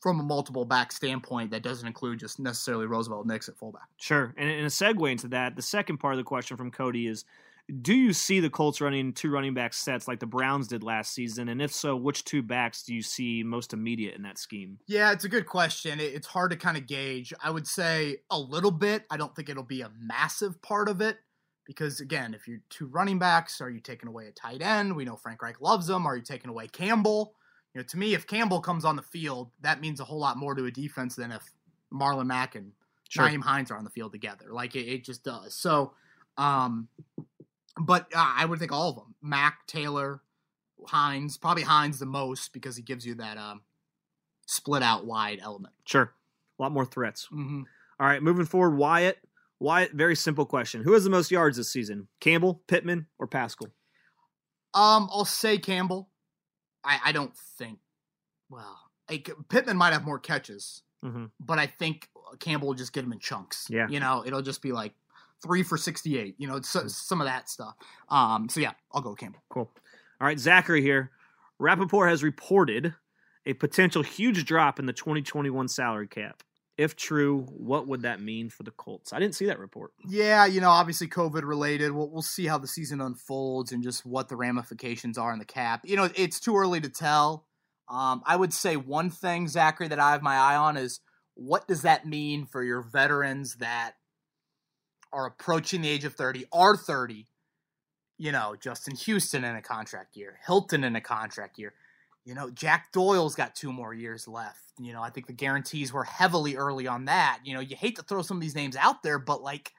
from 0.00 0.20
a 0.20 0.22
multiple 0.22 0.64
back 0.64 0.92
standpoint 0.92 1.50
that 1.50 1.62
doesn't 1.62 1.86
include 1.86 2.20
just 2.20 2.38
necessarily 2.38 2.86
Roosevelt 2.86 3.26
Nix 3.26 3.48
at 3.48 3.56
fullback. 3.56 3.88
Sure. 3.96 4.34
And 4.36 4.48
in 4.48 4.64
a 4.64 4.68
segue 4.68 5.10
into 5.10 5.28
that, 5.28 5.56
the 5.56 5.62
second 5.62 5.98
part 5.98 6.14
of 6.14 6.18
the 6.18 6.24
question 6.24 6.56
from 6.56 6.70
Cody 6.70 7.06
is 7.06 7.24
Do 7.80 7.94
you 7.94 8.12
see 8.12 8.38
the 8.38 8.50
Colts 8.50 8.80
running 8.80 9.12
two 9.12 9.30
running 9.30 9.54
back 9.54 9.72
sets 9.72 10.06
like 10.06 10.20
the 10.20 10.26
Browns 10.26 10.68
did 10.68 10.82
last 10.82 11.12
season? 11.12 11.48
And 11.48 11.60
if 11.60 11.72
so, 11.72 11.96
which 11.96 12.24
two 12.24 12.42
backs 12.42 12.82
do 12.82 12.94
you 12.94 13.02
see 13.02 13.42
most 13.42 13.72
immediate 13.72 14.14
in 14.14 14.22
that 14.22 14.38
scheme? 14.38 14.78
Yeah, 14.86 15.12
it's 15.12 15.24
a 15.24 15.28
good 15.28 15.46
question. 15.46 15.98
It's 15.98 16.26
hard 16.26 16.50
to 16.52 16.56
kind 16.56 16.76
of 16.76 16.86
gauge. 16.86 17.32
I 17.42 17.50
would 17.50 17.66
say 17.66 18.18
a 18.30 18.38
little 18.38 18.70
bit. 18.70 19.04
I 19.10 19.16
don't 19.16 19.34
think 19.34 19.48
it'll 19.48 19.64
be 19.64 19.80
a 19.80 19.90
massive 19.98 20.60
part 20.62 20.88
of 20.88 21.00
it. 21.00 21.18
Because 21.66 22.00
again, 22.00 22.32
if 22.32 22.46
you're 22.46 22.60
two 22.70 22.86
running 22.86 23.18
backs, 23.18 23.60
are 23.60 23.70
you 23.70 23.80
taking 23.80 24.08
away 24.08 24.26
a 24.28 24.32
tight 24.32 24.62
end? 24.62 24.94
We 24.94 25.04
know 25.04 25.16
Frank 25.16 25.42
Reich 25.42 25.60
loves 25.60 25.88
them. 25.88 26.06
Are 26.06 26.16
you 26.16 26.22
taking 26.22 26.48
away 26.48 26.68
Campbell? 26.68 27.34
You 27.74 27.80
know, 27.80 27.86
to 27.88 27.98
me, 27.98 28.14
if 28.14 28.26
Campbell 28.26 28.60
comes 28.60 28.84
on 28.84 28.96
the 28.96 29.02
field, 29.02 29.50
that 29.60 29.80
means 29.80 30.00
a 30.00 30.04
whole 30.04 30.18
lot 30.18 30.36
more 30.36 30.54
to 30.54 30.64
a 30.64 30.70
defense 30.70 31.16
than 31.16 31.32
if 31.32 31.42
Marlon 31.92 32.26
Mack 32.26 32.54
and 32.54 32.72
sure. 33.08 33.28
Nyheim 33.28 33.42
Hines 33.42 33.70
are 33.70 33.76
on 33.76 33.84
the 33.84 33.90
field 33.90 34.12
together. 34.12 34.46
Like 34.50 34.76
it, 34.76 34.86
it 34.88 35.04
just 35.04 35.24
does. 35.24 35.54
So, 35.54 35.92
um, 36.38 36.88
but 37.78 38.06
uh, 38.14 38.32
I 38.36 38.44
would 38.44 38.58
think 38.58 38.72
all 38.72 38.90
of 38.90 38.96
them: 38.96 39.14
Mack, 39.20 39.66
Taylor, 39.66 40.20
Hines. 40.86 41.36
Probably 41.36 41.64
Hines 41.64 41.98
the 41.98 42.06
most 42.06 42.52
because 42.52 42.76
he 42.76 42.82
gives 42.82 43.04
you 43.04 43.16
that 43.16 43.36
um, 43.38 43.62
split 44.46 44.82
out 44.82 45.04
wide 45.04 45.40
element. 45.42 45.74
Sure, 45.84 46.12
a 46.58 46.62
lot 46.62 46.72
more 46.72 46.86
threats. 46.86 47.26
Mm-hmm. 47.26 47.62
All 47.98 48.06
right, 48.06 48.22
moving 48.22 48.46
forward, 48.46 48.76
Wyatt. 48.76 49.18
Wyatt, 49.58 49.92
very 49.92 50.16
simple 50.16 50.46
question: 50.46 50.82
Who 50.82 50.92
has 50.92 51.04
the 51.04 51.10
most 51.10 51.30
yards 51.30 51.56
this 51.56 51.70
season? 51.70 52.08
Campbell, 52.20 52.62
Pittman, 52.66 53.06
or 53.18 53.26
Pascal? 53.26 53.68
Um, 54.74 55.08
I'll 55.10 55.24
say 55.24 55.58
Campbell. 55.58 56.10
I, 56.84 56.98
I 57.06 57.12
don't 57.12 57.34
think. 57.58 57.78
Well, 58.50 58.78
like, 59.10 59.30
Pittman 59.48 59.76
might 59.76 59.92
have 59.92 60.04
more 60.04 60.18
catches, 60.18 60.82
mm-hmm. 61.04 61.26
but 61.40 61.58
I 61.58 61.66
think 61.66 62.08
Campbell 62.38 62.68
will 62.68 62.74
just 62.74 62.92
get 62.92 63.04
him 63.04 63.12
in 63.12 63.18
chunks. 63.18 63.66
Yeah, 63.70 63.88
you 63.88 64.00
know, 64.00 64.22
it'll 64.26 64.42
just 64.42 64.62
be 64.62 64.72
like 64.72 64.92
three 65.42 65.62
for 65.62 65.78
sixty-eight. 65.78 66.34
You 66.38 66.48
know, 66.48 66.60
so, 66.60 66.86
some 66.88 67.20
of 67.20 67.26
that 67.26 67.48
stuff. 67.48 67.74
Um, 68.10 68.48
so 68.48 68.60
yeah, 68.60 68.72
I'll 68.92 69.02
go 69.02 69.14
Campbell. 69.14 69.42
Cool. 69.48 69.70
All 70.20 70.26
right, 70.26 70.38
Zachary 70.38 70.82
here. 70.82 71.10
Rapoport 71.58 72.10
has 72.10 72.22
reported 72.22 72.94
a 73.46 73.54
potential 73.54 74.02
huge 74.02 74.44
drop 74.44 74.78
in 74.78 74.86
the 74.86 74.92
2021 74.92 75.68
salary 75.68 76.08
cap. 76.08 76.42
If 76.78 76.94
true, 76.94 77.46
what 77.48 77.88
would 77.88 78.02
that 78.02 78.20
mean 78.20 78.50
for 78.50 78.62
the 78.62 78.70
Colts? 78.70 79.12
I 79.12 79.18
didn't 79.18 79.34
see 79.34 79.46
that 79.46 79.58
report. 79.58 79.92
Yeah, 80.06 80.44
you 80.44 80.60
know, 80.60 80.68
obviously 80.68 81.08
COVID 81.08 81.42
related. 81.42 81.92
We'll, 81.92 82.10
we'll 82.10 82.20
see 82.20 82.46
how 82.46 82.58
the 82.58 82.66
season 82.66 83.00
unfolds 83.00 83.72
and 83.72 83.82
just 83.82 84.04
what 84.04 84.28
the 84.28 84.36
ramifications 84.36 85.16
are 85.16 85.32
in 85.32 85.38
the 85.38 85.46
cap. 85.46 85.80
You 85.84 85.96
know, 85.96 86.10
it's 86.14 86.38
too 86.38 86.54
early 86.56 86.80
to 86.82 86.90
tell. 86.90 87.46
Um, 87.88 88.22
I 88.26 88.36
would 88.36 88.52
say 88.52 88.76
one 88.76 89.08
thing, 89.08 89.48
Zachary, 89.48 89.88
that 89.88 89.98
I 89.98 90.12
have 90.12 90.22
my 90.22 90.36
eye 90.36 90.56
on 90.56 90.76
is 90.76 91.00
what 91.34 91.66
does 91.66 91.82
that 91.82 92.06
mean 92.06 92.44
for 92.46 92.62
your 92.62 92.82
veterans 92.82 93.56
that 93.56 93.92
are 95.12 95.26
approaching 95.26 95.80
the 95.80 95.88
age 95.88 96.04
of 96.04 96.14
30, 96.14 96.44
are 96.52 96.76
30? 96.76 97.26
You 98.18 98.32
know, 98.32 98.56
Justin 98.60 98.96
Houston 98.96 99.44
in 99.44 99.56
a 99.56 99.62
contract 99.62 100.16
year, 100.16 100.38
Hilton 100.46 100.84
in 100.84 100.96
a 100.96 101.00
contract 101.00 101.58
year. 101.58 101.74
You 102.26 102.34
know, 102.34 102.50
Jack 102.50 102.90
Doyle's 102.92 103.36
got 103.36 103.54
two 103.54 103.72
more 103.72 103.94
years 103.94 104.26
left. 104.26 104.60
You 104.80 104.92
know, 104.92 105.00
I 105.00 105.10
think 105.10 105.28
the 105.28 105.32
guarantees 105.32 105.92
were 105.92 106.02
heavily 106.02 106.56
early 106.56 106.88
on 106.88 107.04
that. 107.04 107.38
You 107.44 107.54
know, 107.54 107.60
you 107.60 107.76
hate 107.76 107.96
to 107.96 108.02
throw 108.02 108.20
some 108.20 108.36
of 108.36 108.40
these 108.40 108.56
names 108.56 108.74
out 108.74 109.04
there, 109.04 109.20
but 109.20 109.42
like 109.42 109.72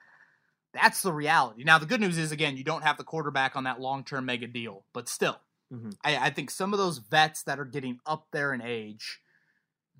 that's 0.73 1.01
the 1.01 1.11
reality. 1.11 1.65
Now, 1.65 1.77
the 1.77 1.85
good 1.85 1.99
news 1.99 2.17
is 2.17 2.31
again, 2.31 2.55
you 2.55 2.63
don't 2.63 2.83
have 2.83 2.97
the 2.97 3.03
quarterback 3.03 3.57
on 3.57 3.65
that 3.65 3.81
long 3.81 4.05
term 4.05 4.25
mega 4.25 4.47
deal, 4.47 4.85
but 4.93 5.09
still, 5.09 5.37
mm-hmm. 5.73 5.89
I, 6.05 6.27
I, 6.27 6.29
think 6.29 6.49
some 6.49 6.73
of 6.73 6.79
those 6.79 6.99
vets 6.99 7.43
that 7.43 7.59
are 7.59 7.65
getting 7.65 7.99
up 8.05 8.27
there 8.31 8.53
in 8.53 8.61
age, 8.61 9.19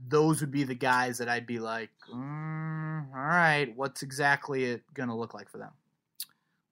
those 0.08 0.40
would 0.40 0.52
be 0.52 0.64
the 0.64 0.74
guys 0.74 1.18
that 1.18 1.28
I'd 1.28 1.48
be 1.48 1.60
like, 1.60 1.90
mm, 2.10 3.08
all 3.14 3.26
right, 3.26 3.74
what's 3.76 4.04
exactly 4.04 4.64
it 4.66 4.84
going 4.94 5.10
to 5.10 5.16
look 5.16 5.34
like 5.34 5.50
for 5.50 5.58
them? 5.58 5.72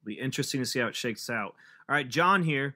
Be 0.05 0.13
interesting 0.13 0.61
to 0.61 0.65
see 0.65 0.79
how 0.79 0.87
it 0.87 0.95
shakes 0.95 1.29
out. 1.29 1.55
All 1.89 1.95
right, 1.95 2.07
John 2.07 2.43
here 2.43 2.75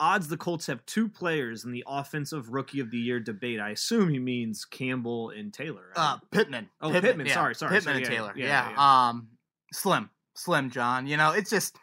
odds 0.00 0.26
the 0.28 0.36
Colts 0.36 0.66
have 0.66 0.84
two 0.86 1.08
players 1.08 1.64
in 1.64 1.70
the 1.72 1.84
offensive 1.86 2.48
rookie 2.48 2.80
of 2.80 2.90
the 2.90 2.96
year 2.98 3.20
debate. 3.20 3.60
I 3.60 3.70
assume 3.70 4.08
he 4.08 4.18
means 4.18 4.64
Campbell 4.64 5.30
and 5.30 5.52
Taylor. 5.52 5.92
Right? 5.96 6.14
Uh, 6.14 6.16
Pittman. 6.32 6.68
Oh, 6.80 6.88
Pittman. 6.90 7.02
Pittman. 7.10 7.26
Yeah. 7.26 7.34
Sorry, 7.34 7.54
sorry. 7.54 7.70
Pittman 7.76 7.94
sorry. 7.94 8.04
and 8.04 8.12
Yeah, 8.12 8.18
Taylor. 8.18 8.32
Yeah, 8.34 8.70
Yeah, 8.70 9.08
Um, 9.08 9.28
slim, 9.72 10.10
slim, 10.34 10.70
John. 10.70 11.06
You 11.06 11.16
know, 11.18 11.32
it's 11.32 11.50
just 11.50 11.76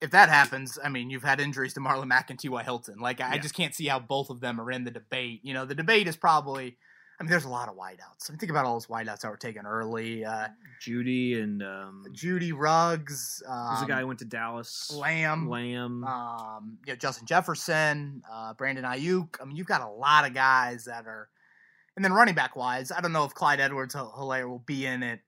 if 0.00 0.10
that 0.12 0.28
happens, 0.28 0.78
I 0.82 0.88
mean, 0.88 1.10
you've 1.10 1.22
had 1.24 1.40
injuries 1.40 1.74
to 1.74 1.80
Marlon 1.80 2.06
Mack 2.06 2.30
and 2.30 2.38
T.Y. 2.38 2.62
Hilton. 2.62 2.98
Like, 3.00 3.20
I 3.20 3.34
Yeah. 3.34 3.40
just 3.40 3.54
can't 3.54 3.74
see 3.74 3.86
how 3.86 3.98
both 3.98 4.30
of 4.30 4.40
them 4.40 4.60
are 4.60 4.70
in 4.70 4.84
the 4.84 4.90
debate. 4.90 5.40
You 5.42 5.52
know, 5.54 5.64
the 5.66 5.74
debate 5.74 6.06
is 6.08 6.16
probably. 6.16 6.78
I 7.20 7.22
mean, 7.22 7.30
there's 7.30 7.44
a 7.44 7.50
lot 7.50 7.68
of 7.68 7.76
wideouts. 7.76 8.30
I 8.30 8.32
mean, 8.32 8.38
think 8.38 8.50
about 8.50 8.64
all 8.64 8.72
those 8.72 8.86
wideouts 8.86 9.20
that 9.20 9.30
were 9.30 9.36
taken 9.36 9.66
early. 9.66 10.24
Uh, 10.24 10.48
Jeudy 10.80 11.40
and 11.40 11.62
um, 11.62 12.04
Jeudy 12.12 12.52
Ruggs. 12.56 13.42
Um, 13.46 13.66
who's 13.68 13.80
the 13.80 13.86
guy 13.86 14.00
who 14.00 14.06
went 14.06 14.20
to 14.20 14.24
Dallas? 14.24 14.90
Lamb. 14.90 15.50
Lamb. 15.50 16.02
um, 16.04 16.78
you 16.86 16.94
know, 16.94 16.96
Justin 16.96 17.26
Jefferson, 17.26 18.22
uh, 18.32 18.54
Brandon 18.54 18.84
Aiyuk. 18.84 19.36
I 19.38 19.44
mean, 19.44 19.56
you've 19.56 19.66
got 19.66 19.82
a 19.82 19.88
lot 19.90 20.26
of 20.26 20.32
guys 20.32 20.86
that 20.86 21.06
are, 21.06 21.28
and 21.94 22.02
then 22.02 22.14
running 22.14 22.34
back 22.34 22.56
wise, 22.56 22.90
I 22.90 23.02
don't 23.02 23.12
know 23.12 23.26
if 23.26 23.34
Clyde 23.34 23.60
Edwards-Helaire 23.60 24.48
will 24.48 24.64
be 24.64 24.86
in 24.86 25.02
it 25.02 25.20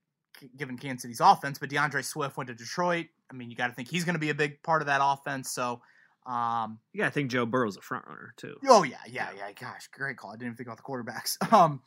given 0.57 0.79
Kansas 0.79 1.03
City's 1.03 1.19
offense, 1.19 1.59
but 1.59 1.69
D'Andre 1.69 2.01
Swift 2.01 2.37
went 2.37 2.47
to 2.47 2.55
Detroit. 2.55 3.05
I 3.31 3.35
mean, 3.35 3.51
you 3.51 3.55
got 3.55 3.67
to 3.67 3.73
think 3.73 3.87
he's 3.87 4.03
going 4.03 4.15
to 4.15 4.19
be 4.19 4.31
a 4.31 4.35
big 4.35 4.63
part 4.63 4.81
of 4.81 4.87
that 4.87 4.99
offense. 5.03 5.51
So, 5.51 5.81
um, 6.25 6.79
you 6.93 6.99
got 6.99 7.05
to 7.07 7.11
think 7.11 7.31
Joe 7.31 7.45
Burrow's 7.45 7.77
a 7.77 7.81
front 7.81 8.05
runner 8.07 8.33
too. 8.37 8.55
Oh 8.67 8.83
yeah, 8.83 8.97
yeah, 9.09 9.29
yeah. 9.37 9.51
Gosh, 9.59 9.87
great 9.93 10.17
call. 10.17 10.31
I 10.31 10.33
didn't 10.35 10.47
even 10.47 10.55
think 10.57 10.67
about 10.67 10.77
the 10.77 10.83
quarterbacks. 10.83 11.37
Um, 11.53 11.81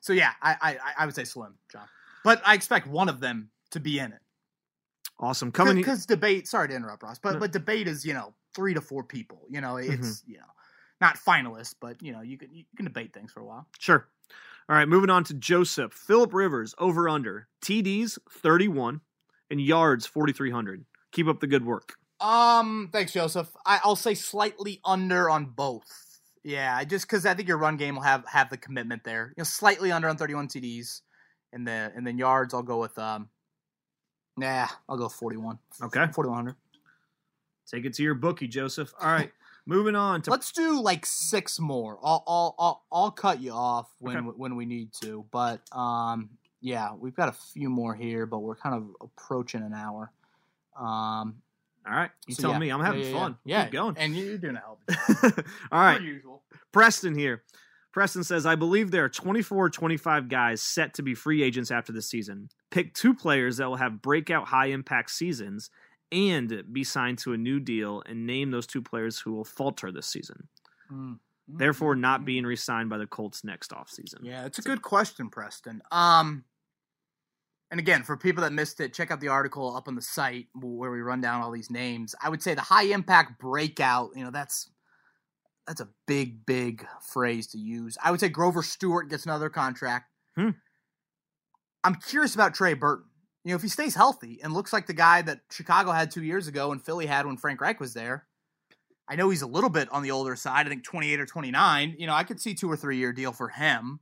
so 0.00 0.12
yeah, 0.12 0.32
I, 0.40 0.56
I, 0.62 0.76
I 1.00 1.06
would 1.06 1.14
say 1.14 1.24
Slim, 1.24 1.54
John, 1.72 1.86
but 2.24 2.40
I 2.46 2.54
expect 2.54 2.86
one 2.86 3.08
of 3.08 3.18
them 3.20 3.50
to 3.72 3.80
be 3.80 3.98
in 3.98 4.12
it. 4.12 4.20
Awesome. 5.18 5.50
Coming 5.50 5.76
because 5.76 6.06
debate. 6.06 6.46
Sorry 6.46 6.68
to 6.68 6.74
interrupt, 6.74 7.02
Ross, 7.02 7.18
but 7.18 7.34
No. 7.34 7.38
but 7.40 7.52
debate 7.52 7.88
is 7.88 8.04
you 8.04 8.14
know 8.14 8.34
three 8.54 8.74
to 8.74 8.80
four 8.80 9.02
people. 9.02 9.42
You 9.50 9.60
know, 9.60 9.74
Mm-hmm. 9.74 9.92
it's 9.94 10.22
you 10.26 10.36
know 10.38 10.44
not 11.00 11.16
finalists, 11.18 11.74
but 11.80 12.02
you 12.02 12.12
know 12.12 12.20
you 12.20 12.38
can 12.38 12.52
you 12.52 12.64
can 12.76 12.84
debate 12.84 13.12
things 13.12 13.32
for 13.32 13.40
a 13.40 13.44
while. 13.44 13.66
Sure. 13.78 14.06
All 14.68 14.74
right, 14.76 14.88
moving 14.88 15.10
on 15.10 15.22
to 15.24 15.34
Joseph. 15.34 15.92
Philip 15.92 16.34
Rivers 16.34 16.74
over 16.78 17.08
under. 17.08 17.46
TDs 17.64 18.18
31 18.30 19.00
and 19.50 19.60
yards 19.60 20.06
4300. 20.06 20.84
Keep 21.12 21.28
up 21.28 21.38
the 21.40 21.46
good 21.46 21.64
work. 21.64 21.94
Um, 22.20 22.88
thanks, 22.92 23.12
Joseph. 23.12 23.48
I, 23.66 23.80
I'll 23.84 23.96
say 23.96 24.14
slightly 24.14 24.80
under 24.84 25.28
on 25.30 25.46
both. 25.46 26.20
Yeah, 26.42 26.82
just 26.84 27.06
because 27.06 27.26
I 27.26 27.34
think 27.34 27.48
your 27.48 27.58
run 27.58 27.76
game 27.76 27.96
will 27.96 28.02
have 28.02 28.24
have 28.26 28.50
the 28.50 28.56
commitment 28.56 29.02
there. 29.04 29.28
You 29.36 29.40
know, 29.40 29.44
slightly 29.44 29.90
under 29.92 30.08
on 30.08 30.16
31 30.16 30.48
TDs, 30.48 31.00
and 31.52 31.66
then 31.66 31.92
and 31.96 32.06
then 32.06 32.18
yards. 32.18 32.54
I'll 32.54 32.62
go 32.62 32.78
with 32.80 32.96
um, 32.98 33.28
nah, 34.36 34.68
I'll 34.88 34.96
go 34.96 35.08
41. 35.08 35.58
Okay. 35.82 36.06
4100. 36.12 36.54
Take 37.70 37.84
it 37.84 37.94
to 37.94 38.02
your 38.04 38.14
bookie, 38.14 38.46
Joseph. 38.46 38.92
All 39.00 39.08
right. 39.10 39.32
moving 39.66 39.96
on 39.96 40.22
to 40.22 40.30
Let's 40.30 40.52
do 40.52 40.80
like 40.80 41.04
six 41.04 41.58
more. 41.58 41.98
I'll 42.02 42.22
I'll 42.28 42.54
I'll, 42.60 42.84
I'll 42.92 43.10
cut 43.10 43.40
you 43.40 43.50
off 43.50 43.88
when 43.98 44.16
Okay. 44.18 44.26
when 44.36 44.54
we 44.54 44.66
need 44.66 44.90
to. 45.02 45.26
But 45.32 45.60
um, 45.76 46.30
yeah, 46.60 46.94
we've 46.94 47.16
got 47.16 47.28
a 47.28 47.32
few 47.32 47.68
more 47.68 47.92
here, 47.94 48.24
but 48.24 48.38
we're 48.38 48.54
kind 48.56 48.76
of 48.76 48.86
approaching 49.00 49.62
an 49.62 49.74
hour. 49.74 50.12
Um, 50.78 51.42
All 51.86 51.94
right. 51.94 52.10
You 52.26 52.34
so 52.34 52.42
tell 52.42 52.50
yeah. 52.52 52.58
me. 52.58 52.70
I'm 52.70 52.80
having 52.80 53.00
Yeah, 53.02 53.06
yeah, 53.08 53.18
fun. 53.18 53.36
Yeah, 53.44 53.62
Keep 53.64 53.72
going. 53.72 53.94
and 53.98 54.16
you're 54.16 54.38
doing 54.38 54.56
a 54.56 54.60
hell 54.60 54.78
of 54.88 54.94
a 55.24 55.30
job. 55.30 55.44
All 55.72 55.80
right. 55.80 56.00
Usual. 56.00 56.42
Preston 56.72 57.14
here. 57.16 57.42
Preston 57.92 58.24
says, 58.24 58.44
I 58.44 58.56
believe 58.56 58.90
there 58.90 59.04
are 59.04 59.08
24 59.08 59.70
25 59.70 60.28
guys 60.28 60.60
set 60.60 60.94
to 60.94 61.02
be 61.02 61.14
free 61.14 61.42
agents 61.42 61.70
after 61.70 61.92
the 61.92 62.02
season. 62.02 62.48
Pick 62.70 62.92
two 62.92 63.14
players 63.14 63.56
that 63.56 63.68
will 63.68 63.76
have 63.76 64.02
breakout 64.02 64.46
high 64.48 64.66
impact 64.66 65.10
seasons 65.10 65.70
and 66.12 66.62
be 66.72 66.84
signed 66.84 67.18
to 67.18 67.32
a 67.32 67.36
new 67.38 67.58
deal 67.58 68.02
and 68.04 68.26
name 68.26 68.50
those 68.50 68.66
two 68.66 68.82
players 68.82 69.18
who 69.18 69.32
will 69.32 69.44
falter 69.44 69.90
this 69.90 70.06
season, 70.06 70.48
Mm. 70.92 71.18
therefore 71.48 71.96
not 71.96 72.20
Mm. 72.20 72.24
being 72.26 72.44
re 72.44 72.54
signed 72.56 72.90
by 72.90 72.98
the 72.98 73.06
Colts 73.06 73.42
next 73.44 73.70
offseason. 73.70 74.18
Yeah, 74.22 74.44
it's 74.44 74.58
a 74.58 74.62
good 74.62 74.82
question, 74.82 75.30
Preston. 75.30 75.80
Um, 75.90 76.44
and 77.70 77.80
again, 77.80 78.04
for 78.04 78.16
people 78.16 78.42
that 78.42 78.52
missed 78.52 78.80
it, 78.80 78.94
check 78.94 79.10
out 79.10 79.20
the 79.20 79.28
article 79.28 79.74
up 79.74 79.88
on 79.88 79.96
the 79.96 80.02
site 80.02 80.46
where 80.54 80.90
we 80.90 81.00
run 81.00 81.20
down 81.20 81.42
all 81.42 81.50
these 81.50 81.70
names. 81.70 82.14
I 82.22 82.28
would 82.28 82.42
say 82.42 82.54
the 82.54 82.60
high 82.60 82.84
impact 82.84 83.40
breakout. 83.40 84.10
You 84.14 84.24
know, 84.24 84.30
that's 84.30 84.70
that's 85.66 85.80
a 85.80 85.88
big, 86.06 86.46
big 86.46 86.86
phrase 87.12 87.48
to 87.48 87.58
use. 87.58 87.98
I 88.02 88.12
would 88.12 88.20
say 88.20 88.28
Grover 88.28 88.62
Stewart 88.62 89.10
gets 89.10 89.24
another 89.24 89.50
contract. 89.50 90.06
Hmm. 90.36 90.50
I'm 91.82 91.96
curious 91.96 92.34
about 92.34 92.54
Trey 92.54 92.74
Burton. 92.74 93.06
You 93.44 93.50
know, 93.50 93.56
if 93.56 93.62
he 93.62 93.68
stays 93.68 93.94
healthy 93.94 94.40
and 94.42 94.52
looks 94.52 94.72
like 94.72 94.86
the 94.86 94.92
guy 94.92 95.22
that 95.22 95.40
Chicago 95.50 95.92
had 95.92 96.10
two 96.10 96.22
years 96.22 96.48
ago 96.48 96.72
and 96.72 96.84
Philly 96.84 97.06
had 97.06 97.26
when 97.26 97.36
Frank 97.36 97.60
Reich 97.60 97.80
was 97.80 97.94
there, 97.94 98.26
I 99.08 99.14
know 99.14 99.30
he's 99.30 99.42
a 99.42 99.46
little 99.46 99.70
bit 99.70 99.88
on 99.92 100.02
the 100.02 100.10
older 100.10 100.34
side. 100.34 100.66
I 100.66 100.68
think 100.68 100.84
28 100.84 101.20
or 101.20 101.26
29. 101.26 101.96
You 101.98 102.06
know, 102.06 102.14
I 102.14 102.24
could 102.24 102.40
see 102.40 102.54
two 102.54 102.70
or 102.70 102.76
three 102.76 102.96
year 102.96 103.12
deal 103.12 103.32
for 103.32 103.48
him. 103.48 104.00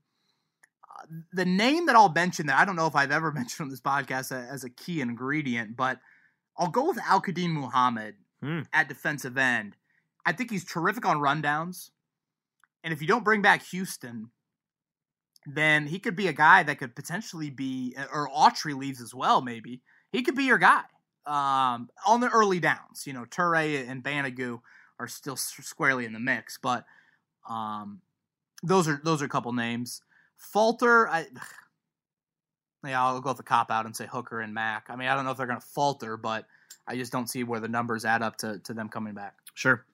The 1.33 1.45
name 1.45 1.87
that 1.87 1.97
I'll 1.97 2.13
mention 2.13 2.47
that 2.47 2.59
I 2.59 2.65
don't 2.65 2.77
know 2.77 2.87
if 2.87 2.95
I've 2.97 3.11
ever 3.13 3.33
mentioned 3.41 3.65
on 3.67 3.71
this 3.71 3.81
podcast 3.81 4.31
a- 4.33 4.51
as 4.51 4.65
a 4.65 4.71
key 4.71 5.01
ingredient, 5.01 5.77
but 5.77 5.99
I'll 6.57 6.69
go 6.71 6.87
with 6.89 6.99
Al-Quadin 7.07 7.51
Muhammad 7.53 8.17
Hmm. 8.43 8.61
at 8.73 8.89
defensive 8.89 9.39
end. 9.39 9.77
I 10.27 10.33
think 10.33 10.51
he's 10.51 10.65
terrific 10.65 11.07
on 11.07 11.19
rundowns. 11.19 11.91
And 12.83 12.93
if 12.93 13.01
you 13.01 13.09
don't 13.09 13.25
bring 13.25 13.41
back 13.41 13.63
Houston, 13.69 14.31
then 15.47 15.87
he 15.87 15.99
could 15.99 16.17
be 16.17 16.29
a 16.29 16.33
guy 16.33 16.63
that 16.63 16.79
could 16.79 16.95
potentially 16.95 17.51
be, 17.51 17.95
or 18.13 18.29
Autry 18.29 18.77
leaves 18.77 19.01
as 19.01 19.15
well, 19.15 19.41
maybe. 19.43 19.81
He 20.13 20.23
could 20.23 20.35
be 20.35 20.45
your 20.45 20.59
guy 20.59 20.83
um, 21.27 21.89
on 22.07 22.21
the 22.21 22.29
early 22.29 22.61
downs. 22.61 23.05
You 23.07 23.13
know, 23.15 23.25
Turay 23.25 23.89
and 23.89 24.03
Banogu 24.03 24.61
are 24.99 25.09
still 25.09 25.37
squarely 25.37 26.05
in 26.05 26.13
the 26.13 26.21
mix, 26.21 26.59
but 26.63 26.85
um, 27.49 28.01
those 28.63 28.89
are 28.89 29.01
those 29.05 29.21
are 29.23 29.27
a 29.27 29.29
couple 29.31 29.53
names. 29.53 30.01
Falter, 30.53 31.09
I 31.09 31.27
Yeah, 32.85 33.03
I'll 33.03 33.21
go 33.21 33.31
with 33.31 33.39
the 33.39 33.43
cop 33.43 33.71
out 33.71 33.87
and 33.87 33.97
say 33.97 34.07
Hooker 34.07 34.41
and 34.41 34.53
Mack. 34.53 34.87
I 34.89 34.97
mean, 34.97 35.09
I 35.09 35.15
don't 35.15 35.25
know 35.25 35.31
if 35.31 35.37
they're 35.37 35.47
going 35.47 35.61
to 35.61 35.67
falter, 35.67 36.17
but 36.17 36.47
I 36.87 36.97
just 36.97 37.13
don't 37.13 37.29
see 37.29 37.45
where 37.45 37.61
the 37.61 37.69
numbers 37.69 38.05
add 38.05 38.23
up 38.23 38.37
to, 38.39 38.59
to 38.61 38.75
them 38.75 38.89
coming 38.89 39.15
back. 39.15 39.35
Sure. 39.55 39.85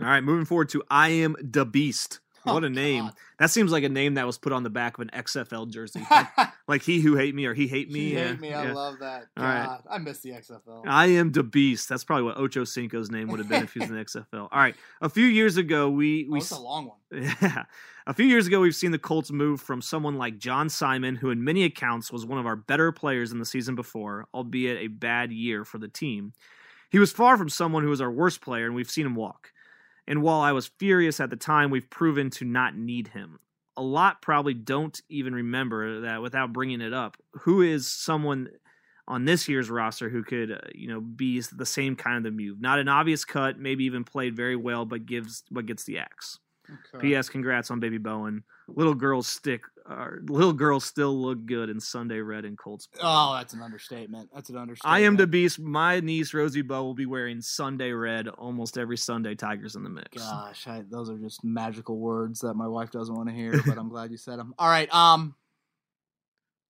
All 0.00 0.06
right, 0.06 0.22
moving 0.22 0.44
forward 0.44 0.68
to 0.70 0.82
I 0.90 1.08
am 1.08 1.36
the 1.40 1.64
Beast. 1.64 2.20
Oh, 2.46 2.54
what 2.54 2.64
Oh, 2.64 2.66
a 2.66 2.70
name! 2.70 3.04
God. 3.04 3.14
That 3.38 3.50
seems 3.50 3.72
like 3.72 3.84
a 3.84 3.88
name 3.88 4.14
that 4.14 4.26
was 4.26 4.38
put 4.38 4.52
on 4.52 4.62
the 4.62 4.70
back 4.70 4.98
of 4.98 5.02
an 5.02 5.10
XFL 5.12 5.68
jersey, 5.70 6.06
like, 6.10 6.28
like 6.68 6.82
he 6.82 7.00
who 7.00 7.16
hate 7.16 7.34
me 7.34 7.46
or 7.46 7.54
he 7.54 7.66
hate 7.66 7.90
me. 7.90 8.00
He 8.00 8.14
yeah, 8.14 8.28
hate 8.28 8.40
me. 8.40 8.52
I 8.54 8.72
love 8.72 9.00
that. 9.00 9.26
All 9.36 9.44
right. 9.44 9.64
God, 9.66 9.82
I 9.90 9.98
miss 9.98 10.20
the 10.20 10.30
XFL. 10.30 10.84
I 10.86 11.06
am 11.06 11.32
the 11.32 11.42
Beast. 11.42 11.88
That's 11.88 12.04
probably 12.04 12.24
what 12.24 12.36
Ocho 12.38 12.64
Cinco's 12.64 13.10
name 13.10 13.28
would 13.28 13.38
have 13.40 13.48
been 13.48 13.64
if 13.64 13.72
he 13.72 13.80
was 13.80 13.90
in 13.90 13.96
the 13.96 14.04
XFL. 14.04 14.48
All 14.50 14.58
right, 14.60 14.74
a 15.00 15.08
few 15.08 15.26
years 15.26 15.56
ago 15.56 15.90
we 15.90 16.26
oh, 16.28 16.32
we 16.32 16.38
it's 16.38 16.50
a 16.50 16.58
long 16.58 16.86
one. 16.86 16.96
Yeah. 17.40 17.64
A 18.08 18.14
few 18.14 18.26
years 18.26 18.46
ago, 18.46 18.60
we've 18.60 18.72
seen 18.74 18.92
the 18.92 19.00
Colts 19.00 19.32
move 19.32 19.60
from 19.60 19.82
someone 19.82 20.16
like 20.16 20.38
John 20.38 20.68
Simon, 20.68 21.16
who 21.16 21.30
in 21.30 21.42
many 21.42 21.64
accounts 21.64 22.12
was 22.12 22.24
one 22.24 22.38
of 22.38 22.46
our 22.46 22.54
better 22.54 22.92
players 22.92 23.32
in 23.32 23.40
the 23.40 23.44
season 23.44 23.74
before, 23.74 24.28
albeit 24.32 24.78
a 24.78 24.86
bad 24.86 25.32
year 25.32 25.64
for 25.64 25.78
the 25.78 25.88
team. 25.88 26.32
He 26.88 27.00
was 27.00 27.10
far 27.10 27.36
from 27.36 27.48
someone 27.48 27.82
who 27.82 27.88
was 27.88 28.00
our 28.00 28.12
worst 28.12 28.40
player, 28.40 28.66
and 28.66 28.76
we've 28.76 28.88
seen 28.88 29.06
him 29.06 29.16
walk. 29.16 29.50
And 30.06 30.22
while 30.22 30.40
I 30.40 30.52
was 30.52 30.70
furious 30.78 31.20
at 31.20 31.30
the 31.30 31.36
time, 31.36 31.70
we've 31.70 31.90
proven 31.90 32.30
to 32.30 32.44
not 32.44 32.76
need 32.76 33.08
him. 33.08 33.40
A 33.76 33.82
lot 33.82 34.22
probably 34.22 34.54
don't 34.54 35.00
even 35.08 35.34
remember 35.34 36.02
that 36.02 36.22
without 36.22 36.52
bringing 36.52 36.80
it 36.80 36.92
up. 36.92 37.16
Who 37.40 37.60
is 37.60 37.86
someone 37.86 38.48
on 39.08 39.24
this 39.24 39.48
year's 39.48 39.68
roster 39.68 40.08
who 40.08 40.22
could, 40.22 40.52
uh, 40.52 40.58
you 40.74 40.88
know, 40.88 41.00
be 41.00 41.40
the 41.40 41.66
same 41.66 41.96
kind 41.96 42.16
of 42.16 42.22
the 42.22 42.30
move? 42.30 42.60
Not 42.60 42.78
an 42.78 42.88
obvious 42.88 43.24
cut, 43.24 43.58
maybe 43.58 43.84
even 43.84 44.04
played 44.04 44.34
very 44.34 44.56
well, 44.56 44.86
but 44.86 45.06
gives 45.06 45.44
but 45.50 45.66
gets 45.66 45.84
the 45.84 45.98
axe. 45.98 46.38
P.S. 46.98 47.28
Congrats 47.28 47.70
on 47.70 47.80
Baby 47.80 47.98
Bowen. 47.98 48.42
Little 48.68 48.94
girls 48.94 49.28
stick. 49.28 49.62
Uh, 49.88 50.06
little 50.28 50.52
girls 50.52 50.84
still 50.84 51.16
look 51.16 51.46
good 51.46 51.68
in 51.70 51.78
Sunday 51.78 52.18
red 52.18 52.44
and 52.44 52.58
Colts. 52.58 52.88
Oh, 53.00 53.34
that's 53.34 53.54
an 53.54 53.62
understatement. 53.62 54.30
That's 54.34 54.50
an 54.50 54.56
understatement. 54.56 54.92
I 54.92 55.04
am 55.04 55.16
the 55.16 55.28
beast. 55.28 55.60
My 55.60 56.00
niece 56.00 56.34
Rosie 56.34 56.62
Bow 56.62 56.82
will 56.82 56.94
be 56.94 57.06
wearing 57.06 57.40
Sunday 57.40 57.92
red 57.92 58.26
almost 58.26 58.78
every 58.78 58.96
Sunday. 58.96 59.36
Tigers 59.36 59.76
in 59.76 59.84
the 59.84 59.90
mix. 59.90 60.16
Gosh, 60.16 60.66
I, 60.66 60.82
those 60.90 61.08
are 61.08 61.18
just 61.18 61.44
magical 61.44 61.98
words 61.98 62.40
that 62.40 62.54
my 62.54 62.66
wife 62.66 62.90
doesn't 62.90 63.14
want 63.14 63.28
to 63.28 63.34
hear, 63.34 63.62
but 63.64 63.78
I'm 63.78 63.88
glad 63.88 64.10
you 64.10 64.16
said 64.16 64.38
them. 64.38 64.54
All 64.58 64.68
right. 64.68 64.92
Um, 64.92 65.36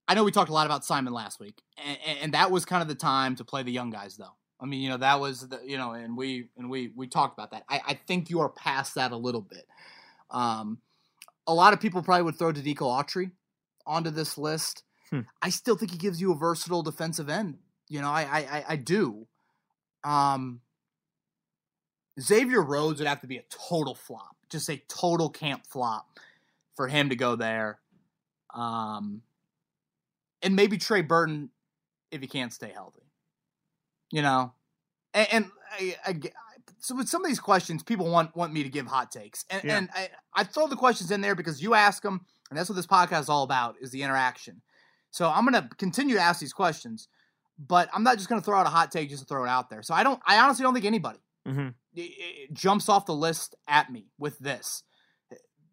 I 0.08 0.14
know 0.14 0.22
we 0.22 0.30
talked 0.30 0.50
a 0.50 0.54
lot 0.54 0.66
about 0.66 0.84
Simon 0.84 1.12
last 1.12 1.40
week, 1.40 1.62
and, 1.84 2.18
and 2.22 2.34
that 2.34 2.50
was 2.50 2.64
kind 2.64 2.82
of 2.82 2.88
the 2.88 2.94
time 2.94 3.34
to 3.36 3.44
play 3.44 3.62
the 3.62 3.72
young 3.72 3.90
guys, 3.90 4.16
though. 4.16 4.34
I 4.60 4.66
mean, 4.66 4.80
you 4.80 4.88
know, 4.88 4.98
that 4.98 5.20
was 5.20 5.48
the, 5.48 5.60
you 5.64 5.78
know, 5.78 5.92
and 5.92 6.16
we 6.16 6.48
and 6.56 6.68
we 6.70 6.92
we 6.94 7.06
talked 7.06 7.36
about 7.38 7.50
that. 7.52 7.64
I, 7.68 7.80
I 7.88 8.00
think 8.06 8.30
you 8.30 8.40
are 8.40 8.48
past 8.48 8.94
that 8.94 9.12
a 9.12 9.16
little 9.16 9.40
bit. 9.40 9.66
Um, 10.30 10.78
a 11.46 11.54
lot 11.54 11.72
of 11.72 11.80
people 11.80 12.02
probably 12.02 12.22
would 12.22 12.38
throw 12.38 12.52
Denico 12.52 12.82
Autry 12.82 13.30
onto 13.86 14.10
this 14.10 14.36
list. 14.36 14.82
Hmm. 15.10 15.20
I 15.40 15.50
still 15.50 15.76
think 15.76 15.92
he 15.92 15.98
gives 15.98 16.20
you 16.20 16.32
a 16.32 16.36
versatile 16.36 16.82
defensive 16.82 17.28
end. 17.28 17.58
You 17.88 18.00
know, 18.00 18.08
I 18.08 18.22
I, 18.22 18.38
I, 18.38 18.64
I 18.70 18.76
do. 18.76 19.26
Um, 20.04 20.60
Xavier 22.20 22.62
Rhodes 22.62 23.00
would 23.00 23.08
have 23.08 23.20
to 23.20 23.26
be 23.26 23.36
a 23.36 23.44
total 23.50 23.94
flop, 23.94 24.36
just 24.50 24.68
a 24.68 24.82
total 24.88 25.28
camp 25.28 25.66
flop 25.66 26.18
for 26.74 26.88
him 26.88 27.10
to 27.10 27.16
go 27.16 27.36
there. 27.36 27.78
Um, 28.54 29.22
and 30.42 30.56
maybe 30.56 30.78
Trey 30.78 31.02
Burton 31.02 31.50
if 32.10 32.20
he 32.20 32.26
can't 32.26 32.52
stay 32.52 32.70
healthy. 32.70 33.02
You 34.10 34.22
know, 34.22 34.52
and, 35.12 35.28
and 35.32 35.50
I, 35.72 35.96
I, 36.06 36.20
so 36.86 36.94
with 36.94 37.08
some 37.08 37.24
of 37.24 37.28
these 37.28 37.40
questions, 37.40 37.82
people 37.82 38.08
want 38.08 38.36
want 38.36 38.52
me 38.52 38.62
to 38.62 38.68
give 38.68 38.86
hot 38.86 39.10
takes, 39.10 39.44
and, 39.50 39.64
Yeah. 39.64 39.78
and 39.78 39.88
I, 39.92 40.08
I 40.34 40.44
throw 40.44 40.68
the 40.68 40.76
questions 40.76 41.10
in 41.10 41.20
there 41.20 41.34
because 41.34 41.60
you 41.60 41.74
ask 41.74 42.00
them, 42.00 42.24
and 42.48 42.56
that's 42.56 42.68
what 42.68 42.76
this 42.76 42.86
podcast 42.86 43.22
is 43.22 43.28
all 43.28 43.42
about: 43.42 43.74
is 43.80 43.90
the 43.90 44.04
interaction. 44.04 44.62
So 45.10 45.28
I'm 45.28 45.44
gonna 45.44 45.68
continue 45.78 46.14
to 46.14 46.20
ask 46.20 46.38
these 46.38 46.52
questions, 46.52 47.08
but 47.58 47.88
I'm 47.92 48.04
not 48.04 48.18
just 48.18 48.28
gonna 48.28 48.40
throw 48.40 48.56
out 48.56 48.66
a 48.66 48.70
hot 48.70 48.92
take 48.92 49.08
just 49.08 49.22
to 49.22 49.26
throw 49.26 49.44
it 49.44 49.48
out 49.48 49.68
there. 49.68 49.82
So 49.82 49.94
I 49.94 50.04
don't, 50.04 50.20
I 50.24 50.38
honestly 50.38 50.62
don't 50.62 50.74
think 50.74 50.86
anybody 50.86 51.18
hmm 51.44 51.68
it 51.98 52.52
jumps 52.52 52.88
off 52.88 53.06
the 53.06 53.14
list 53.14 53.54
at 53.66 53.90
me 53.90 54.10
with 54.18 54.38
this. 54.38 54.82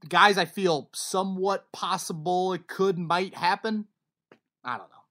Guys, 0.07 0.37
I 0.37 0.45
feel 0.45 0.89
somewhat 0.93 1.71
possible 1.73 2.53
it 2.53 2.67
could 2.67 2.97
might 2.97 3.35
happen. 3.35 3.85
I 4.63 4.77
don't 4.77 4.89
know. 4.89 5.03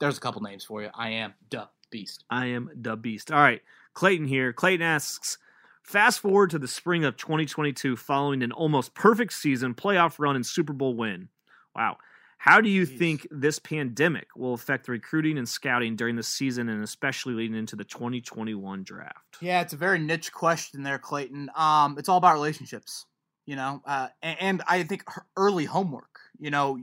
There's 0.00 0.16
a 0.16 0.20
couple 0.20 0.42
names 0.42 0.64
for 0.64 0.82
you. 0.82 0.88
I 0.94 1.10
am 1.10 1.34
the 1.50 1.68
beast. 1.90 2.24
I 2.30 2.46
am 2.46 2.70
the 2.74 2.96
beast. 2.96 3.30
All 3.30 3.38
right, 3.40 3.62
Clayton 3.96 4.26
here. 4.26 4.52
Clayton 4.52 4.86
asks. 4.86 5.38
Fast 5.82 6.20
forward 6.20 6.50
to 6.50 6.58
the 6.58 6.68
spring 6.68 7.04
of 7.04 7.16
2022, 7.16 7.96
following 7.96 8.42
an 8.42 8.52
almost 8.52 8.92
perfect 8.92 9.32
season, 9.32 9.72
playoff 9.72 10.18
run, 10.18 10.34
and 10.34 10.44
Super 10.44 10.72
Bowl 10.72 10.96
win. 10.96 11.28
Wow. 11.74 11.96
How 12.38 12.60
do 12.60 12.68
you 12.68 12.86
Jeez. 12.86 12.98
think 12.98 13.26
this 13.30 13.58
pandemic 13.58 14.28
will 14.36 14.52
affect 14.52 14.88
recruiting 14.88 15.38
and 15.38 15.48
scouting 15.48 15.96
during 15.96 16.16
the 16.16 16.22
season 16.22 16.68
and 16.68 16.82
especially 16.82 17.34
leading 17.34 17.56
into 17.56 17.76
the 17.76 17.84
2021 17.84 18.82
draft? 18.82 19.38
Yeah, 19.40 19.62
it's 19.62 19.72
a 19.72 19.76
very 19.76 19.98
niche 19.98 20.32
question 20.32 20.82
there, 20.82 20.98
Clayton. 20.98 21.50
Um, 21.56 21.96
it's 21.98 22.08
all 22.08 22.18
about 22.18 22.34
relationships, 22.34 23.06
you 23.46 23.56
know, 23.56 23.80
uh, 23.86 24.08
and, 24.22 24.36
and 24.40 24.62
I 24.68 24.82
think 24.82 25.04
early 25.36 25.64
homework. 25.64 26.18
You 26.38 26.50
know, 26.50 26.78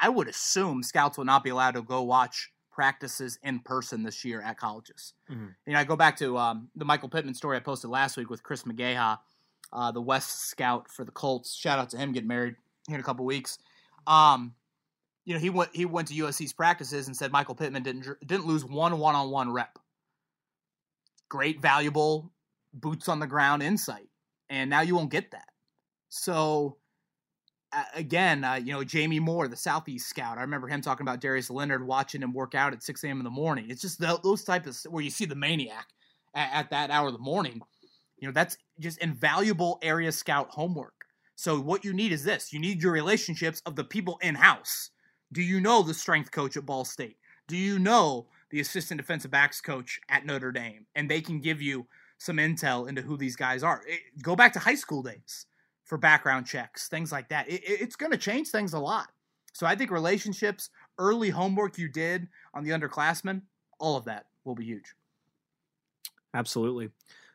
I 0.00 0.10
would 0.10 0.28
assume 0.28 0.82
scouts 0.82 1.18
will 1.18 1.24
not 1.24 1.42
be 1.42 1.50
allowed 1.50 1.74
to 1.74 1.82
go 1.82 2.02
watch 2.02 2.50
practices 2.76 3.38
in 3.42 3.58
person 3.60 4.02
this 4.02 4.24
year 4.24 4.40
at 4.42 4.58
colleges. 4.58 5.14
Mhm. 5.30 5.54
You 5.66 5.72
know, 5.72 5.78
I 5.80 5.84
go 5.84 5.96
back 5.96 6.16
to 6.18 6.36
um, 6.36 6.70
the 6.76 6.84
Michael 6.84 7.08
Pittman 7.08 7.34
story 7.34 7.56
I 7.56 7.60
posted 7.60 7.90
last 7.90 8.16
week 8.18 8.28
with 8.30 8.42
Chris 8.42 8.62
McGaha, 8.64 9.18
uh, 9.72 9.90
the 9.90 10.00
West 10.02 10.42
scout 10.48 10.88
for 10.90 11.04
the 11.04 11.10
Colts. 11.10 11.54
Shout 11.54 11.78
out 11.78 11.90
to 11.90 11.96
him 11.96 12.12
getting 12.12 12.28
married 12.28 12.54
here 12.86 12.96
in 12.96 13.00
a 13.00 13.04
couple 13.04 13.24
weeks. 13.24 13.58
Um, 14.06 14.54
you 15.24 15.34
know, 15.34 15.40
he 15.40 15.50
went 15.50 15.74
he 15.74 15.86
went 15.86 16.08
to 16.08 16.14
USC's 16.14 16.52
practices 16.52 17.06
and 17.08 17.16
said 17.16 17.32
Michael 17.32 17.54
Pittman 17.56 17.82
didn't 17.82 18.06
didn't 18.24 18.46
lose 18.46 18.64
one 18.64 18.98
one 18.98 19.14
on 19.14 19.30
one 19.30 19.50
rep. 19.50 19.78
Great, 21.28 21.60
valuable 21.60 22.30
boots 22.72 23.08
on 23.08 23.18
the 23.18 23.26
ground 23.26 23.62
insight, 23.62 24.08
and 24.50 24.70
now 24.70 24.82
you 24.82 24.94
won't 24.94 25.10
get 25.10 25.32
that. 25.32 25.48
So 26.10 26.76
again, 27.94 28.44
uh, 28.44 28.54
you 28.54 28.72
know, 28.72 28.84
Jamie 28.84 29.20
Moore, 29.20 29.48
the 29.48 29.56
Southeast 29.56 30.08
scout. 30.08 30.38
I 30.38 30.42
remember 30.42 30.68
him 30.68 30.80
talking 30.80 31.04
about 31.04 31.20
Darius 31.20 31.50
Leonard 31.50 31.86
watching 31.86 32.22
him 32.22 32.32
work 32.32 32.54
out 32.54 32.72
at 32.72 32.82
6 32.82 33.04
a.m. 33.04 33.18
in 33.18 33.24
the 33.24 33.30
morning. 33.30 33.66
It's 33.68 33.82
just 33.82 33.98
tho- 34.00 34.20
those 34.22 34.44
type 34.44 34.66
of 34.66 34.76
where 34.88 35.02
you 35.02 35.10
see 35.10 35.24
the 35.24 35.34
maniac 35.34 35.88
at, 36.34 36.50
at 36.52 36.70
that 36.70 36.90
hour 36.90 37.08
of 37.08 37.12
the 37.12 37.18
morning. 37.18 37.60
You 38.18 38.28
know, 38.28 38.32
that's 38.32 38.56
just 38.80 38.98
invaluable 38.98 39.78
area 39.82 40.12
scout 40.12 40.50
homework. 40.50 40.94
So 41.34 41.60
what 41.60 41.84
you 41.84 41.92
need 41.92 42.12
is 42.12 42.24
this: 42.24 42.52
you 42.52 42.58
need 42.58 42.82
your 42.82 42.92
relationships 42.92 43.62
of 43.66 43.76
the 43.76 43.84
people 43.84 44.18
in 44.22 44.34
house. 44.34 44.90
Do 45.32 45.42
you 45.42 45.60
know 45.60 45.82
the 45.82 45.94
strength 45.94 46.30
coach 46.30 46.56
at 46.56 46.66
Ball 46.66 46.84
State? 46.84 47.16
Do 47.48 47.56
you 47.56 47.78
know 47.78 48.26
the 48.50 48.60
assistant 48.60 48.98
defensive 49.00 49.30
backs 49.30 49.60
coach 49.60 50.00
at 50.08 50.24
Notre 50.24 50.52
Dame? 50.52 50.86
And 50.94 51.10
they 51.10 51.20
can 51.20 51.40
give 51.40 51.60
you 51.60 51.86
some 52.18 52.38
intel 52.38 52.88
into 52.88 53.02
who 53.02 53.16
these 53.16 53.36
guys 53.36 53.62
are. 53.62 53.82
It- 53.86 54.22
go 54.22 54.34
back 54.34 54.52
to 54.54 54.58
high 54.58 54.74
school 54.76 55.02
days 55.02 55.46
for 55.86 55.96
background 55.96 56.46
checks, 56.46 56.88
things 56.88 57.10
like 57.10 57.28
that. 57.30 57.48
It, 57.48 57.62
it- 57.64 57.80
it's 57.80 57.96
going 57.96 58.12
to 58.12 58.18
change 58.18 58.48
things 58.48 58.74
a 58.74 58.78
lot. 58.78 59.08
So 59.54 59.66
I 59.66 59.74
think 59.74 59.90
relationships, 59.90 60.68
early 60.98 61.30
homework 61.30 61.78
you 61.78 61.88
did 61.88 62.28
on 62.52 62.62
the 62.62 62.70
underclassmen, 62.70 63.40
all 63.80 63.96
of 63.96 64.04
that 64.04 64.26
will 64.44 64.54
be 64.54 64.64
huge. 64.66 64.94
Absolutely. 66.34 66.90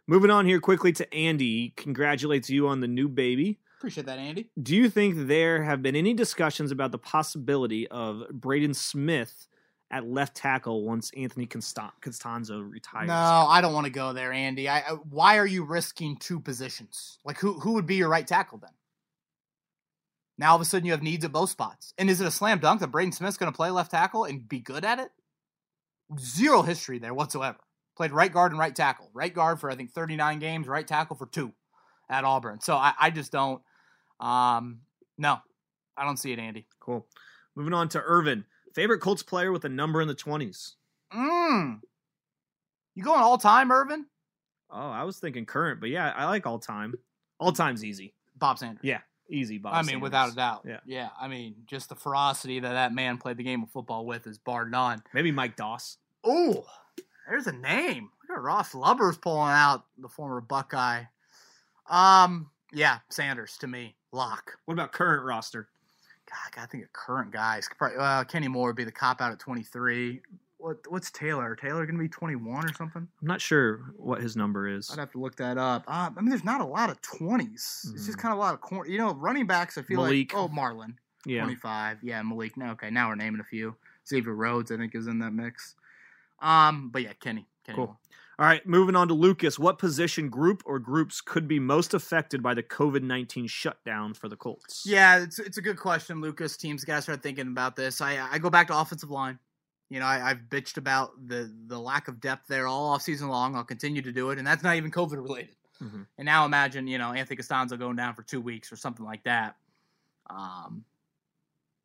Moving 0.07 0.29
on 0.29 0.45
here 0.45 0.59
quickly 0.59 0.91
to 0.93 1.13
Andy. 1.13 1.45
He 1.45 1.73
Congratulates 1.75 2.49
you 2.49 2.67
on 2.67 2.79
the 2.79 2.87
new 2.87 3.07
baby. 3.07 3.59
Appreciate 3.79 4.05
that, 4.05 4.19
Andy. 4.19 4.51
Do 4.61 4.75
you 4.75 4.89
think 4.89 5.27
there 5.27 5.63
have 5.63 5.81
been 5.81 5.95
any 5.95 6.13
discussions 6.13 6.71
about 6.71 6.91
the 6.91 6.99
possibility 6.99 7.87
of 7.87 8.23
Braden 8.31 8.75
Smith 8.75 9.47
at 9.91 10.07
left 10.07 10.35
tackle 10.35 10.83
once 10.85 11.11
Anthony 11.15 11.45
Castonzo 11.45 12.67
retires? 12.69 13.07
No, 13.07 13.13
I 13.13 13.59
don't 13.61 13.73
want 13.73 13.85
to 13.85 13.91
go 13.91 14.13
there, 14.13 14.31
Andy. 14.31 14.69
I, 14.69 14.79
I 14.79 14.91
why 15.09 15.37
are 15.37 15.45
you 15.45 15.63
risking 15.63 16.15
two 16.17 16.39
positions? 16.39 17.19
Like 17.25 17.37
who 17.37 17.59
who 17.59 17.73
would 17.73 17.85
be 17.85 17.95
your 17.95 18.09
right 18.09 18.25
tackle 18.25 18.57
then? 18.57 18.71
Now 20.37 20.51
all 20.51 20.55
of 20.55 20.61
a 20.61 20.65
sudden 20.65 20.85
you 20.85 20.93
have 20.93 21.03
needs 21.03 21.25
at 21.25 21.31
both 21.31 21.49
spots. 21.49 21.93
And 21.97 22.09
is 22.09 22.21
it 22.21 22.27
a 22.27 22.31
slam 22.31 22.59
dunk 22.59 22.79
that 22.79 22.87
Braden 22.87 23.11
Smith's 23.11 23.37
going 23.37 23.51
to 23.51 23.55
play 23.55 23.69
left 23.69 23.91
tackle 23.91 24.23
and 24.23 24.47
be 24.47 24.59
good 24.59 24.85
at 24.85 24.99
it? 24.99 25.11
Zero 26.19 26.61
history 26.61 26.97
there 26.97 27.13
whatsoever. 27.13 27.59
Played 27.95 28.11
right 28.11 28.31
guard 28.31 28.51
and 28.51 28.59
right 28.59 28.75
tackle. 28.75 29.11
Right 29.13 29.33
guard 29.33 29.59
for 29.59 29.69
I 29.69 29.75
think 29.75 29.91
39 29.91 30.39
games, 30.39 30.67
right 30.67 30.87
tackle 30.87 31.15
for 31.15 31.27
two 31.27 31.53
at 32.09 32.23
Auburn. 32.23 32.61
So 32.61 32.75
I, 32.75 32.93
I 32.99 33.09
just 33.11 33.31
don't 33.31 33.61
um 34.19 34.79
no. 35.17 35.37
I 35.97 36.05
don't 36.05 36.17
see 36.17 36.31
it, 36.31 36.39
Andy. 36.39 36.65
Cool. 36.79 37.05
Moving 37.55 37.73
on 37.73 37.89
to 37.89 38.01
Irvin. 38.01 38.45
Favorite 38.73 38.99
Colts 38.99 39.23
player 39.23 39.51
with 39.51 39.65
a 39.65 39.69
number 39.69 40.01
in 40.01 40.07
the 40.07 40.15
20s? 40.15 40.73
Mm. 41.13 41.79
You 42.95 43.03
going 43.03 43.21
all 43.21 43.37
time, 43.37 43.71
Irvin? 43.71 44.05
Oh, 44.69 44.89
I 44.89 45.03
was 45.03 45.19
thinking 45.19 45.45
current, 45.45 45.79
but 45.79 45.89
yeah, 45.89 46.13
I 46.15 46.25
like 46.25 46.45
all 46.45 46.59
time. 46.59 46.95
All 47.39 47.51
time's 47.51 47.83
easy. 47.83 48.13
Bob 48.37 48.57
Sanders. 48.57 48.83
Yeah, 48.83 48.99
easy, 49.29 49.57
Bob. 49.57 49.73
I 49.73 49.77
mean, 49.79 49.85
Sanders. 49.85 50.01
without 50.01 50.31
a 50.31 50.35
doubt. 50.35 50.61
Yeah. 50.65 50.79
Yeah. 50.85 51.09
I 51.19 51.27
mean, 51.27 51.55
just 51.65 51.89
the 51.89 51.95
ferocity 51.95 52.59
that 52.59 52.71
that 52.71 52.93
man 52.93 53.17
played 53.17 53.37
the 53.37 53.43
game 53.43 53.63
of 53.63 53.69
football 53.69 54.05
with 54.05 54.27
is 54.27 54.37
bar 54.37 54.65
none. 54.65 55.03
Maybe 55.13 55.31
Mike 55.31 55.55
Doss. 55.55 55.97
Oh, 56.23 56.65
there's 57.27 57.47
a 57.47 57.51
name. 57.51 58.09
Look 58.29 58.37
at 58.37 58.41
Ross 58.41 58.73
Lubbers 58.73 59.17
pulling 59.17 59.51
out 59.51 59.85
the 59.97 60.07
former 60.07 60.39
Buckeye. 60.41 61.03
Um, 61.89 62.49
yeah, 62.71 62.99
Sanders 63.09 63.57
to 63.59 63.67
me, 63.67 63.95
lock. 64.11 64.53
What 64.65 64.73
about 64.73 64.93
current 64.93 65.25
roster? 65.25 65.67
God, 66.55 66.63
I 66.63 66.65
think 66.67 66.83
a 66.83 66.87
current 66.93 67.31
guys. 67.31 67.67
Probably, 67.77 67.97
uh, 67.97 68.23
Kenny 68.25 68.47
Moore 68.47 68.67
would 68.67 68.75
be 68.75 68.83
the 68.83 68.91
cop 68.91 69.21
out 69.21 69.31
at 69.31 69.39
23. 69.39 70.21
What 70.57 70.77
what's 70.89 71.09
Taylor? 71.09 71.55
Taylor 71.55 71.85
going 71.87 71.95
to 71.97 72.01
be 72.01 72.07
21 72.07 72.65
or 72.69 72.73
something? 72.75 73.07
I'm 73.21 73.27
not 73.27 73.41
sure 73.41 73.93
what 73.97 74.21
his 74.21 74.35
number 74.35 74.67
is. 74.67 74.91
I'd 74.91 74.99
have 74.99 75.11
to 75.13 75.17
look 75.17 75.35
that 75.37 75.57
up. 75.57 75.83
Uh, 75.87 76.11
I 76.15 76.21
mean, 76.21 76.29
there's 76.29 76.43
not 76.43 76.61
a 76.61 76.65
lot 76.65 76.89
of 76.91 77.01
20s. 77.01 77.87
It's 77.93 78.05
just 78.05 78.17
Mhm. 78.17 78.21
kind 78.21 78.31
of 78.33 78.37
a 78.37 78.41
lot 78.41 78.53
of 78.53 78.61
corn. 78.61 78.89
You 78.89 78.99
know, 78.99 79.13
running 79.15 79.47
backs. 79.47 79.77
I 79.77 79.81
feel 79.81 79.97
Malik. 80.03 80.33
like 80.33 80.39
oh 80.39 80.49
Marlon, 80.49 80.97
Yeah. 81.25 81.41
25. 81.41 81.97
Yeah, 82.03 82.21
Malik. 82.21 82.57
No, 82.57 82.71
okay, 82.71 82.91
now 82.91 83.09
we're 83.09 83.15
naming 83.15 83.41
a 83.41 83.43
few. 83.43 83.75
Xavier 84.07 84.35
Rhodes, 84.35 84.71
I 84.71 84.77
think, 84.77 84.93
is 84.93 85.07
in 85.07 85.17
that 85.19 85.31
mix. 85.33 85.75
Um, 86.39 86.89
but 86.89 87.01
yeah, 87.03 87.13
Kenny. 87.13 87.47
Kenny 87.65 87.75
Cool. 87.75 87.85
Moore. 87.87 87.97
All 88.41 88.47
right, 88.47 88.65
moving 88.65 88.95
on 88.95 89.07
to 89.07 89.13
Lucas. 89.13 89.59
What 89.59 89.77
position 89.77 90.27
group 90.27 90.63
or 90.65 90.79
groups 90.79 91.21
could 91.21 91.47
be 91.47 91.59
most 91.59 91.93
affected 91.93 92.41
by 92.41 92.55
the 92.55 92.63
COVID 92.63 93.03
19 93.03 93.45
shutdown 93.45 94.15
for 94.15 94.29
the 94.29 94.35
Colts? 94.35 94.81
Yeah, 94.83 95.19
it's 95.19 95.37
it's 95.37 95.59
a 95.59 95.61
good 95.61 95.77
question, 95.77 96.21
Lucas. 96.21 96.57
Teams 96.57 96.83
got 96.83 96.95
to 96.95 97.01
start 97.03 97.21
thinking 97.21 97.45
about 97.45 97.75
this. 97.75 98.01
I 98.01 98.19
I 98.31 98.39
go 98.39 98.49
back 98.49 98.65
to 98.69 98.75
offensive 98.75 99.11
line. 99.11 99.37
You 99.91 99.99
know, 99.99 100.07
I, 100.07 100.31
I've 100.31 100.39
bitched 100.49 100.77
about 100.77 101.11
the 101.27 101.53
the 101.67 101.77
lack 101.77 102.07
of 102.07 102.19
depth 102.19 102.47
there 102.47 102.65
all 102.65 102.87
off 102.87 103.03
season 103.03 103.27
long. 103.27 103.55
I'll 103.55 103.63
continue 103.63 104.01
to 104.01 104.11
do 104.11 104.31
it, 104.31 104.39
and 104.39 104.47
that's 104.47 104.63
not 104.63 104.75
even 104.75 104.89
COVID 104.89 105.21
related. 105.21 105.55
Mhm. 105.79 106.07
And 106.17 106.25
now 106.25 106.43
imagine, 106.43 106.87
you 106.87 106.97
know, 106.97 107.13
Anthony 107.13 107.37
Castonzo 107.37 107.77
going 107.77 107.95
down 107.95 108.15
for 108.15 108.23
two 108.23 108.41
weeks 108.41 108.71
or 108.71 108.75
something 108.75 109.05
like 109.05 109.23
that. 109.25 109.55
Um. 110.31 110.83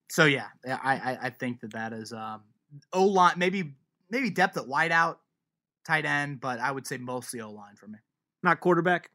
So 0.09 0.25
yeah, 0.25 0.47
I 0.67 0.97
I, 0.97 1.19
I 1.25 1.31
think 1.31 1.61
that 1.61 1.75
that 1.75 1.93
is 1.93 2.15
um 2.15 2.41
O 2.95 3.05
line 3.05 3.35
maybe 3.37 3.75
maybe 4.09 4.31
depth 4.31 4.57
at 4.57 4.65
wideout, 4.65 5.17
tight 5.87 6.05
end, 6.05 6.41
but 6.41 6.59
I 6.59 6.71
would 6.71 6.87
say 6.87 6.97
mostly 6.97 7.41
O 7.41 7.51
line 7.51 7.77
for 7.77 7.87
me. 7.87 7.99
Not 8.43 8.61
quarterback? 8.61 9.11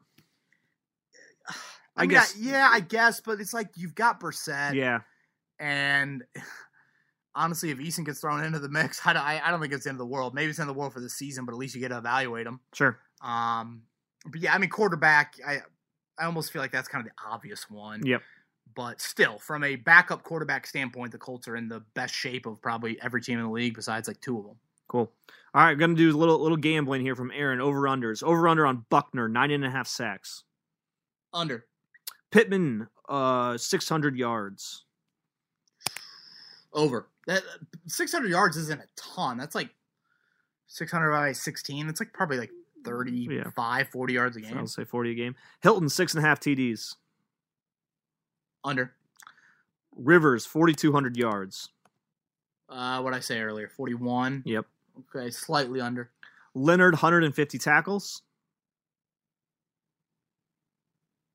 I, 1.50 1.54
I 1.98 2.02
mean, 2.02 2.10
guess- 2.12 2.38
yeah, 2.38 2.70
I 2.72 2.80
guess, 2.80 3.20
but 3.20 3.40
it's 3.40 3.54
like 3.54 3.70
you've 3.76 3.96
got 3.96 4.20
Brissett. 4.20 4.74
Yeah. 4.74 5.00
And 5.60 6.24
honestly, 7.36 7.70
if 7.72 7.78
Eason 7.80 8.06
gets 8.06 8.22
thrown 8.22 8.44
into 8.44 8.60
the 8.60 8.70
mix, 8.70 9.02
I 9.06 9.14
don't, 9.14 9.24
I 9.24 9.42
I 9.46 9.52
don't 9.52 9.62
think 9.62 9.74
it's 9.74 9.84
the 9.84 9.90
end 9.90 9.96
of 9.96 10.00
the 10.00 10.06
world. 10.06 10.34
Maybe 10.34 10.50
it's 10.50 10.58
the 10.58 10.64
end 10.64 10.70
of 10.70 10.76
the 10.76 10.80
world 10.80 10.94
for 10.94 11.02
the 11.02 11.10
season, 11.10 11.46
but 11.46 11.52
at 11.54 11.58
least 11.58 11.76
you 11.76 11.82
get 11.82 11.90
to 11.90 11.98
evaluate 11.98 12.48
him. 12.48 12.60
Sure. 12.74 12.98
Um, 13.22 13.84
but 14.26 14.40
yeah, 14.40 14.54
I 14.54 14.58
mean, 14.58 14.70
quarterback, 14.70 15.36
I 15.46 15.60
I 16.18 16.26
almost 16.26 16.52
feel 16.52 16.62
like 16.62 16.72
that's 16.72 16.88
kind 16.88 17.06
of 17.06 17.12
the 17.12 17.30
obvious 17.30 17.70
one. 17.70 18.06
Yep. 18.06 18.22
But 18.74 19.02
still, 19.02 19.38
from 19.40 19.64
a 19.64 19.76
backup 19.76 20.24
quarterback 20.24 20.66
standpoint, 20.66 21.12
the 21.12 21.18
Colts 21.18 21.48
are 21.48 21.58
in 21.58 21.68
the 21.68 21.82
best 21.94 22.14
shape 22.14 22.46
of 22.46 22.62
probably 22.62 22.98
every 23.02 23.22
team 23.22 23.38
in 23.38 23.46
the 23.46 23.52
league 23.52 23.76
besides 23.76 24.08
like 24.08 24.22
two 24.22 24.38
of 24.40 24.46
them. 24.46 24.56
Cool. 24.92 25.10
All 25.54 25.64
right, 25.64 25.78
going 25.78 25.96
to 25.96 25.98
do 25.98 26.14
a 26.14 26.20
little 26.20 26.38
little 26.38 26.58
gambling 26.58 27.02
here 27.02 27.16
from 27.16 27.32
Aaron. 27.34 27.62
Over 27.62 27.84
unders. 27.84 28.22
Over 28.22 28.50
under 28.50 28.66
on 28.66 28.86
Buckner, 28.89 29.30
nine 29.30 29.50
and 29.50 29.64
a 29.64 29.70
half 29.70 29.88
sacks. 29.88 30.44
Under. 31.34 31.66
Pittman, 32.30 32.89
uh, 33.08 33.58
600 33.58 34.18
yards. 34.18 34.84
Over. 36.74 37.08
That 37.26 37.44
600 37.88 38.30
yards 38.30 38.58
isn't 38.58 38.82
a 38.82 38.86
ton. 38.98 39.38
That's 39.38 39.56
like 39.56 39.70
600 40.68 41.10
by 41.10 41.32
16. 41.32 41.88
It's 41.88 42.02
like 42.02 42.12
probably 42.12 42.38
like 42.38 42.52
35, 42.84 43.88
40 43.88 44.14
yards 44.14 44.36
a 44.36 44.42
game. 44.42 44.58
I'll 44.58 44.68
say 44.68 44.84
40 44.84 45.12
a 45.12 45.16
game. 45.16 45.36
Hilton, 45.62 45.88
six 45.88 46.14
and 46.14 46.24
a 46.24 46.28
half 46.28 46.42
TDs. 46.42 46.96
Under. 48.66 48.94
Rivers, 49.96 50.46
4,200 50.46 51.16
yards. 51.16 51.70
Uh, 52.68 53.02
what 53.02 53.14
I 53.14 53.22
say 53.22 53.39
earlier, 53.42 53.70
41. 53.70 54.44
Yep. 54.46 54.66
Okay, 55.16 55.30
slightly 55.32 55.82
under. 55.82 56.12
Leonard, 56.54 56.93
150 56.93 57.58
tackles. 57.58 58.22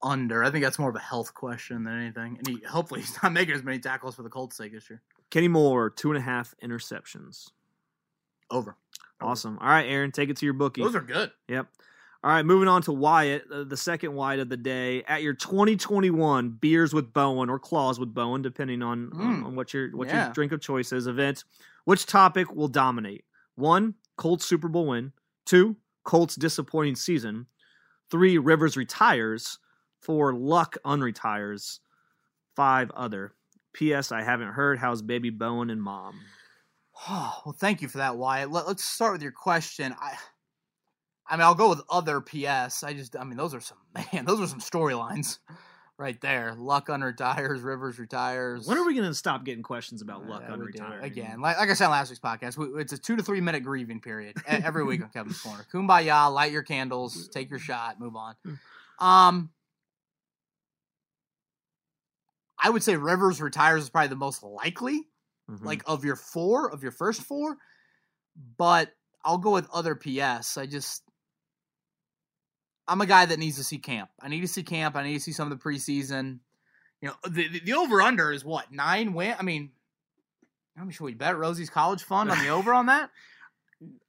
Under. 0.03 0.45
I 0.45 0.51
think 0.51 0.63
that's 0.65 0.79
more 0.79 0.91
of 0.91 0.97
a 0.97 1.01
health 1.01 1.35
question 1.35 1.85
than 1.85 2.01
anything. 2.01 2.37
And 2.39 2.47
he, 2.47 2.59
hopefully 2.67 3.01
he's 3.03 3.19
not 3.23 3.33
making 3.33 3.55
as 3.55 3.63
many 3.63 3.79
tackles 3.79 4.15
for 4.15 4.23
the 4.23 4.29
Colts' 4.29 4.57
sake 4.57 4.73
this 4.73 4.89
year. 4.91 5.03
Kenny 5.31 5.49
Moore, 5.49 5.91
two 5.91 6.11
and 6.11 6.19
a 6.19 6.21
half 6.21 6.55
interceptions. 6.63 7.51
Over. 8.51 8.77
Awesome. 9.21 9.59
All 9.61 9.69
right, 9.69 9.87
Aaron, 9.87 10.13
take 10.13 10.29
it 10.29 10.37
to 10.39 10.45
your 10.47 10.53
bookie. 10.55 10.83
Those 10.83 10.95
are 10.95 11.01
good. 11.01 11.33
Yep. 11.49 11.67
All 12.23 12.31
right, 12.33 12.45
moving 12.45 12.69
on 12.69 12.83
to 12.83 12.93
Wyatt, 12.93 13.45
uh, 13.53 13.65
the 13.65 13.77
second 13.77 14.13
Wyatt 14.15 14.41
of 14.41 14.49
the 14.49 14.57
day. 14.57 15.03
At 15.05 15.23
your 15.23 15.35
2021 15.35 16.51
Beers 16.51 16.93
with 16.93 17.13
Bowen 17.13 17.49
or 17.49 17.59
Claws 17.59 17.99
with 18.01 18.13
Bowen, 18.13 18.43
depending 18.43 18.83
on, 18.83 19.11
on, 19.15 19.43
Mm. 19.43 19.47
on 19.47 19.55
what 19.57 19.73
your 19.73 19.91
what 19.97 20.09
Yeah. 20.09 20.27
your 20.27 20.33
drink 20.35 20.53
of 20.53 20.61
choice 20.61 20.93
is, 20.93 21.07
event, 21.07 21.45
which 21.85 22.05
topic 22.07 22.53
will 22.53 22.69
dominate? 22.69 23.25
One, 23.57 23.95
Colts 24.17 24.47
Super 24.47 24.69
Bowl 24.69 24.87
win. 24.87 25.13
Two, 25.45 25.77
Colts 26.05 26.37
disappointing 26.37 26.95
season. 26.95 27.47
Three, 28.11 28.39
Rivers 28.39 28.77
retires. 28.77 29.59
Four, 30.01 30.35
Luck 30.35 30.77
unretires. 30.85 31.81
Five, 32.55 32.91
other. 32.93 33.33
P.S. 33.73 34.13
I 34.13 34.23
haven't 34.23 34.53
heard. 34.53 34.79
How's 34.79 35.03
baby 35.03 35.31
Bowen 35.31 35.69
and 35.69 35.83
mom? 35.83 36.21
Oh, 37.09 37.43
well, 37.47 37.57
thank 37.59 37.83
you 37.83 37.89
for 37.89 37.99
that, 37.99 38.17
Wyatt. 38.17 38.51
Let, 38.51 38.67
let's 38.67 38.85
start 38.85 39.13
with 39.13 39.23
your 39.23 39.33
question. 39.33 39.95
I, 40.01 40.15
I 41.29 41.37
mean, 41.37 41.43
I'll 41.43 41.55
go 41.55 41.69
with 41.69 41.83
other 41.91 42.21
PS. 42.21 42.83
I 42.83 42.95
just, 42.95 43.17
I 43.17 43.25
mean, 43.25 43.37
those 43.37 43.55
are 43.55 43.61
some 43.61 43.79
man, 44.13 44.25
those 44.25 44.41
are 44.41 44.47
some 44.47 44.61
storylines 44.61 45.39
right 45.99 46.21
there. 46.21 46.55
Luck 46.57 46.89
unretires, 46.89 47.65
Rivers 47.65 47.99
retires. 47.99 48.67
When 48.67 48.77
are 48.79 48.85
we 48.87 48.95
going 48.95 49.09
to 49.09 49.15
stop 49.15 49.45
getting 49.45 49.63
questions 49.63 50.03
about 50.03 50.27
Luck 50.27 50.47
do 50.47 50.53
it 50.55 50.59
unretiring? 50.75 51.03
again? 51.03 51.41
Like, 51.41 51.57
like 51.59 51.71
I 51.71 51.75
said 51.75 51.89
last 51.89 52.11
week's 52.11 52.21
podcast, 52.21 52.57
we, 52.59 52.81
it's 52.81 52.93
a 52.93 52.99
two 52.99 53.17
to 53.17 53.23
three 53.23 53.41
minute 53.41 53.63
grieving 53.63 54.01
period 54.01 54.37
every 54.47 54.85
week 54.85 55.03
on 55.03 55.09
Kevin's 55.11 55.41
Corner. 55.41 55.67
Kumbaya, 55.73 56.33
light 56.33 56.53
your 56.53 56.63
candles, 56.63 57.29
take 57.29 57.49
your 57.51 57.59
shot, 57.59 57.99
move 58.01 58.15
on. 58.17 58.35
Um, 58.99 59.51
I 62.59 62.71
would 62.71 62.83
say 62.83 62.97
Rivers 62.97 63.41
retires 63.41 63.85
is 63.85 63.91
probably 63.91 64.09
the 64.09 64.17
most 64.17 64.43
likely 64.43 65.07
Mhm. 65.49 65.65
like 65.65 65.85
of 65.87 66.05
your 66.05 66.17
four 66.17 66.73
of 66.73 66.83
your 66.83 66.91
first 66.91 67.23
four 67.23 67.57
but 68.59 68.91
i'll 69.25 69.39
go 69.39 69.53
with 69.53 69.69
other 69.73 69.95
ps 69.95 70.59
i 70.59 70.67
just 70.67 71.05
i'm 72.89 73.01
a 73.01 73.07
guy 73.07 73.27
that 73.27 73.39
needs 73.39 73.57
to 73.57 73.65
see 73.65 73.79
camp 73.79 74.09
i 74.21 74.29
need 74.29 74.41
to 74.41 74.49
see 74.49 74.63
camp 74.63 74.97
i 74.97 75.03
need 75.03 75.15
to 75.15 75.21
see 75.21 75.33
some 75.33 75.51
of 75.51 75.59
the 75.59 75.63
preseason 75.63 76.39
you 77.01 77.09
know 77.09 77.15
the, 77.29 77.61
the, 77.61 77.73
over 77.75 78.01
under 78.03 78.33
is 78.33 78.45
what 78.45 78.71
nine 78.73 79.13
win 79.13 79.35
i 79.39 79.43
mean 79.43 79.71
i'm 80.79 80.91
sure 80.91 81.05
we 81.07 81.15
bet 81.15 81.37
rosie's 81.37 81.71
college 81.71 82.03
fund 82.03 82.31
on 82.31 82.39
the 82.39 82.49
over 82.49 82.73
on 82.75 82.87
that 82.87 83.11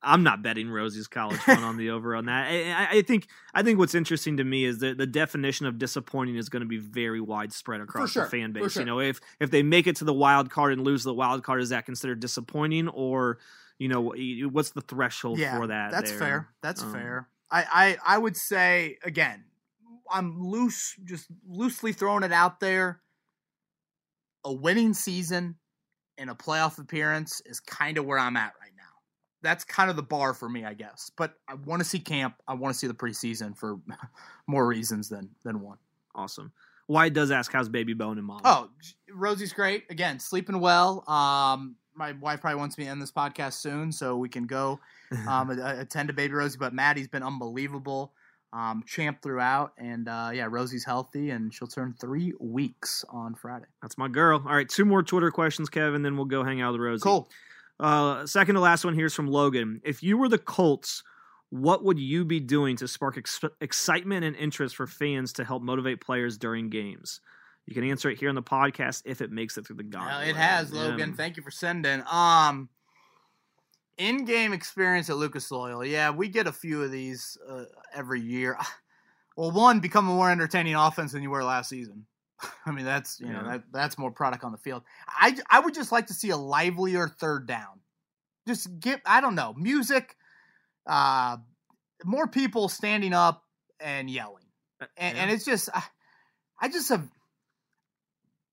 I'm 0.02 0.24
not 0.24 0.42
betting 0.42 0.70
Rosie's 0.70 1.08
college 1.10 1.40
fund 1.42 1.62
on 1.66 1.76
the 1.76 1.90
over 1.90 2.16
on 2.16 2.28
that. 2.28 2.48
I, 2.48 2.72
I- 2.72 2.88
I 3.00 3.02
think 3.02 3.28
I 3.54 3.64
think 3.64 3.78
what's 3.78 3.96
interesting 3.96 4.38
to 4.38 4.46
me 4.46 4.64
is 4.64 4.80
that 4.80 4.98
the 4.98 5.06
definition 5.06 5.66
of 5.66 5.78
disappointing 5.78 6.38
is 6.38 6.48
going 6.48 6.62
to 6.62 6.68
be 6.68 6.78
very 6.78 7.20
widespread 7.20 7.82
across 7.82 8.12
sure, 8.12 8.24
the 8.24 8.30
fan 8.30 8.54
base. 8.54 8.72
sure. 8.72 8.84
You 8.84 8.86
know, 8.86 9.02
if 9.02 9.20
if 9.42 9.52
they 9.52 9.64
make 9.64 9.86
it 9.86 9.98
to 9.98 10.06
the 10.06 10.14
wild 10.14 10.50
card 10.50 10.72
and 10.72 10.84
lose 10.86 11.04
the 11.04 11.14
wild 11.14 11.44
card, 11.44 11.62
is 11.62 11.70
that 11.70 11.86
considered 11.86 12.22
disappointing, 12.22 12.88
or 12.88 13.40
you 13.78 13.90
know, 13.90 14.14
what's 14.50 14.70
the 14.70 14.80
threshold 14.80 15.38
yeah 15.38 15.58
for 15.60 15.68
that? 15.68 15.92
that's 15.92 16.12
there? 16.12 16.20
fair 16.20 16.48
that's 16.62 16.82
Um, 16.84 16.94
fair 16.94 17.28
I, 17.50 17.64
I 17.72 18.16
i 18.16 18.18
would 18.18 18.38
say 18.38 18.98
again 19.04 19.44
i'm 20.12 20.42
loose 20.42 20.96
just 21.04 21.28
loosely 21.48 21.94
throwing 21.94 22.24
it 22.24 22.32
out 22.32 22.60
there 22.60 23.02
a 24.44 24.54
winning 24.54 24.94
season 24.94 25.56
and 26.18 26.30
a 26.30 26.34
playoff 26.34 26.80
appearance 26.80 27.42
is 27.46 27.60
kind 27.60 27.98
of 27.98 28.06
where 28.06 28.20
i'm 28.20 28.38
at 28.38 28.54
right 28.62 28.72
now 28.76 28.84
that's 29.42 29.64
kind 29.64 29.90
of 29.90 29.96
the 29.96 30.04
bar 30.04 30.34
for 30.34 30.50
me 30.50 30.66
i 30.66 30.74
guess 30.74 31.12
but 31.18 31.36
i 31.48 31.54
want 31.54 31.82
to 31.82 31.88
see 31.88 32.00
camp 32.00 32.36
i 32.48 32.54
want 32.54 32.74
to 32.74 32.78
see 32.78 32.88
the 32.88 32.94
preseason 32.94 33.58
for 33.58 33.80
more 34.48 34.66
reasons 34.66 35.10
than 35.10 35.30
than 35.44 35.62
one. 35.62 35.78
Awesome. 36.16 36.52
Why 36.88 37.10
does 37.10 37.32
ask 37.32 37.52
how's 37.52 37.70
baby 37.70 37.94
Bowen 37.94 38.18
and 38.18 38.26
mom. 38.26 38.42
Oh, 38.44 38.70
rosie's 39.14 39.54
great 39.54 39.84
again 39.90 40.20
sleeping 40.20 40.60
well 40.60 41.08
um 41.10 41.76
my 41.98 42.14
wife 42.14 42.42
probably 42.42 42.60
wants 42.60 42.78
me 42.78 42.86
to 42.86 42.90
end 42.90 43.02
this 43.02 43.12
podcast 43.12 43.54
soon 43.54 43.92
so 43.92 44.18
we 44.18 44.30
can 44.30 44.46
go 44.46 44.80
um, 45.28 45.50
attend 45.50 46.08
to 46.10 46.14
baby 46.14 46.34
Rosie, 46.34 46.58
but 46.60 46.74
Maddie's 46.74 47.08
been 47.08 47.24
unbelievable. 47.24 48.14
Um, 48.54 48.82
champ 48.88 49.22
throughout, 49.22 49.74
and 49.78 50.08
uh, 50.08 50.30
yeah, 50.34 50.48
Rosie's 50.50 50.86
healthy, 50.86 51.32
and 51.32 51.54
she'll 51.54 51.68
turn 51.68 51.94
three 52.00 52.32
weeks 52.40 53.04
on 53.10 53.36
Friday. 53.36 53.66
that's 53.82 53.98
my 53.98 54.08
girl. 54.08 54.42
All 54.48 54.56
right, 54.56 54.68
two 54.68 54.86
more 54.86 55.04
Twitter 55.04 55.32
questions, 55.32 55.70
Kevin, 55.70 56.02
then 56.02 56.16
we'll 56.16 56.26
go 56.26 56.46
hang 56.46 56.62
out 56.62 56.72
with 56.72 56.80
Rosie. 56.80 57.04
Cool. 57.04 57.28
Uh, 57.78 58.26
second 58.26 58.56
to 58.56 58.62
last 58.62 58.86
one 58.86 58.94
here 58.94 59.08
is 59.08 59.14
from 59.14 59.28
Logan. 59.28 59.82
If 59.84 60.02
you 60.02 60.18
were 60.18 60.30
the 60.30 60.38
Colts, 60.38 61.04
what 61.50 61.84
would 61.84 62.00
you 62.00 62.24
be 62.26 62.40
doing 62.40 62.78
to 62.78 62.88
spark 62.88 63.18
ex- 63.18 63.42
excitement 63.62 64.24
and 64.24 64.36
interest 64.36 64.78
for 64.78 64.88
fans 64.88 65.34
to 65.34 65.44
help 65.44 65.62
motivate 65.62 66.02
players 66.02 66.38
during 66.38 66.70
games? 66.70 67.20
You 67.68 67.74
can 67.74 67.84
answer 67.84 68.10
it 68.10 68.18
here 68.18 68.30
on 68.30 68.36
the 68.36 68.42
podcast 68.42 69.04
if 69.06 69.22
it 69.22 69.30
makes 69.30 69.58
it 69.58 69.68
through 69.68 69.76
the 69.76 69.86
Well, 69.94 70.22
it 70.22 70.38
has, 70.38 70.72
Yeah. 70.72 70.84
Logan. 70.84 71.14
Thank 71.14 71.36
you 71.38 71.44
for 71.44 71.52
sending. 71.52 72.02
Um, 72.10 72.70
in-game 73.98 74.54
experience 74.54 75.10
at 75.10 75.18
Lucas 75.18 75.52
Oil. 75.52 75.84
Yeah, 75.84 76.12
we 76.12 76.30
get 76.30 76.48
a 76.48 76.52
few 76.54 76.82
of 76.82 76.92
these 76.92 77.38
uh, 77.48 77.66
every 77.94 78.22
year. 78.22 78.58
Well, 79.40 79.52
one 79.52 79.82
become 79.82 80.10
a 80.10 80.12
more 80.12 80.32
entertaining 80.32 80.74
offense 80.74 81.12
than 81.12 81.22
you 81.22 81.30
were 81.30 81.44
last 81.44 81.70
season. 81.70 82.08
I 82.66 82.72
mean, 82.72 82.86
that's 82.86 83.20
you 83.20 83.28
know 83.28 83.44
that 83.44 83.66
that's 83.72 83.96
more 83.96 84.10
product 84.10 84.44
on 84.44 84.52
the 84.52 84.58
field. 84.58 84.82
I 85.08 85.38
I 85.48 85.60
would 85.60 85.76
just 85.76 85.92
like 85.92 86.08
to 86.08 86.16
see 86.16 86.32
a 86.32 86.36
livelier 86.38 87.08
third 87.08 87.46
down. 87.46 87.82
Just 88.48 88.80
get 88.80 89.00
I 89.06 89.22
don't 89.22 89.36
know 89.36 89.54
music, 89.56 90.16
uh, 90.88 91.38
more 92.04 92.26
people 92.28 92.68
standing 92.68 93.14
up 93.14 93.44
and 93.80 94.10
yelling, 94.10 94.46
and, 94.98 95.16
and 95.16 95.30
it's 95.30 95.46
just 95.46 95.70
I, 95.72 95.84
I 96.60 96.68
just 96.70 96.90
have 96.90 97.08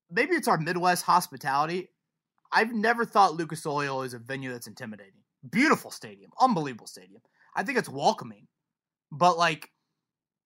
maybe 0.09 0.35
it's 0.35 0.47
our 0.47 0.57
Midwest 0.57 1.03
hospitality. 1.03 1.89
I've 2.51 2.73
never 2.73 3.05
thought 3.05 3.35
Lucas 3.35 3.65
Oil 3.65 4.03
is 4.03 4.13
a 4.13 4.19
venue 4.19 4.51
that's 4.51 4.67
intimidating. 4.67 5.13
Beautiful 5.49 5.91
stadium, 5.91 6.31
unbelievable 6.39 6.87
stadium. 6.87 7.21
I 7.55 7.63
think 7.63 7.77
it's 7.77 7.89
welcoming, 7.89 8.47
but 9.11 9.37
like, 9.37 9.71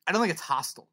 I 0.07 0.11
don't 0.11 0.21
think 0.21 0.33
it's 0.33 0.41
hostile. 0.41 0.89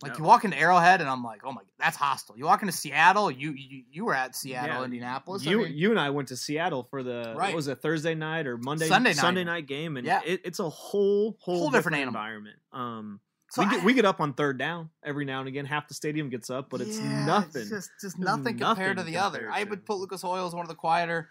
Like 0.00 0.12
No. 0.12 0.18
you 0.18 0.24
walk 0.24 0.44
into 0.44 0.56
Arrowhead, 0.56 1.00
and 1.00 1.10
I'm 1.10 1.24
like, 1.24 1.40
oh 1.44 1.50
my, 1.50 1.62
that's 1.78 1.96
hostile. 1.96 2.38
You 2.38 2.44
walk 2.44 2.62
into 2.62 2.72
Seattle, 2.72 3.30
you 3.32 3.50
you, 3.52 3.82
you 3.90 4.04
were 4.04 4.14
at 4.14 4.36
Seattle, 4.36 4.76
Yeah. 4.76 4.84
Indianapolis. 4.84 5.44
I 5.46 5.50
You 5.50 5.58
mean, 5.64 5.72
you 5.74 5.90
and 5.90 5.98
I 5.98 6.10
went 6.10 6.28
to 6.28 6.36
Seattle 6.36 6.84
for 6.84 7.02
the 7.02 7.34
Right. 7.36 7.48
what 7.48 7.56
was 7.56 7.66
it 7.66 7.82
Thursday 7.82 8.14
night 8.14 8.46
or 8.46 8.56
Monday 8.58 8.86
Sunday 8.86 9.10
night. 9.10 9.16
Sunday 9.16 9.42
night 9.44 9.66
game, 9.66 9.96
and 9.96 10.06
Yeah. 10.06 10.20
it, 10.24 10.42
it's 10.44 10.60
a 10.60 10.68
whole 10.68 11.36
whole, 11.40 11.58
Whole 11.58 11.70
different 11.70 11.96
animal. 11.96 12.14
environment. 12.20 12.56
Um, 12.72 13.20
so 13.50 13.62
we 13.62 13.68
I- 13.68 13.70
get 13.70 13.84
we 13.84 13.94
get 13.94 14.04
up 14.04 14.20
on 14.20 14.34
third 14.34 14.58
down 14.58 14.90
every 15.02 15.24
now 15.24 15.40
and 15.40 15.48
again. 15.48 15.64
Half 15.64 15.88
the 15.88 15.94
stadium 15.94 16.28
gets 16.28 16.50
up, 16.50 16.68
but 16.70 16.80
it's 16.80 16.98
Yeah, 16.98 17.24
nothing. 17.26 17.62
It's 17.62 17.70
just, 17.70 17.90
just 18.00 18.16
It's 18.16 18.18
nothing 18.18 18.58
compared 18.58 18.96
to 18.96 19.02
nothing 19.02 19.12
the 19.12 19.18
other. 19.18 19.50
I 19.52 19.64
would 19.64 19.84
put 19.86 19.96
Lucas 19.98 20.24
Oil 20.24 20.46
as 20.46 20.54
one 20.54 20.64
of 20.64 20.68
the 20.68 20.74
quieter, 20.74 21.30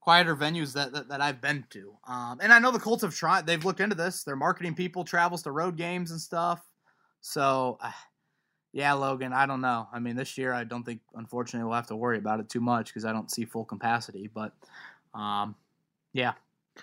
quieter 0.00 0.36
venues 0.36 0.72
that, 0.74 0.92
that, 0.92 1.08
that 1.08 1.20
I've 1.20 1.40
been 1.40 1.64
to. 1.70 1.94
Um, 2.06 2.38
and 2.42 2.52
I 2.52 2.58
know 2.58 2.70
the 2.70 2.78
Colts 2.78 3.02
have 3.02 3.14
tried. 3.14 3.46
They've 3.46 3.64
looked 3.64 3.80
into 3.80 3.94
this. 3.96 4.24
Their 4.24 4.36
marketing 4.36 4.74
people 4.74 5.04
travels 5.04 5.42
to 5.44 5.50
road 5.50 5.76
games 5.76 6.10
and 6.10 6.20
stuff. 6.20 6.60
So, 7.20 7.78
uh, 7.80 7.90
yeah, 8.72 8.92
Logan. 8.92 9.32
I 9.32 9.46
don't 9.46 9.60
know. 9.60 9.88
I 9.92 9.98
mean, 9.98 10.16
this 10.16 10.36
year 10.38 10.52
I 10.52 10.64
don't 10.64 10.84
think, 10.84 11.00
unfortunately, 11.14 11.66
we'll 11.66 11.76
have 11.76 11.86
to 11.88 11.96
worry 11.96 12.18
about 12.18 12.40
it 12.40 12.48
too 12.48 12.60
much 12.60 12.88
because 12.88 13.04
I 13.04 13.12
don't 13.12 13.30
see 13.30 13.44
full 13.44 13.64
capacity. 13.64 14.30
But, 14.32 14.52
um, 15.14 15.54
yeah. 16.12 16.34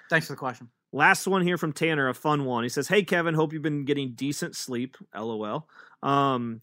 Thanks 0.09 0.27
for 0.27 0.33
the 0.33 0.37
question. 0.37 0.69
Last 0.95 1.27
one 1.27 1.41
here 1.41 1.57
from 1.57 1.73
Tanner, 1.73 2.07
a 2.07 2.13
fun 2.13 2.45
one. 2.45 2.63
He 2.63 2.69
says, 2.69 2.87
"Hey 2.87 3.03
Kevin, 3.03 3.35
hope 3.35 3.51
you've 3.51 3.61
been 3.61 3.83
getting 3.83 4.13
decent 4.13 4.55
sleep." 4.55 4.95
LOL. 5.13 5.67
Um, 6.01 6.61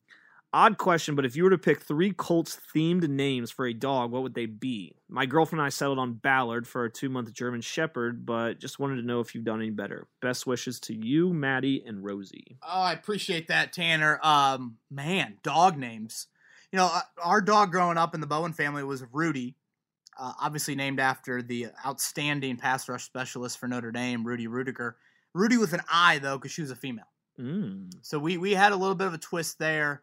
odd 0.55 0.79
question, 0.79 1.15
but 1.15 1.27
if 1.27 1.37
you 1.37 1.45
were 1.45 1.51
to 1.51 1.59
pick 1.59 1.83
three 1.83 2.15
Colts 2.15 2.59
themed 2.75 3.07
names 3.07 3.51
for 3.51 3.67
a 3.67 3.75
dog, 3.75 4.11
what 4.11 4.23
would 4.23 4.33
they 4.33 4.47
be? 4.47 4.97
My 5.07 5.27
girlfriend 5.27 5.61
and 5.61 5.67
I 5.67 5.69
settled 5.69 5.99
on 5.99 6.15
Ballard 6.15 6.67
for 6.67 6.87
a 6.87 6.91
two 6.91 7.11
month 7.11 7.31
German 7.35 7.61
Shepherd, 7.61 8.25
but 8.25 8.59
just 8.59 8.79
wanted 8.79 8.97
to 8.97 9.07
know 9.07 9.21
if 9.21 9.35
you've 9.35 9.45
done 9.45 9.61
any 9.61 9.69
better. 9.69 10.09
Best 10.23 10.47
wishes 10.47 10.81
to 10.81 10.95
you, 10.95 11.35
Maddie, 11.35 11.85
and 11.87 12.03
Rosie. 12.03 12.57
Oh, 12.63 12.81
I 12.81 12.95
appreciate 12.95 13.49
that, 13.49 13.75
Tanner. 13.75 14.19
Um, 14.23 14.79
man, 14.91 15.41
dog 15.43 15.77
names. 15.77 16.29
You 16.73 16.79
know, 16.79 16.87
uh, 16.91 17.03
our 17.23 17.43
dog 17.43 17.71
growing 17.71 17.99
up 17.99 18.15
in 18.15 18.23
the 18.23 18.27
Bowen 18.27 18.55
family 18.55 18.83
was 18.83 19.05
Rudy, 19.13 19.57
uh, 20.19 20.33
obviously 20.41 20.75
named 20.75 21.01
after 21.01 21.43
the 21.43 21.69
outstanding 21.87 22.57
pass 22.57 22.89
rush 22.89 23.05
specialist 23.05 23.59
for 23.59 23.69
Notre 23.69 23.93
Dame, 23.93 24.25
Rudy 24.25 24.47
Ruettiger. 24.47 24.95
Rudy 25.35 25.57
with 25.57 25.73
an 25.73 25.81
I 25.93 26.19
though, 26.19 26.39
because 26.39 26.53
she 26.53 26.63
was 26.63 26.71
a 26.71 26.77
female. 26.77 27.07
Mm. 27.39 27.93
So 28.03 28.19
we 28.19 28.37
we 28.37 28.53
had 28.53 28.73
a 28.73 28.77
little 28.77 28.95
bit 28.95 29.07
of 29.07 29.15
a 29.15 29.19
twist 29.19 29.59
there. 29.59 30.03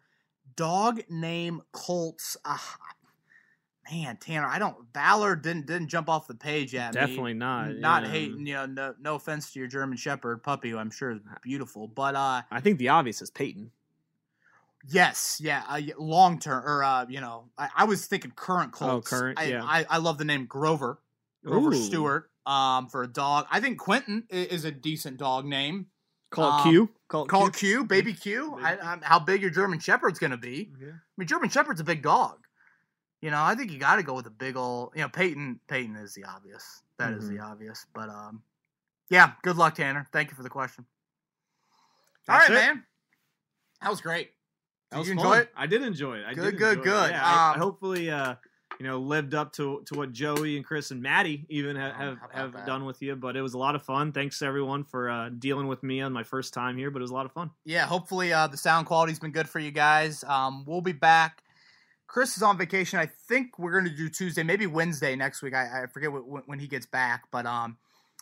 Dog 0.56 1.00
name 1.08 1.62
Colts. 1.72 2.36
Uh, 2.44 2.58
man, 3.90 4.16
Tanner, 4.16 4.46
I 4.46 4.58
don't. 4.58 4.92
Ballard 4.92 5.42
didn't 5.42 5.66
didn't 5.66 5.88
jump 5.88 6.08
off 6.08 6.26
the 6.26 6.34
page 6.34 6.74
yet. 6.74 6.94
me. 6.94 7.00
Definitely 7.00 7.34
not. 7.34 7.76
Not 7.76 8.04
yeah. 8.04 8.10
hating, 8.10 8.46
you 8.46 8.54
know. 8.54 8.66
No, 8.66 8.94
no 9.00 9.14
offense 9.14 9.52
to 9.52 9.58
your 9.58 9.68
German 9.68 9.96
Shepherd 9.96 10.42
puppy, 10.42 10.70
who 10.70 10.78
I'm 10.78 10.90
sure 10.90 11.12
is 11.12 11.20
beautiful, 11.42 11.86
but 11.88 12.14
uh, 12.14 12.42
I 12.50 12.60
think 12.60 12.78
the 12.78 12.88
obvious 12.88 13.22
is 13.22 13.30
Peyton. 13.30 13.70
Yes, 14.88 15.38
yeah, 15.42 15.62
uh, 15.68 15.80
long 15.98 16.38
term 16.38 16.64
or 16.64 16.82
uh, 16.82 17.04
you 17.08 17.20
know, 17.20 17.50
I, 17.58 17.68
I 17.76 17.84
was 17.84 18.06
thinking 18.06 18.32
current 18.34 18.72
Colts. 18.72 19.12
Oh, 19.12 19.16
current, 19.16 19.38
I, 19.38 19.44
yeah. 19.44 19.62
I, 19.62 19.84
I 19.90 19.98
love 19.98 20.16
the 20.16 20.24
name 20.24 20.46
Grover, 20.46 21.00
Grover 21.44 21.70
Ooh. 21.70 21.74
Stewart. 21.74 22.30
Um, 22.46 22.88
for 22.88 23.02
a 23.02 23.06
dog, 23.06 23.46
I 23.50 23.60
think 23.60 23.78
Quenton 23.78 24.24
is 24.30 24.64
a 24.64 24.70
decent 24.72 25.18
dog 25.18 25.44
name. 25.44 25.86
Call 26.30 26.48
it 26.48 26.52
Um, 26.66 26.70
Q. 26.72 26.90
Call 27.08 27.24
it 27.24 27.28
Call 27.28 27.50
Q. 27.50 27.80
Q, 27.80 27.84
Baby 27.84 28.14
Q. 28.14 28.52
Baby 28.56 28.78
Q. 28.78 28.82
I'm, 28.82 29.02
how 29.02 29.18
big 29.18 29.42
your 29.42 29.50
German 29.50 29.78
Shepherd's 29.78 30.18
gonna 30.18 30.38
be? 30.38 30.70
Yeah. 30.80 30.88
I 30.88 30.92
mean, 31.18 31.28
German 31.28 31.50
Shepherd's 31.50 31.80
a 31.80 31.84
big 31.84 32.02
dog. 32.02 32.38
You 33.20 33.30
know, 33.30 33.42
I 33.42 33.54
think 33.54 33.70
you 33.70 33.78
got 33.78 33.96
to 33.96 34.02
go 34.02 34.14
with 34.14 34.26
a 34.26 34.30
big 34.30 34.56
old. 34.56 34.92
You 34.94 35.02
know, 35.02 35.10
Peyton. 35.10 35.60
Peyton 35.68 35.94
is 35.96 36.14
the 36.14 36.24
obvious. 36.24 36.82
That 36.98 37.12
is 37.12 37.28
the 37.28 37.34
Mm-hmm. 37.34 37.52
obvious. 37.52 37.84
But 37.94 38.08
um, 38.08 38.42
yeah. 39.10 39.32
Good 39.42 39.56
luck, 39.58 39.74
Tanner. 39.74 40.06
Thank 40.10 40.30
you 40.30 40.36
for 40.36 40.42
the 40.42 40.48
question. 40.48 40.86
All 42.28 42.38
That's 42.38 42.48
right, 42.48 42.56
it. 42.56 42.60
man. 42.60 42.84
That 43.82 43.90
was 43.90 44.00
great. 44.00 44.30
That 44.90 44.96
Did 44.96 44.98
was 45.00 45.08
you 45.08 45.14
fun. 45.16 45.26
enjoy 45.26 45.36
it? 45.38 45.48
I 45.56 45.66
did 45.66 45.82
enjoy 45.82 46.16
it. 46.18 46.24
I 46.26 46.34
Good, 46.34 46.50
did 46.52 46.58
good, 46.58 46.78
enjoy 46.78 46.80
it. 46.80 46.84
good. 46.84 47.10
Yeah, 47.12 47.24
I, 47.24 47.50
I 47.50 47.54
Um, 47.54 47.60
hopefully, 47.60 48.10
uh, 48.10 48.34
you 48.78 48.86
know, 48.86 48.98
lived 48.98 49.34
up 49.34 49.52
to 49.54 49.82
to 49.86 49.94
what 49.94 50.10
Joey 50.12 50.56
and 50.56 50.64
Chris 50.64 50.90
and 50.90 51.02
Maddie 51.02 51.44
even 51.50 51.76
ha- 51.76 51.92
Oh, 51.96 52.00
have 52.02 52.18
have 52.32 52.52
that? 52.54 52.66
done 52.66 52.84
with 52.86 53.02
you. 53.02 53.14
But 53.14 53.36
it 53.36 53.42
was 53.42 53.54
a 53.54 53.58
lot 53.58 53.74
of 53.74 53.82
fun. 53.82 54.10
Thanks 54.12 54.40
everyone 54.42 54.84
for 54.84 55.10
uh, 55.10 55.28
dealing 55.28 55.66
with 55.68 55.82
me 55.82 56.00
on 56.00 56.12
my 56.12 56.22
first 56.22 56.54
time 56.54 56.76
here. 56.78 56.90
But 56.90 57.00
it 57.00 57.02
was 57.02 57.10
a 57.10 57.14
lot 57.14 57.26
of 57.26 57.32
fun. 57.32 57.50
yeah, 57.64 57.86
hopefully 57.86 58.32
uh, 58.32 58.46
the 58.46 58.56
sound 58.56 58.86
quality's 58.86 59.18
been 59.18 59.32
good 59.32 59.48
for 59.48 59.58
you 59.58 59.70
guys. 59.70 60.24
Um, 60.24 60.64
we'll 60.66 60.80
be 60.80 60.92
back. 60.92 61.42
Chris 62.06 62.36
is 62.36 62.42
on 62.42 62.58
vacation. 62.58 62.98
I 62.98 63.06
think 63.06 63.56
we're 63.58 63.70
going 63.70 63.84
to 63.84 63.94
do 63.94 64.08
Tuesday, 64.08 64.42
maybe 64.42 64.66
Wednesday 64.66 65.14
next 65.14 65.42
week. 65.42 65.54
I, 65.54 65.82
I 65.84 65.86
forget 65.86 66.10
when, 66.10 66.42
when 66.46 66.58
he 66.58 66.66
gets 66.66 66.86
back. 66.86 67.24
But 67.30 67.46
um, 67.46 67.76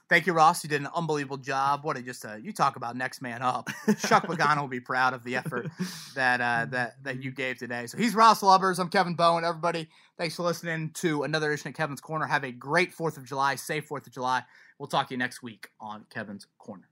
thank 0.09 0.27
you, 0.27 0.33
Ross. 0.33 0.63
You 0.65 0.71
did 0.71 0.81
an 0.81 0.89
unbelievable 0.95 1.37
job. 1.37 1.85
What 1.85 1.97
a 1.97 2.03
just 2.03 2.25
uh, 2.25 2.37
you 2.37 2.53
talk 2.53 2.77
about 2.77 2.97
next 2.97 3.23
man 3.23 3.43
up. 3.43 3.69
Chuck 4.07 4.27
Pagano 4.27 4.63
will 4.63 4.69
be 4.69 4.81
proud 4.81 5.15
of 5.15 5.25
the 5.25 5.37
effort 5.37 5.69
that 6.15 6.41
uh, 6.41 6.67
that 6.71 7.03
that 7.05 7.23
you 7.23 7.31
gave 7.31 7.59
today. 7.59 7.87
So 7.87 7.99
he's 7.99 8.15
Ross 8.15 8.43
Lubbers. 8.43 8.79
I'm 8.79 8.89
Kevin 8.89 9.15
Bowen. 9.15 9.45
Everybody, 9.45 9.89
thanks 10.17 10.37
for 10.37 10.43
listening 10.43 10.91
to 10.95 11.23
another 11.23 11.53
edition 11.53 11.69
of 11.69 11.75
Kevin's 11.75 12.01
Corner. 12.01 12.27
Have 12.27 12.45
a 12.45 12.53
great 12.53 12.93
Fourth 12.93 13.17
of 13.17 13.25
July. 13.25 13.55
Safe 13.55 13.87
Fourth 13.87 14.07
of 14.07 14.13
July. 14.13 14.43
We'll 14.79 14.89
talk 14.89 15.09
to 15.09 15.15
you 15.15 15.19
next 15.19 15.43
week 15.43 15.69
on 15.81 16.07
Kevin's 16.11 16.47
Corner. 16.59 16.89